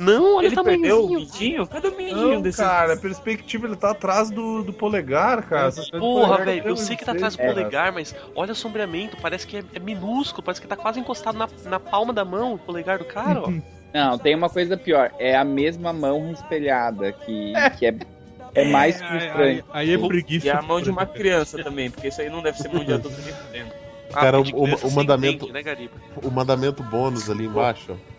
[0.00, 1.66] Não, olha Ele o perdeu o mindinho?
[1.66, 2.58] Cadê o mindinho Não, desse?
[2.58, 5.70] cara, a perspectiva ele tá atrás do, do polegar, cara.
[5.98, 9.58] Porra, velho, eu sei que tá atrás do polegar, mas olha o sombreamento, parece que
[9.58, 12.98] é, é minúsculo, parece que tá quase encostado na, na palma da mão, o polegar
[12.98, 13.52] do cara, ó.
[13.92, 15.10] Não, tem uma coisa pior.
[15.18, 17.94] É a mesma mão espelhada que, que é
[18.54, 19.64] É mais que Aí, estranho.
[19.72, 20.46] aí é preguiça.
[20.46, 22.92] E a mão de uma criança também, porque isso aí não deve ser mão de
[22.92, 23.70] adulto nem fudendo.
[24.12, 25.88] Ah, Cara, de o- o- o mandamento- entende, né?
[26.24, 27.92] O mandamento bônus ali embaixo.
[27.92, 28.09] ó.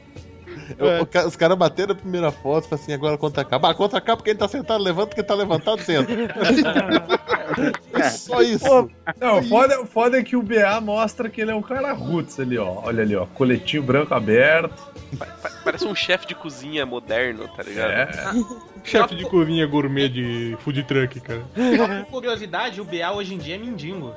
[0.79, 1.25] É.
[1.25, 3.69] Os caras bateram a primeira foto e falaram assim, agora contra a capa.
[3.69, 6.11] Ah, contra a capa, quem tá sentado levanta, quem tá levantado senta.
[8.11, 8.65] Só isso.
[8.65, 8.89] Pô,
[9.19, 12.39] Não, o foda, foda é que o BA mostra que ele é um cara roots
[12.39, 12.81] ali, ó.
[12.85, 13.25] Olha ali, ó.
[13.27, 14.81] Coletinho branco aberto.
[15.17, 15.27] Pa-
[15.63, 17.91] Parece um chefe de cozinha moderno, tá ligado?
[17.91, 18.09] É.
[18.83, 21.41] Chefe de cozinha gourmet de food truck, cara.
[21.53, 24.11] Por curiosidade, o BA hoje em dia é mendigo.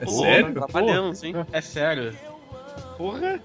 [0.00, 0.54] É Pô, sério?
[0.54, 1.34] Trabalhamos, hein?
[1.52, 2.14] É sério.
[2.96, 3.40] Porra.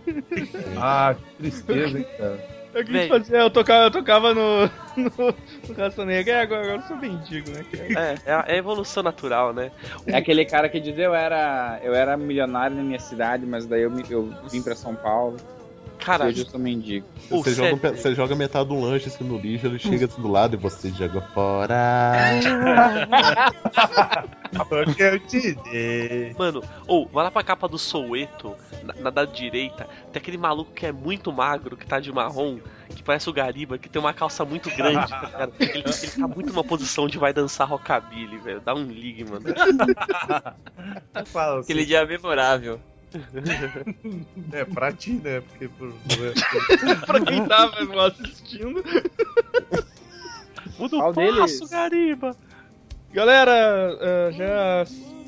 [0.78, 2.56] Ah, que tristeza, hein, cara.
[2.76, 3.04] É Véi.
[3.04, 4.66] gente fazia, eu tocava, eu tocava no,
[4.98, 5.36] no,
[5.70, 7.66] no Raça Negra e agora, agora eu sou mendigo, né?
[7.74, 9.72] É, é a, é a evolução natural, né?
[10.06, 13.84] É aquele cara que diz eu era, eu era milionário na minha cidade, mas daí
[13.84, 15.38] eu, eu vim pra São Paulo.
[16.00, 17.06] Cara, hoje eu sou mendigo.
[17.30, 17.98] Pô, Você joga, um sério?
[17.98, 20.90] você joga metade do lanche assim no lixo, ele chega assim do lado e você
[20.90, 22.22] joga fora.
[24.70, 26.36] Porque eu te dei.
[26.38, 30.72] Mano, ou vai lá pra capa do Soueto, na, na da direita, tem aquele maluco
[30.72, 32.60] que é muito magro, que tá de marrom,
[32.90, 35.54] que parece o Gariba, que tem uma calça muito grande, tá ligado?
[35.60, 38.62] Ele, ele tá muito numa posição de vai dançar rockabilly, velho.
[38.62, 39.44] Dá um ligue, mano.
[41.26, 42.80] Fala assim, Aquele dia memorável.
[44.52, 45.42] É, pra ti, né?
[45.42, 45.94] Porque por,
[47.06, 48.84] pra quem tava assistindo.
[50.78, 51.60] Muda o passo, deles?
[51.70, 52.36] Gariba.
[53.14, 54.86] Galera, ah, já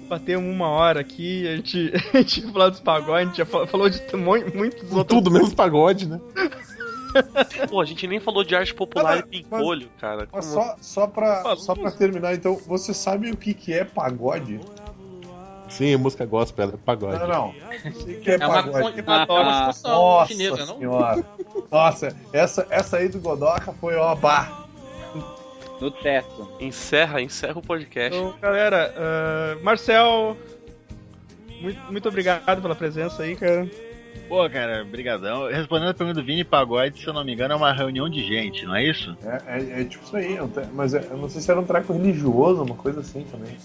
[0.09, 3.45] batemos uma hora aqui, a gente, a gente ia falar dos pagodes, a gente já
[3.45, 5.17] fa- falou de mu- muitos outros.
[5.17, 6.19] Tudo menos pagode, né?
[7.69, 10.27] Pô, a gente nem falou de arte popular e pimpolho, cara.
[10.31, 11.57] Mas Como- só, só, pra, Falou.
[11.57, 14.59] só pra terminar, então, você sabe o que, que é pagode?
[15.69, 17.19] Sim, música gospel, é pagode.
[17.19, 17.51] Não, não.
[18.21, 19.03] Que, é, É uma, pagode?
[19.03, 20.77] con- uma Ah, Nossa chinesa, não?
[20.77, 21.25] senhora.
[21.71, 24.65] Nossa, essa, essa aí do Godoka foi ó, bah.
[25.79, 26.49] No teto.
[26.59, 28.17] Encerra, encerra o podcast.
[28.17, 30.35] Então, galera, ah, Marcel,
[31.61, 33.67] muito, muito obrigado pela presença aí, cara.
[34.27, 35.47] Pô, cara, brigadão.
[35.49, 38.25] Respondendo a pergunta do Vini Pagode, se eu não me engano, é uma reunião de
[38.25, 39.15] gente, não é isso?
[39.23, 41.65] É, é- é tipo isso aí, tem- mas é- eu não sei se era um
[41.65, 43.55] treco religioso, uma coisa assim também.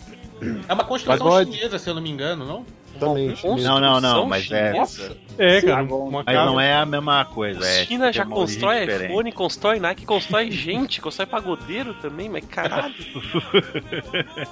[0.69, 1.53] É uma construção Pagode.
[1.53, 2.65] chinesa, se eu não me engano, não?
[3.09, 3.35] Também.
[3.45, 5.17] Não, não, não, Construção mas é- chinesa?
[5.39, 6.09] É, cara, bom.
[6.09, 7.67] uma Mas não é a mesma coisa.
[7.67, 9.11] É, China já uma origem constrói diferente.
[9.11, 12.95] iPhone, constrói Nike, constrói gente, constrói pagodeiro também, mas caralho.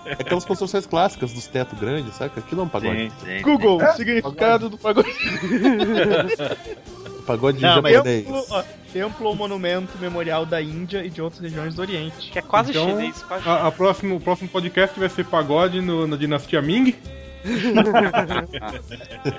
[0.06, 2.32] É aquelas construções clássicas dos tetos grandes, sabe?
[2.36, 3.10] Aquilo é um pagode.
[3.10, 3.42] Sim, sim.
[3.42, 5.10] Google, significado do pagode.
[7.26, 8.02] Pagode Não, japonês.
[8.24, 8.62] Templo, ó,
[8.92, 12.30] templo ou monumento memorial da Índia e de outras regiões do Oriente.
[12.30, 15.80] Que é quase Então, chinês, quase A, a próximo, o próximo podcast vai ser pagode
[15.80, 16.94] no- na dinastia Ming.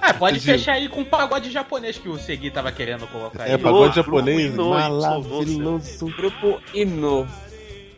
[0.02, 3.52] Ah, pode fechar aí com o pagode japonês que o Segui tava querendo colocar aí.
[3.54, 6.06] É pagode Ino, japonês, Ino, maravilhoso.
[6.16, 7.28] Grupo Ino.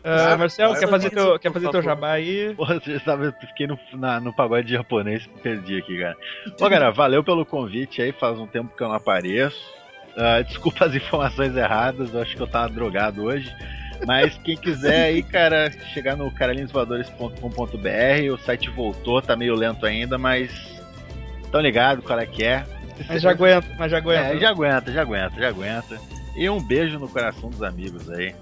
[0.06, 2.54] Ah, Marcel, quer fazer, teu, quer fazer teu jabá aí?
[2.54, 6.14] Porra, você sabe, eu fiquei no, na- no pagode japonês, perdi aqui, cara.
[6.60, 9.58] Ô, cara, valeu pelo convite aí, faz um tempo que eu não apareço.
[10.14, 13.50] Ah, desculpa as informações erradas, eu acho que eu tava drogado hoje.
[14.06, 20.18] Mas quem quiser aí, cara, chegar no caralinsvoadores.com.br, o site voltou, tá meio lento ainda,
[20.18, 20.50] mas
[21.50, 22.64] tão ligado qual é que é.
[23.08, 24.34] Mas já aguenta, mas já aguenta.
[24.34, 26.00] É, já aguenta, já aguenta, já aguenta.
[26.36, 28.34] E um beijo no coração dos amigos aí.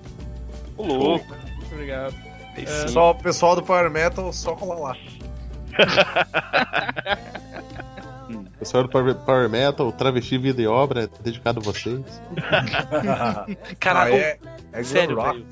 [0.77, 1.35] Ô, louco.
[1.57, 2.15] Muito obrigado.
[2.57, 2.89] É.
[2.89, 4.97] Só o pessoal do Power Metal, só colar lá.
[8.59, 12.01] Pessoal do Power, Power Metal, Travesti Vida e Obra, é dedicado a vocês.
[13.81, 14.39] Cara, Ah, é,
[14.73, 15.45] é sério, velho.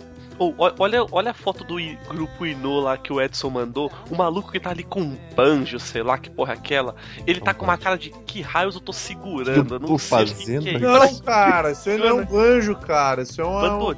[0.43, 3.93] Ó- olha, olha a foto do I- grupo Ino lá que o Edson mandou.
[4.11, 6.95] O maluco que tá ali com um banjo, sei lá que porra é aquela.
[7.27, 9.75] Ele tá com uma cara de que raios eu tô segurando.
[9.75, 10.79] Eu não Tô sei o que que fazendo é.
[10.79, 13.21] Não, cara, isso aí não é um banjo, cara.
[13.23, 13.95] Isso é uma, uma,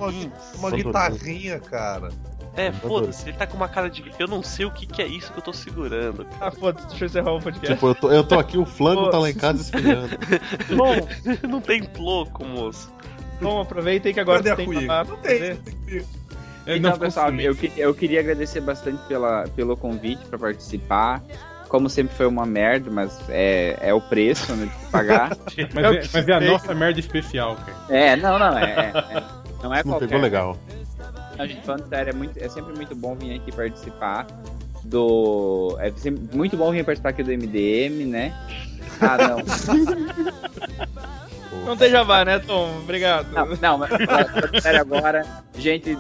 [0.56, 2.08] uma guitarrinha, cara.
[2.54, 4.04] É, foda-se, ele tá com uma cara de.
[4.18, 6.26] Eu não sei o que, que é isso que eu tô segurando.
[6.40, 7.74] Ah, foda-se, deixa eu encerrar o podcast.
[7.74, 10.10] Tipo, eu tô, eu tô aqui, o flango tá lá em casa esfriando.
[10.76, 10.94] Bom,
[11.48, 12.92] não tem ploco, moço.
[13.40, 15.54] bom, aproveitem que agora Cadê a tem jabá Não tem, fazer.
[15.54, 16.04] não tem
[16.64, 16.90] Cuiga.
[16.90, 21.20] Não, pessoal, eu, eu queria agradecer bastante pela, pelo convite para participar.
[21.68, 25.30] Como sempre foi uma merda, mas é, é o preço né, de pagar.
[25.74, 27.76] Mas é, mas é a nossa merda especial, cara.
[27.88, 28.64] é, não, não, é.
[28.64, 29.22] é- é-
[29.62, 30.06] não é Não qualquer.
[30.08, 30.58] pegou legal.
[31.42, 34.28] Não, gente, falando sério, é, muito, é sempre muito bom vir aqui participar
[34.84, 35.76] do.
[35.80, 35.92] É
[36.32, 38.32] muito bom vir participar aqui do MDM, né?
[39.00, 39.38] Ah, não.
[41.66, 42.78] Não tem jabá, né, Tom?
[42.82, 43.30] Obrigado.
[43.30, 43.90] Não, não mas
[44.60, 45.24] sério agora,
[45.56, 45.96] gente,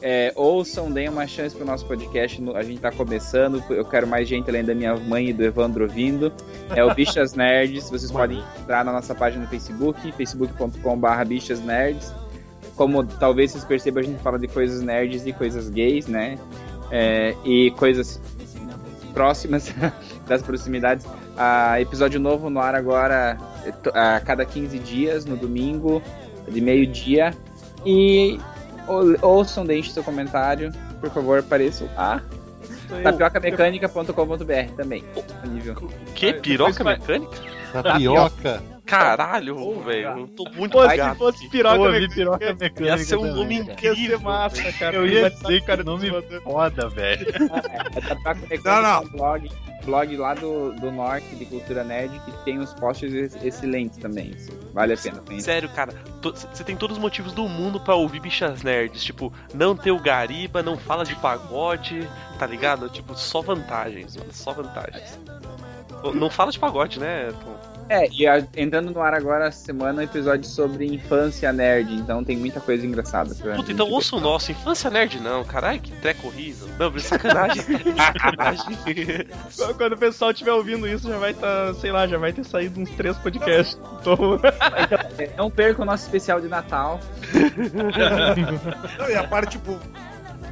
[0.00, 2.40] é, ouçam, deem uma chance pro nosso podcast.
[2.54, 3.60] A gente tá começando.
[3.70, 6.32] Eu quero mais gente além da minha mãe e do Evandro ouvindo.
[6.76, 7.90] É o Bichas Nerds.
[7.90, 12.14] Vocês podem entrar na nossa página no Facebook, facebook.com.br Bichas Nerds.
[12.80, 16.38] Como talvez vocês percebam, a gente fala de coisas nerds e coisas gays, né?
[16.90, 18.18] É, e coisas
[19.12, 19.70] próximas
[20.26, 21.04] das proximidades.
[21.36, 23.36] Ah, episódio novo no ar agora
[23.92, 26.00] a cada 15 dias, no domingo,
[26.48, 27.34] de meio-dia.
[27.84, 28.40] E
[28.88, 30.72] ou- ouçam, deixem seu comentário.
[31.02, 32.22] Por favor, apareçam a
[33.02, 35.04] tapiocamecânica.com.br também.
[35.26, 35.74] Disponível.
[36.14, 36.32] Que?
[36.32, 37.36] Piroca mecânica?
[37.74, 38.62] Tapioca.
[38.90, 40.08] Caralho, velho.
[40.20, 41.16] Eu tô muito Pô, se ligado.
[41.16, 42.82] fosse piroca Pô, mecânica, piroca mecânica.
[42.84, 43.70] Ia ser um nome cara.
[43.70, 44.20] ia ser incrível.
[44.20, 44.96] massa, cara.
[44.96, 46.10] Eu ia dizer que cara o nome
[46.42, 47.26] foda, velho.
[47.96, 49.02] É Tapiocamecânica Não, não.
[49.02, 49.50] é blog,
[49.84, 54.30] blog lá do, do norte de cultura nerd que tem uns posts ex- excelentes também.
[54.30, 55.22] isso Vale a pena.
[55.40, 55.92] Sério, cara,
[56.22, 59.02] você tem todos os motivos do mundo pra ouvir bichas nerds.
[59.02, 62.08] Tipo, não ter o gariba, não fala de pagode,
[62.38, 62.88] tá ligado?
[62.88, 65.18] Tipo, só vantagens, mano, só vantagens.
[66.02, 67.59] Não- Não fala de pagode, né, Tom?
[67.92, 72.22] É, e a- entrando no ar agora essa semana um episódio sobre infância nerd, então
[72.22, 73.34] tem muita coisa engraçada.
[73.34, 74.52] Pra Puta, então ouça o nosso.
[74.52, 76.68] Infância nerd não, caralho, que treco horrível.
[76.78, 77.62] Não, sacanagem.
[77.98, 78.78] sacanagem.
[79.76, 82.78] Quando o pessoal estiver ouvindo isso, já vai estar, sei lá, já vai ter saído
[82.80, 83.76] uns três podcasts.
[84.00, 84.38] Então,
[85.18, 87.00] É, Não perca o nosso especial de Natal.
[88.98, 89.76] Não, e a parte, tipo,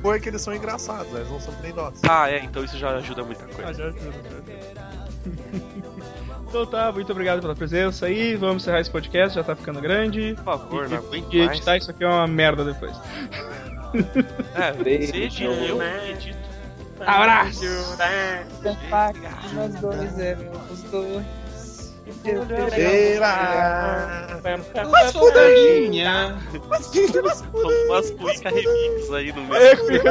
[0.03, 2.01] boa é que eles são engraçados, eles não são nem nós.
[2.09, 3.73] ah, é, então isso já ajuda muita Ah, coisa.
[3.75, 4.69] já ajuda, já ajuda.
[6.49, 8.35] Então tá, muito obrigado pela presença aí.
[8.35, 10.33] Vamos encerrar esse podcast, já tá ficando grande.
[10.37, 11.51] Por favor, não aguento E mais.
[11.59, 12.97] editar isso aqui é uma merda depois.
[14.55, 15.13] É, Beijo.
[15.13, 16.49] seja eu que edito.
[17.01, 17.65] Abraço!
[19.55, 21.25] Nós dois éramos dois.
[24.91, 26.39] Mas fodalinha.
[26.51, 30.03] São umas cuica remix aí no É, meio.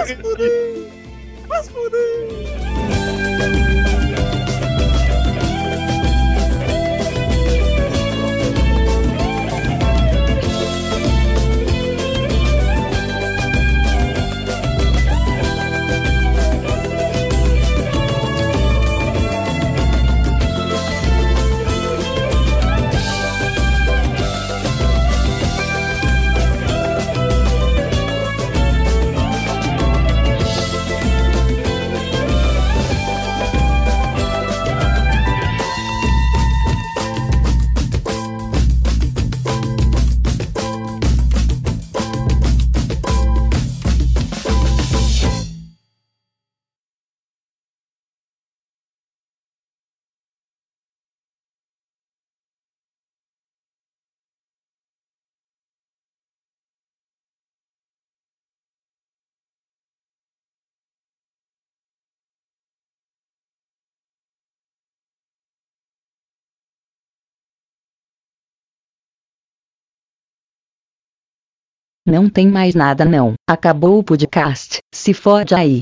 [72.08, 73.34] Não tem mais nada não.
[73.46, 74.78] Acabou o podcast.
[74.96, 75.82] Se fode aí.